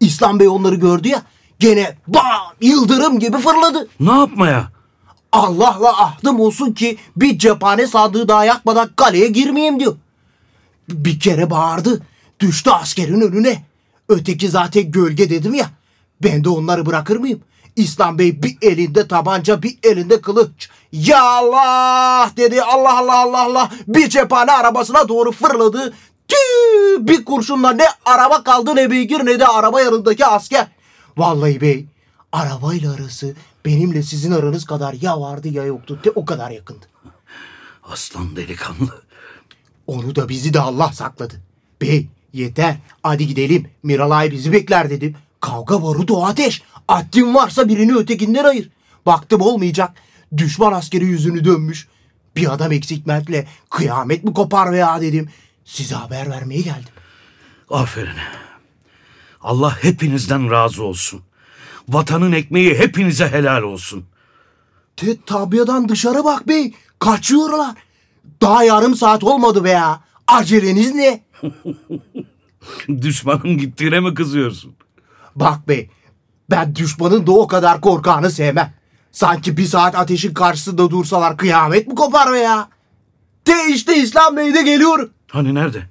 İslam 0.00 0.40
Bey 0.40 0.48
onları 0.48 0.74
gördü 0.74 1.08
ya 1.08 1.22
gene 1.58 1.96
bam 2.06 2.52
yıldırım 2.60 3.18
gibi 3.18 3.38
fırladı. 3.38 3.88
Ne 4.00 4.12
yapmaya? 4.12 4.72
Allah'la 5.32 6.02
ahdım 6.02 6.40
olsun 6.40 6.72
ki 6.72 6.98
bir 7.16 7.38
cephane 7.38 7.86
sandığı 7.86 8.28
daha 8.28 8.44
yakmadan 8.44 8.90
kaleye 8.96 9.28
girmeyeyim 9.28 9.80
diyor. 9.80 9.96
Bir 10.88 11.20
kere 11.20 11.50
bağırdı. 11.50 12.02
Düştü 12.40 12.70
askerin 12.70 13.20
önüne. 13.20 13.64
Öteki 14.08 14.48
zaten 14.48 14.90
gölge 14.90 15.30
dedim 15.30 15.54
ya. 15.54 15.70
Ben 16.22 16.44
de 16.44 16.48
onları 16.48 16.86
bırakır 16.86 17.16
mıyım? 17.16 17.40
İslam 17.76 18.18
Bey 18.18 18.42
bir 18.42 18.58
elinde 18.62 19.08
tabanca 19.08 19.62
bir 19.62 19.78
elinde 19.82 20.20
kılıç. 20.20 20.68
Ya 20.92 21.22
Allah 21.22 22.30
dedi 22.36 22.62
Allah 22.62 22.98
Allah 22.98 23.18
Allah 23.20 23.42
Allah. 23.42 23.70
Bir 23.86 24.08
cephane 24.08 24.52
arabasına 24.52 25.08
doğru 25.08 25.32
fırladı. 25.32 25.94
Tüh, 26.28 26.98
bir 27.00 27.24
kurşunla 27.24 27.72
ne 27.72 27.84
araba 28.04 28.42
kaldı 28.42 28.76
ne 28.76 28.90
beygir 28.90 29.26
ne 29.26 29.40
de 29.40 29.46
araba 29.46 29.80
yanındaki 29.80 30.26
asker. 30.26 30.66
Vallahi 31.16 31.60
bey 31.60 31.86
arabayla 32.32 32.94
arası 32.94 33.34
benimle 33.64 34.02
sizin 34.02 34.32
aranız 34.32 34.64
kadar 34.64 34.92
ya 34.92 35.20
vardı 35.20 35.48
ya 35.48 35.64
yoktu. 35.64 36.00
De 36.04 36.10
o 36.10 36.24
kadar 36.24 36.50
yakındı. 36.50 36.86
Aslan 37.82 38.36
delikanlı. 38.36 39.02
Onu 39.86 40.16
da 40.16 40.28
bizi 40.28 40.54
de 40.54 40.60
Allah 40.60 40.92
sakladı. 40.92 41.34
Bey 41.80 42.08
yeter 42.32 42.76
hadi 43.02 43.26
gidelim 43.26 43.70
Miralay 43.82 44.30
bizi 44.30 44.52
bekler 44.52 44.90
dedim. 44.90 45.16
Kavga 45.40 45.82
barudu 45.82 46.24
ateş. 46.24 46.62
Haddin 46.88 47.34
varsa 47.34 47.68
birini 47.68 47.94
ötekinden 47.94 48.44
ayır. 48.44 48.70
Baktım 49.06 49.40
olmayacak. 49.40 49.90
Düşman 50.36 50.72
askeri 50.72 51.04
yüzünü 51.04 51.44
dönmüş. 51.44 51.88
Bir 52.36 52.52
adam 52.54 52.72
eksiltmekle 52.72 53.46
kıyamet 53.70 54.24
mi 54.24 54.34
kopar 54.34 54.72
veya 54.72 55.00
dedim. 55.00 55.28
Size 55.64 55.94
haber 55.94 56.30
vermeye 56.30 56.60
geldim. 56.60 56.92
Aferin. 57.70 58.16
Allah 59.40 59.82
hepinizden 59.82 60.50
razı 60.50 60.84
olsun. 60.84 61.22
Vatanın 61.94 62.32
ekmeği 62.32 62.78
hepinize 62.78 63.28
helal 63.28 63.62
olsun. 63.62 64.04
Te 64.96 65.16
tabiadan 65.26 65.88
dışarı 65.88 66.24
bak 66.24 66.48
bey. 66.48 66.74
Kaçıyorlar. 66.98 67.74
Daha 68.42 68.64
yarım 68.64 68.94
saat 68.94 69.24
olmadı 69.24 69.64
be 69.64 69.70
ya. 69.70 70.00
Aceleniz 70.26 70.94
ne? 70.94 71.24
Düşmanın 73.02 73.58
gittiğine 73.58 74.00
mi 74.00 74.14
kızıyorsun? 74.14 74.74
Bak 75.36 75.68
bey. 75.68 75.90
Ben 76.50 76.76
düşmanın 76.76 77.26
da 77.26 77.32
o 77.32 77.46
kadar 77.46 77.80
korkağını 77.80 78.30
sevmem. 78.30 78.74
Sanki 79.12 79.56
bir 79.56 79.64
saat 79.66 79.94
ateşin 79.94 80.34
karşısında 80.34 80.90
dursalar 80.90 81.36
kıyamet 81.36 81.88
mi 81.88 81.94
kopar 81.94 82.32
be 82.32 82.38
ya? 82.38 82.68
De 83.46 83.54
işte 83.68 83.96
İslam 83.96 84.36
Bey 84.36 84.54
de 84.54 84.62
geliyor. 84.62 85.10
Hani 85.30 85.54
nerede? 85.54 85.82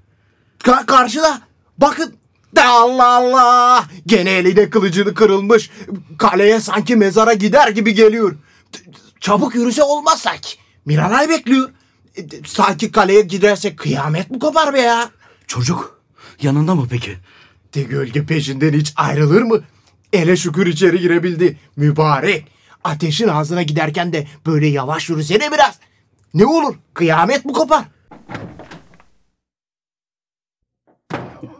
Ka- 0.63 0.85
karşıda. 0.85 1.41
Bakın. 1.77 2.18
De 2.55 2.63
Allah 2.63 3.07
Allah. 3.15 3.85
Gene 4.05 4.31
eline 4.31 4.69
kılıcını 4.69 5.13
kırılmış. 5.13 5.69
Kaleye 6.17 6.59
sanki 6.59 6.95
mezara 6.95 7.33
gider 7.33 7.67
gibi 7.67 7.93
geliyor. 7.93 8.35
Çabuk 9.19 9.55
yürüse 9.55 9.83
olmaz 9.83 10.21
sanki. 10.21 10.55
Miralay 10.85 11.29
bekliyor. 11.29 11.69
E, 12.17 12.21
Sanki 12.47 12.91
kaleye 12.91 13.21
giderse 13.21 13.75
kıyamet 13.75 14.31
mi 14.31 14.39
kopar 14.39 14.73
be 14.73 14.81
ya? 14.81 15.09
Çocuk 15.47 16.01
yanında 16.41 16.75
mı 16.75 16.87
peki? 16.89 17.17
De 17.75 17.81
gölge 17.83 18.25
peşinden 18.25 18.73
hiç 18.73 18.93
ayrılır 18.95 19.41
mı? 19.41 19.61
Ele 20.13 20.37
şükür 20.37 20.67
içeri 20.67 20.99
girebildi. 20.99 21.57
Mübarek. 21.75 22.47
Ateşin 22.83 23.27
ağzına 23.27 23.61
giderken 23.63 24.13
de 24.13 24.27
böyle 24.45 24.67
yavaş 24.67 25.09
yürüsene 25.09 25.51
biraz. 25.51 25.79
Ne 26.33 26.45
olur 26.45 26.75
kıyamet 26.93 27.45
mi 27.45 27.53
kopar? 27.53 27.85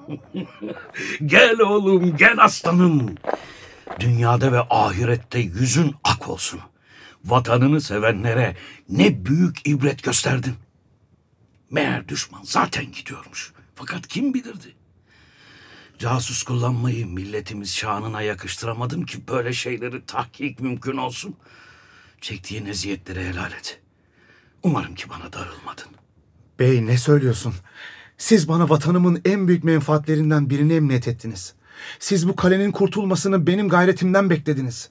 Gel 1.26 1.60
oğlum 1.60 2.18
gel 2.18 2.36
aslanım. 2.44 3.16
Dünyada 4.00 4.52
ve 4.52 4.60
ahirette 4.70 5.40
yüzün 5.40 5.96
ak 6.04 6.30
olsun. 6.30 6.60
Vatanını 7.26 7.82
sevenlere 7.82 8.56
ne 8.90 9.26
büyük 9.26 9.68
ibret 9.68 10.04
gösterdin. 10.04 10.56
Meğer 11.72 12.08
düşman 12.08 12.42
zaten 12.44 12.92
gidiyormuş. 12.92 13.54
Fakat 13.76 14.08
kim 14.08 14.34
bilirdi? 14.34 14.76
Casus 16.00 16.44
kullanmayı 16.44 17.08
milletimiz 17.08 17.76
şanına 17.76 18.22
yakıştıramadım 18.22 19.06
ki 19.06 19.28
böyle 19.28 19.54
şeyleri 19.54 20.06
tahkik 20.06 20.60
mümkün 20.60 20.98
olsun. 20.98 21.36
Çektiğin 22.22 22.66
eziyetleri 22.66 23.28
helal 23.28 23.52
et. 23.52 23.82
Umarım 24.64 24.96
ki 24.96 25.10
bana 25.10 25.34
darılmadın. 25.34 25.88
Bey 26.60 26.86
ne 26.86 26.98
söylüyorsun? 26.98 27.54
Siz 28.20 28.48
bana 28.48 28.70
vatanımın 28.70 29.22
en 29.26 29.48
büyük 29.48 29.64
menfaatlerinden 29.64 30.50
birini 30.50 30.74
emniyet 30.74 31.08
ettiniz. 31.08 31.54
Siz 32.00 32.28
bu 32.28 32.36
kalenin 32.36 32.72
kurtulmasını 32.72 33.48
benim 33.48 33.70
gayretimden 33.70 34.30
beklediniz. 34.30 34.90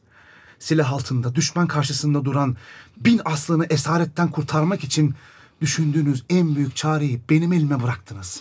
Silah 0.58 0.92
altında 0.92 1.34
düşman 1.34 1.66
karşısında 1.66 2.24
duran 2.24 2.56
bin 2.96 3.20
aslanı 3.24 3.66
esaretten 3.70 4.30
kurtarmak 4.30 4.84
için 4.84 5.14
düşündüğünüz 5.60 6.24
en 6.30 6.56
büyük 6.56 6.76
çareyi 6.76 7.20
benim 7.30 7.52
elime 7.52 7.82
bıraktınız. 7.82 8.40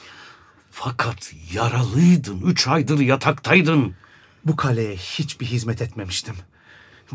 Fakat 0.72 1.34
yaralıydın, 1.54 2.42
üç 2.42 2.68
aydır 2.68 3.00
yataktaydın. 3.00 3.94
Bu 4.46 4.56
kaleye 4.56 4.96
hiçbir 4.96 5.46
hizmet 5.46 5.82
etmemiştim. 5.82 6.36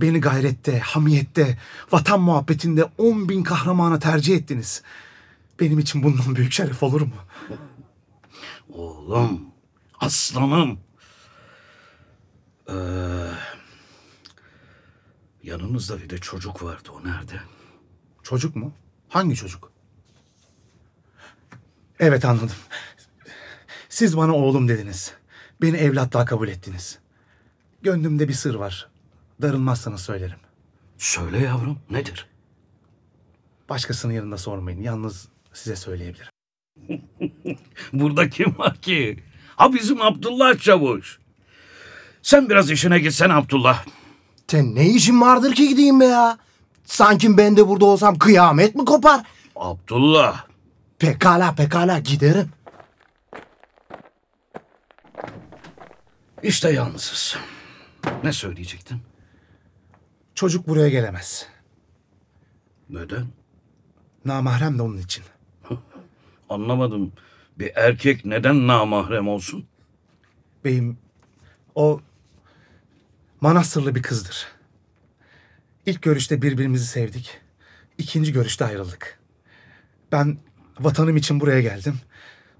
Beni 0.00 0.20
gayrette, 0.20 0.78
hamiyette, 0.78 1.58
vatan 1.92 2.20
muhabbetinde 2.20 2.84
on 2.98 3.28
bin 3.28 3.42
kahramana 3.42 3.98
tercih 3.98 4.36
ettiniz. 4.36 4.82
Benim 5.62 5.78
için 5.78 6.02
bundan 6.02 6.36
büyük 6.36 6.52
şeref 6.52 6.82
olur 6.82 7.00
mu? 7.00 7.14
Oğlum, 8.68 9.46
aslanım. 10.00 10.80
Ee, 12.68 12.74
yanınızda 15.42 15.98
bir 15.98 16.10
de 16.10 16.18
çocuk 16.18 16.62
vardı, 16.62 16.88
o 16.92 17.04
nerede? 17.04 17.40
Çocuk 18.22 18.56
mu? 18.56 18.72
Hangi 19.08 19.36
çocuk? 19.36 19.72
Evet 21.98 22.24
anladım. 22.24 22.56
Siz 23.88 24.16
bana 24.16 24.34
oğlum 24.34 24.68
dediniz. 24.68 25.14
Beni 25.62 25.76
evlatlığa 25.76 26.24
kabul 26.24 26.48
ettiniz. 26.48 26.98
Gönlümde 27.82 28.28
bir 28.28 28.34
sır 28.34 28.54
var. 28.54 28.90
Darılmazsanız 29.42 30.00
söylerim. 30.00 30.38
Söyle 30.98 31.38
yavrum, 31.38 31.78
nedir? 31.90 32.28
Başkasının 33.68 34.12
yanında 34.12 34.38
sormayın. 34.38 34.82
Yalnız 34.82 35.31
size 35.52 35.76
söyleyebilirim. 35.76 36.32
Burada 37.92 38.28
kim 38.28 38.58
var 38.58 38.76
ki? 38.76 39.22
Ha 39.56 39.72
bizim 39.74 40.02
Abdullah 40.02 40.58
Çavuş. 40.58 41.18
Sen 42.22 42.48
biraz 42.50 42.70
işine 42.70 42.98
gitsen 42.98 43.30
Abdullah. 43.30 43.84
Sen 44.48 44.74
ne 44.74 44.88
işin 44.88 45.20
vardır 45.20 45.54
ki 45.54 45.68
gideyim 45.68 46.00
be 46.00 46.04
ya? 46.04 46.38
Sanki 46.84 47.36
ben 47.36 47.56
de 47.56 47.68
burada 47.68 47.84
olsam 47.84 48.18
kıyamet 48.18 48.74
mi 48.74 48.84
kopar? 48.84 49.26
Abdullah. 49.56 50.46
Pekala 50.98 51.54
pekala 51.54 51.98
giderim. 51.98 52.50
İşte 56.42 56.70
yalnızız. 56.70 57.36
Ne 58.24 58.32
söyleyecektin? 58.32 58.98
Çocuk 60.34 60.68
buraya 60.68 60.88
gelemez. 60.88 61.46
Neden? 62.90 63.26
Namahrem 64.24 64.78
de 64.78 64.82
onun 64.82 64.98
için. 64.98 65.24
Anlamadım. 66.48 67.12
Bir 67.58 67.72
erkek 67.74 68.24
neden 68.24 68.66
namahrem 68.66 69.28
olsun? 69.28 69.66
Beyim 70.64 70.98
o 71.74 72.00
manastırlı 73.40 73.94
bir 73.94 74.02
kızdır. 74.02 74.46
İlk 75.86 76.02
görüşte 76.02 76.42
birbirimizi 76.42 76.86
sevdik. 76.86 77.40
İkinci 77.98 78.32
görüşte 78.32 78.64
ayrıldık. 78.64 79.18
Ben 80.12 80.38
vatanım 80.80 81.16
için 81.16 81.40
buraya 81.40 81.60
geldim. 81.60 81.98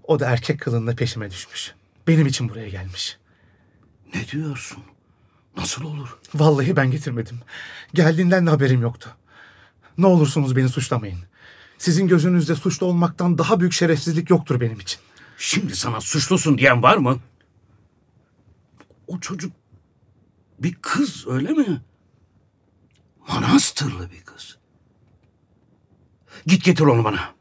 O 0.04 0.20
da 0.20 0.30
erkek 0.30 0.60
kılığında 0.60 0.96
peşime 0.96 1.30
düşmüş. 1.30 1.74
Benim 2.06 2.26
için 2.26 2.48
buraya 2.48 2.68
gelmiş. 2.68 3.18
Ne 4.14 4.28
diyorsun? 4.28 4.84
Nasıl 5.56 5.84
olur? 5.84 6.18
Vallahi 6.34 6.76
ben 6.76 6.90
getirmedim. 6.90 7.40
Geldiğinden 7.94 8.46
de 8.46 8.50
haberim 8.50 8.82
yoktu. 8.82 9.10
Ne 9.98 10.06
olursunuz 10.06 10.56
beni 10.56 10.68
suçlamayın. 10.68 11.18
Sizin 11.82 12.08
gözünüzde 12.08 12.54
suçlu 12.54 12.86
olmaktan 12.86 13.38
daha 13.38 13.60
büyük 13.60 13.72
şerefsizlik 13.72 14.30
yoktur 14.30 14.60
benim 14.60 14.80
için. 14.80 15.00
Şimdi 15.38 15.76
sana 15.76 16.00
suçlusun 16.00 16.58
diyen 16.58 16.82
var 16.82 16.96
mı? 16.96 17.18
O 19.06 19.20
çocuk 19.20 19.52
bir 20.58 20.74
kız 20.82 21.28
öyle 21.28 21.50
mi? 21.50 21.82
Manastırlı 23.28 24.10
bir 24.10 24.20
kız. 24.20 24.58
Git 26.46 26.64
getir 26.64 26.84
onu 26.84 27.04
bana. 27.04 27.34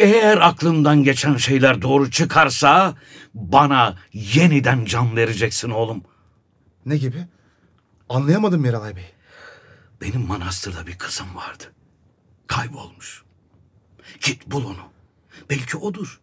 Eğer 0.00 0.38
aklımdan 0.38 1.02
geçen 1.02 1.36
şeyler 1.36 1.82
doğru 1.82 2.10
çıkarsa 2.10 2.94
bana 3.34 3.98
yeniden 4.12 4.84
can 4.84 5.16
vereceksin 5.16 5.70
oğlum. 5.70 6.02
Ne 6.86 6.96
gibi? 6.96 7.26
Anlayamadım 8.08 8.60
Miralay 8.60 8.96
Bey. 8.96 9.14
Benim 10.00 10.26
manastırda 10.26 10.86
bir 10.86 10.98
kızım 10.98 11.36
vardı. 11.36 11.64
Kaybolmuş. 12.46 13.22
Git 14.20 14.46
bul 14.46 14.64
onu. 14.64 14.92
Belki 15.50 15.76
odur. 15.76 16.20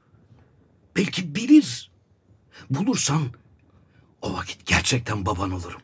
Belki 0.96 1.36
bilir. 1.36 1.92
Bulursan 2.70 3.22
o 4.22 4.34
vakit 4.34 4.66
gerçekten 4.66 5.26
baban 5.26 5.52
olurum. 5.52 5.82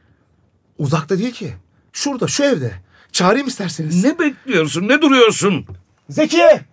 Uzakta 0.77 1.19
değil 1.19 1.33
ki. 1.33 1.55
Şurada 1.93 2.27
şu 2.27 2.43
evde. 2.43 2.81
Çağırayım 3.11 3.47
isterseniz. 3.47 4.03
Ne 4.03 4.19
bekliyorsun? 4.19 4.87
Ne 4.87 5.01
duruyorsun? 5.01 5.65
Zekiye! 6.09 6.65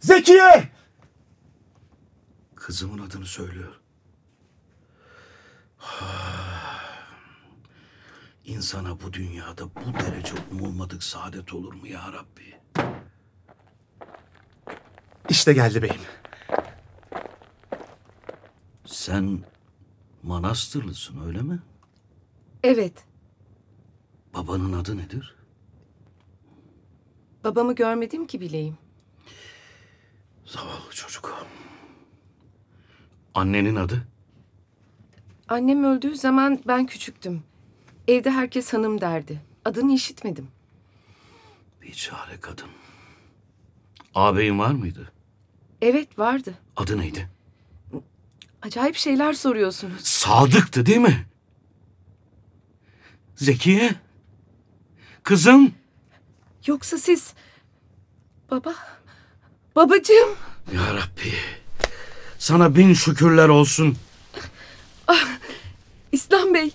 Zekiye! 0.00 0.68
Kızımın 2.56 2.98
adını 2.98 3.26
söylüyor. 3.26 3.80
İnsana 8.44 9.00
bu 9.00 9.12
dünyada 9.12 9.64
bu 9.74 9.94
derece 10.00 10.34
umulmadık 10.52 11.02
saadet 11.02 11.52
olur 11.52 11.72
mu 11.74 11.86
ya 11.86 12.12
Rabbi? 12.12 12.60
İşte 15.28 15.52
geldi 15.52 15.82
beyim. 15.82 16.00
Sen 18.84 19.40
manastırlısın 20.22 21.26
öyle 21.26 21.42
mi? 21.42 21.62
Evet, 22.62 23.04
Babanın 24.34 24.72
adı 24.72 24.96
nedir? 24.96 25.34
babamı 27.44 27.74
görmedim 27.74 28.26
ki 28.26 28.40
bileyim. 28.40 28.78
Zavallı 30.44 30.90
çocuk. 30.90 31.46
Annenin 33.34 33.76
adı? 33.76 34.08
Annem 35.48 35.84
öldüğü 35.84 36.16
zaman 36.16 36.62
ben 36.66 36.86
küçüktüm. 36.86 37.42
Evde 38.08 38.30
herkes 38.30 38.72
hanım 38.72 39.00
derdi. 39.00 39.40
Adını 39.64 39.92
işitmedim. 39.92 40.48
Biçare 41.82 42.40
kadın. 42.40 42.68
Ağabeyin 44.14 44.58
var 44.58 44.70
mıydı? 44.70 45.12
Evet 45.82 46.18
vardı. 46.18 46.54
Adı 46.76 46.98
neydi? 46.98 47.28
Acayip 48.62 48.96
şeyler 48.96 49.32
soruyorsunuz. 49.32 50.00
Sadık'tı 50.04 50.86
değil 50.86 50.98
mi? 50.98 51.26
Zekiye? 53.36 53.94
Kızım? 55.22 55.74
Yoksa 56.66 56.98
siz... 56.98 57.34
Baba... 58.50 58.74
Babacığım... 59.76 60.28
Ya 60.74 60.94
Rabbi. 60.94 61.32
Sana 62.38 62.76
bin 62.76 62.94
şükürler 62.94 63.48
olsun. 63.48 63.96
İslam 66.12 66.54
Bey, 66.54 66.70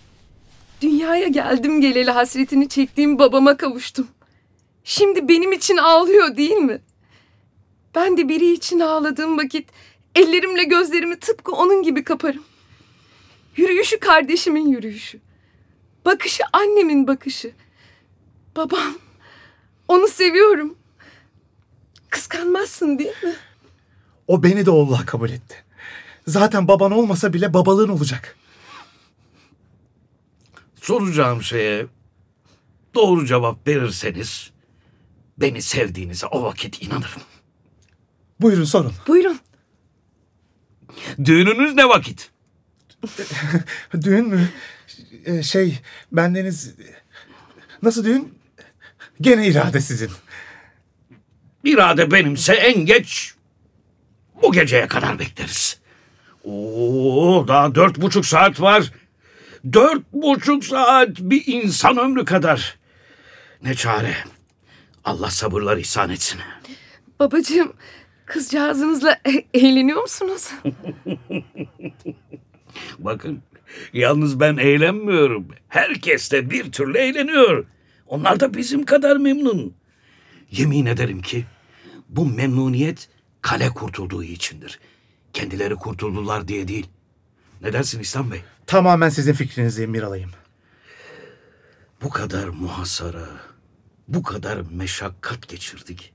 dünyaya 0.82 1.28
geldim 1.28 1.82
geleli 1.82 2.12
hasretini 2.12 2.70
çektiğim 2.70 3.20
babama 3.20 3.58
kavuştum. 3.58 4.08
Şimdi 4.84 5.28
benim 5.28 5.52
için 5.52 5.78
ağlıyor 5.78 6.38
değil 6.38 6.58
mi? 6.58 6.82
Ben 7.96 8.18
de 8.18 8.30
biri 8.30 8.52
için 8.52 8.80
ağladığım 8.80 9.38
vakit 9.38 9.70
ellerimle 10.16 10.64
gözlerimi 10.64 11.20
tıpkı 11.20 11.52
onun 11.52 11.84
gibi 11.84 12.04
kaparım. 12.04 12.44
Yürüyüşü 13.56 14.00
kardeşimin 14.00 14.68
yürüyüşü. 14.68 15.20
Bakışı 16.06 16.44
annemin 16.54 17.08
bakışı. 17.08 17.52
Babam, 18.56 18.94
onu 19.88 20.08
seviyorum. 20.08 20.78
Kıskanmazsın 22.10 23.00
değil 23.00 23.24
mi? 23.24 23.36
O 24.28 24.44
beni 24.44 24.66
de 24.66 24.72
oğulluğa 24.72 25.06
kabul 25.06 25.30
etti. 25.30 25.56
Zaten 26.28 26.68
baban 26.68 26.92
olmasa 26.92 27.34
bile 27.34 27.54
babalığın 27.54 27.90
olacak. 27.90 28.38
Soracağım 30.82 31.44
şeye 31.44 31.86
doğru 32.96 33.26
cevap 33.26 33.68
verirseniz 33.68 34.52
beni 35.38 35.62
sevdiğinize 35.62 36.28
o 36.28 36.44
vakit 36.44 36.82
inanırım. 36.82 37.22
Buyurun 38.42 38.64
sorun. 38.64 38.94
Buyurun. 39.08 39.40
Düğününüz 41.26 41.74
ne 41.76 41.90
vakit? 41.90 42.32
Düğün 44.02 44.28
mü? 44.28 44.50
Ee, 45.26 45.44
şey, 45.44 45.80
bendeniz... 46.12 46.76
Nasıl 47.82 48.06
düğün? 48.06 48.34
Gene 49.22 49.48
irade 49.48 49.82
sizin. 49.82 50.12
İrade 51.64 52.12
benimse 52.12 52.54
en 52.54 52.86
geç 52.86 53.34
bu 54.42 54.52
geceye 54.52 54.88
kadar 54.88 55.20
bekleriz. 55.20 55.80
Oo, 56.44 57.48
daha 57.48 57.76
dört 57.76 58.02
buçuk 58.02 58.26
saat 58.26 58.62
var. 58.62 58.92
Dört 59.74 60.14
buçuk 60.14 60.66
saat 60.66 61.10
bir 61.20 61.44
insan 61.48 61.98
ömrü 61.98 62.26
kadar. 62.26 62.78
Ne 63.64 63.76
çare. 63.76 64.16
Allah 65.04 65.32
sabırlar 65.32 65.78
ihsan 65.78 66.10
etsin. 66.10 66.40
Babacığım, 67.20 67.74
kızcağızınızla 68.30 69.20
e- 69.26 69.46
eğleniyor 69.60 70.02
musunuz? 70.02 70.50
Bakın 73.00 73.42
yalnız 73.94 74.40
ben 74.40 74.58
eğlenmiyorum. 74.58 75.48
Herkes 75.68 76.32
de 76.32 76.50
bir 76.50 76.72
türlü 76.72 76.98
eğleniyor. 76.98 77.66
Onlar 78.08 78.40
da 78.40 78.54
bizim 78.54 78.86
kadar 78.86 79.18
memnun. 79.18 79.74
Yemin 80.52 80.86
ederim 80.86 81.22
ki 81.22 81.46
bu 82.10 82.26
memnuniyet 82.26 83.10
kale 83.42 83.70
kurtulduğu 83.70 84.24
içindir. 84.24 84.80
Kendileri 85.34 85.76
kurtuldular 85.76 86.48
diye 86.48 86.68
değil. 86.68 86.88
Ne 87.62 87.74
dersin 87.74 88.00
İslam 88.00 88.32
Bey? 88.32 88.42
Tamamen 88.68 89.10
sizin 89.10 89.34
fikrinizdeyim 89.34 89.92
Miralay'ım. 89.92 90.32
Bu 92.02 92.10
kadar 92.10 92.48
muhasara, 92.48 93.28
bu 94.08 94.24
kadar 94.24 94.62
meşakkat 94.72 95.48
geçirdik. 95.48 96.14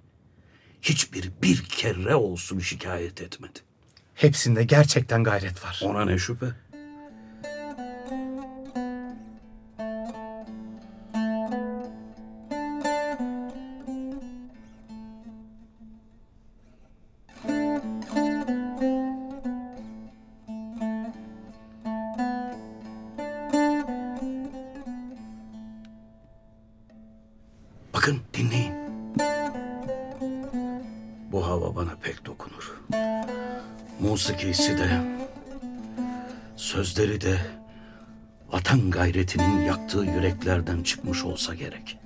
Hiçbir 0.85 1.31
bir 1.43 1.65
kere 1.65 2.15
olsun 2.15 2.59
şikayet 2.59 3.21
etmedi. 3.23 3.59
Hepsinde 4.15 4.65
gerçekten 4.65 5.25
gayret 5.25 5.65
var. 5.65 5.81
Ona 5.85 6.05
ne 6.05 6.19
şüphe? 6.19 6.47
Musikisi 34.25 34.79
de, 34.79 34.89
sözleri 36.57 37.21
de 37.21 37.37
vatan 38.53 38.91
gayretinin 38.91 39.61
yaktığı 39.61 40.05
yüreklerden 40.05 40.83
çıkmış 40.83 41.25
olsa 41.25 41.55
gerek. 41.55 41.99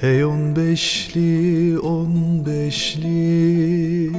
Hey 0.00 0.24
on 0.24 0.56
beşli 0.56 1.78
on 1.78 2.46
beşli 2.46 4.12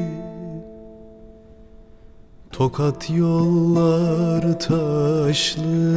Tokat 2.52 3.10
yollar 3.10 4.60
taşlı 4.60 5.92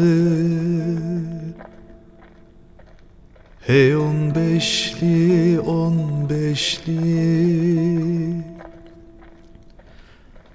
Hey 3.66 3.96
on 3.96 4.34
beşli 4.54 5.60
on 5.60 6.30
beşli. 6.30 6.94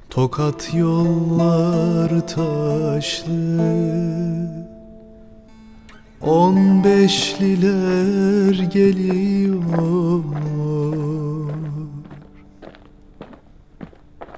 Tokat 0.09 0.73
yollar 0.73 2.27
taşlı. 2.27 3.59
On 6.21 6.83
beşliler 6.83 8.63
geliyor. 8.63 10.23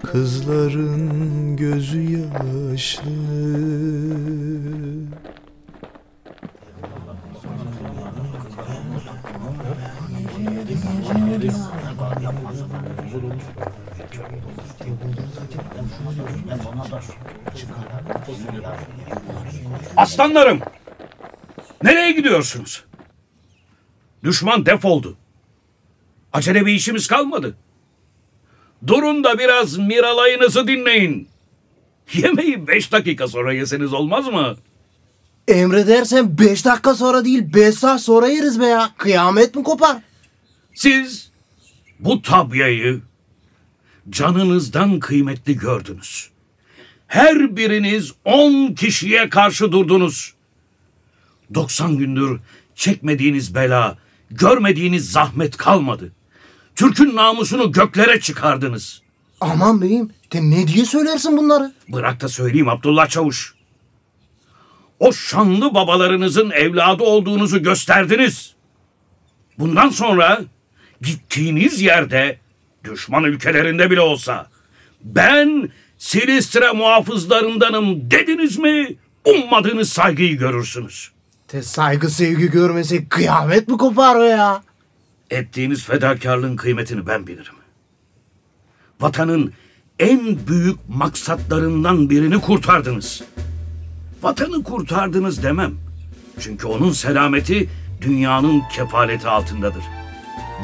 Kızların 0.03 1.57
gözü 1.57 2.01
yaşlı 2.01 3.11
Aslanlarım! 19.97 20.59
Nereye 21.83 22.11
gidiyorsunuz? 22.11 22.83
Düşman 24.23 24.65
defoldu. 24.65 25.17
Acele 26.33 26.65
bir 26.65 26.73
işimiz 26.73 27.07
kalmadı. 27.07 27.55
Durun 28.87 29.23
da 29.23 29.39
biraz 29.39 29.77
miralayınızı 29.77 30.67
dinleyin. 30.67 31.27
Yemeği 32.13 32.67
beş 32.67 32.91
dakika 32.91 33.27
sonra 33.27 33.53
yeseniz 33.53 33.93
olmaz 33.93 34.27
mı? 34.27 34.55
Emredersen 35.47 36.37
5 36.37 36.65
dakika 36.65 36.95
sonra 36.95 37.25
değil 37.25 37.53
5 37.53 37.75
saat 37.75 38.01
sonra 38.01 38.27
yeriz 38.27 38.59
be 38.59 38.65
ya. 38.65 38.89
Kıyamet 38.97 39.55
mi 39.55 39.63
kopar? 39.63 39.97
Siz 40.73 41.30
bu 42.01 42.21
tabyayı 42.21 43.01
canınızdan 44.09 44.99
kıymetli 44.99 45.57
gördünüz. 45.57 46.29
Her 47.07 47.55
biriniz 47.55 48.11
on 48.25 48.73
kişiye 48.73 49.29
karşı 49.29 49.71
durdunuz. 49.71 50.33
90 51.53 51.97
gündür 51.97 52.39
çekmediğiniz 52.75 53.55
bela, 53.55 53.97
görmediğiniz 54.31 55.11
zahmet 55.11 55.57
kalmadı. 55.57 56.11
Türk'ün 56.75 57.15
namusunu 57.15 57.71
göklere 57.71 58.19
çıkardınız. 58.19 59.01
Aman 59.41 59.81
beyim 59.81 60.09
de 60.33 60.41
ne 60.41 60.67
diye 60.67 60.85
söylersin 60.85 61.37
bunları? 61.37 61.73
Bırak 61.89 62.21
da 62.21 62.27
söyleyeyim 62.27 62.69
Abdullah 62.69 63.07
Çavuş. 63.09 63.55
O 64.99 65.13
şanlı 65.13 65.73
babalarınızın 65.73 66.49
evladı 66.49 67.03
olduğunuzu 67.03 67.63
gösterdiniz. 67.63 68.53
Bundan 69.59 69.89
sonra 69.89 70.41
gittiğiniz 71.01 71.81
yerde 71.81 72.37
düşman 72.83 73.23
ülkelerinde 73.23 73.91
bile 73.91 74.01
olsa 74.01 74.47
ben 75.03 75.69
Silistre 76.01 76.71
muhafızlarındanım 76.71 78.11
dediniz 78.11 78.57
mi 78.57 78.95
ummadığınız 79.25 79.89
saygıyı 79.89 80.37
görürsünüz. 80.37 81.11
Te 81.47 81.61
saygı 81.61 82.09
sevgi 82.09 82.51
görmesek 82.51 83.09
kıyamet 83.09 83.67
mi 83.67 83.77
kopar 83.77 84.29
ya? 84.29 84.63
Ettiğiniz 85.29 85.83
fedakarlığın 85.83 86.55
kıymetini 86.55 87.07
ben 87.07 87.27
bilirim. 87.27 87.53
Vatanın 89.01 89.53
en 89.99 90.47
büyük 90.47 90.77
maksatlarından 90.89 92.09
birini 92.09 92.41
kurtardınız. 92.41 93.23
Vatanı 94.21 94.63
kurtardınız 94.63 95.43
demem. 95.43 95.73
Çünkü 96.39 96.67
onun 96.67 96.91
selameti 96.91 97.69
dünyanın 98.01 98.61
kefaleti 98.73 99.27
altındadır. 99.27 99.83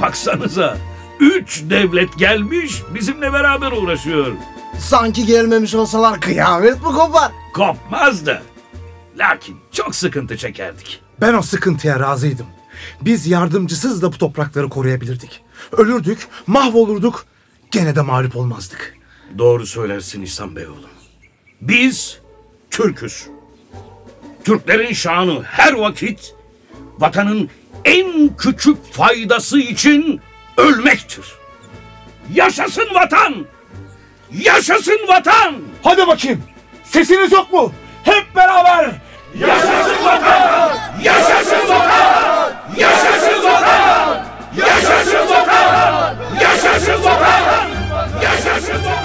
Baksanıza 0.02 0.78
üç 1.20 1.64
devlet 1.70 2.18
gelmiş 2.18 2.82
bizimle 2.96 3.34
beraber 3.34 3.72
uğraşıyor. 3.72 4.32
Sanki 4.80 5.26
gelmemiş 5.26 5.76
olsalar 5.76 6.22
kıyamet 6.22 6.76
mi 6.76 6.84
kopar? 6.84 7.32
Kopmazdı. 7.54 8.42
Lakin 9.18 9.58
çok 9.72 9.96
sıkıntı 9.96 10.38
çekerdik. 10.38 11.02
Ben 11.22 11.34
o 11.34 11.42
sıkıntıya 11.42 12.00
razıydım. 12.00 12.46
Biz 13.02 13.28
yardımcısız 13.28 14.02
da 14.02 14.14
bu 14.14 14.18
toprakları 14.18 14.70
koruyabilirdik. 14.70 15.42
Ölürdük, 15.72 16.28
mahvolurduk, 16.48 17.26
gene 17.72 17.96
de 17.96 18.02
mağlup 18.02 18.36
olmazdık. 18.36 18.96
Doğru 19.38 19.66
söylersin 19.66 20.22
İhsan 20.22 20.56
Bey 20.56 20.68
oğlum. 20.68 20.90
Biz 21.62 22.20
Türk'üz. 22.72 23.28
Türklerin 24.44 24.94
şanı 24.94 25.44
her 25.44 25.74
vakit 25.74 26.36
vatanın 27.00 27.50
en 27.86 28.36
küçük 28.38 28.94
faydası 28.94 29.60
için 29.60 30.22
ölmektir. 30.58 31.26
Yaşasın 32.34 32.88
vatan! 32.94 33.36
Yaşasın 34.32 35.00
vatan! 35.08 35.56
Hadi 35.84 36.08
bakayım. 36.08 36.44
Sesiniz 36.84 37.32
yok 37.32 37.54
mu? 37.54 37.74
Hep 38.04 38.36
beraber 38.36 38.92
yaşasın 39.40 40.06
vatan! 40.06 40.78
Yaşasın 41.04 41.70
vatan! 41.70 42.54
Yaşasın 42.78 43.44
vatan! 43.44 44.26
Yaşasın 44.58 45.30
vatan! 45.30 46.16
Yaşasın 46.42 47.04
vatan! 47.04 47.68
Yaşasın 48.24 48.86
vatan! 48.86 48.97